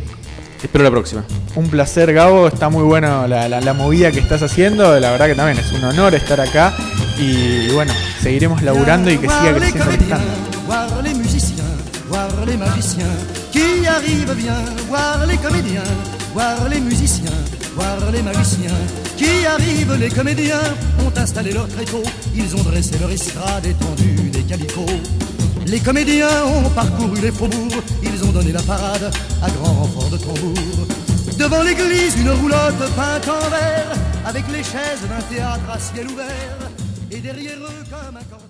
espero 0.67 0.85
la 0.85 0.91
próxima. 0.91 1.25
Un 1.55 1.69
placer, 1.69 2.13
Gabo. 2.13 2.49
Está 2.49 2.69
muy 2.69 2.83
bueno 2.85 3.27
la, 3.27 3.49
la- 3.49 3.61
la 3.61 3.73
movida 3.73 4.11
que 4.13 4.21
estás 4.21 4.43
haciendo. 4.43 4.99
La 5.01 5.11
verdad 5.11 5.27
que 5.27 5.35
también 5.35 5.59
es 5.59 5.73
un 5.73 5.83
honor 5.85 6.15
estar 6.15 6.41
acá. 6.41 6.75
Y, 7.19 7.71
bueno, 7.73 7.93
seguiremos 8.23 8.63
laburando 8.63 9.11
y 9.11 9.17
que 9.19 9.27
siga 9.29 9.55
creciendo 9.55 9.91
el 9.91 10.01
stand 10.03 10.23
voir 10.67 10.89
les 11.03 11.17
musiciens, 11.17 11.65
voir 12.09 12.29
les 12.47 12.59
magiciens 12.59 13.07
qui 13.53 13.87
arrivent 13.87 14.35
bien, 14.35 14.65
voir 14.89 15.25
les 15.27 15.39
comédiens, 15.39 15.85
voir 16.35 16.69
les 16.69 16.81
musiciens, 16.81 17.31
voir 17.75 18.11
les 18.13 18.23
magiciens 18.23 18.75
qui 19.17 19.47
arrivent. 19.47 19.97
Les 19.99 20.11
comédiens 20.11 20.61
ont 21.07 21.19
installé 21.19 21.53
leur 21.53 21.69
tréteau, 21.69 22.03
ils 22.35 22.55
ont 22.57 22.63
dressé 22.65 22.99
leur 23.01 23.11
estrade 23.11 23.65
étendue 23.65 24.29
des 24.31 24.43
calicots. 24.43 25.01
Les 25.67 25.81
comédiens 25.81 26.45
ont 26.47 26.71
parcouru 26.71 27.21
les 27.21 27.33
faubourgs, 27.33 27.83
ils 28.01 28.25
ont 28.25 28.31
donné 28.31 28.53
la 28.53 28.63
parade 28.63 29.11
à 29.43 29.51
grand 29.51 29.73
renfort 29.73 30.11
de 30.11 30.17
tambour. 30.17 30.87
Devant 31.37 31.63
l'église, 31.63 32.17
une 32.21 32.31
roulotte 32.31 32.79
peinte 32.95 33.29
en 33.29 33.51
vert, 33.51 33.93
avec 34.25 34.45
les 34.53 34.63
chaises 34.63 35.03
d'un 35.09 35.23
théâtre 35.35 35.69
à 35.69 35.79
ciel 35.79 36.07
ouvert. 36.07 36.59
Et 37.11 37.19
derrière 37.19 37.59
eux, 37.59 37.85
comme 37.91 38.17
un. 38.17 38.46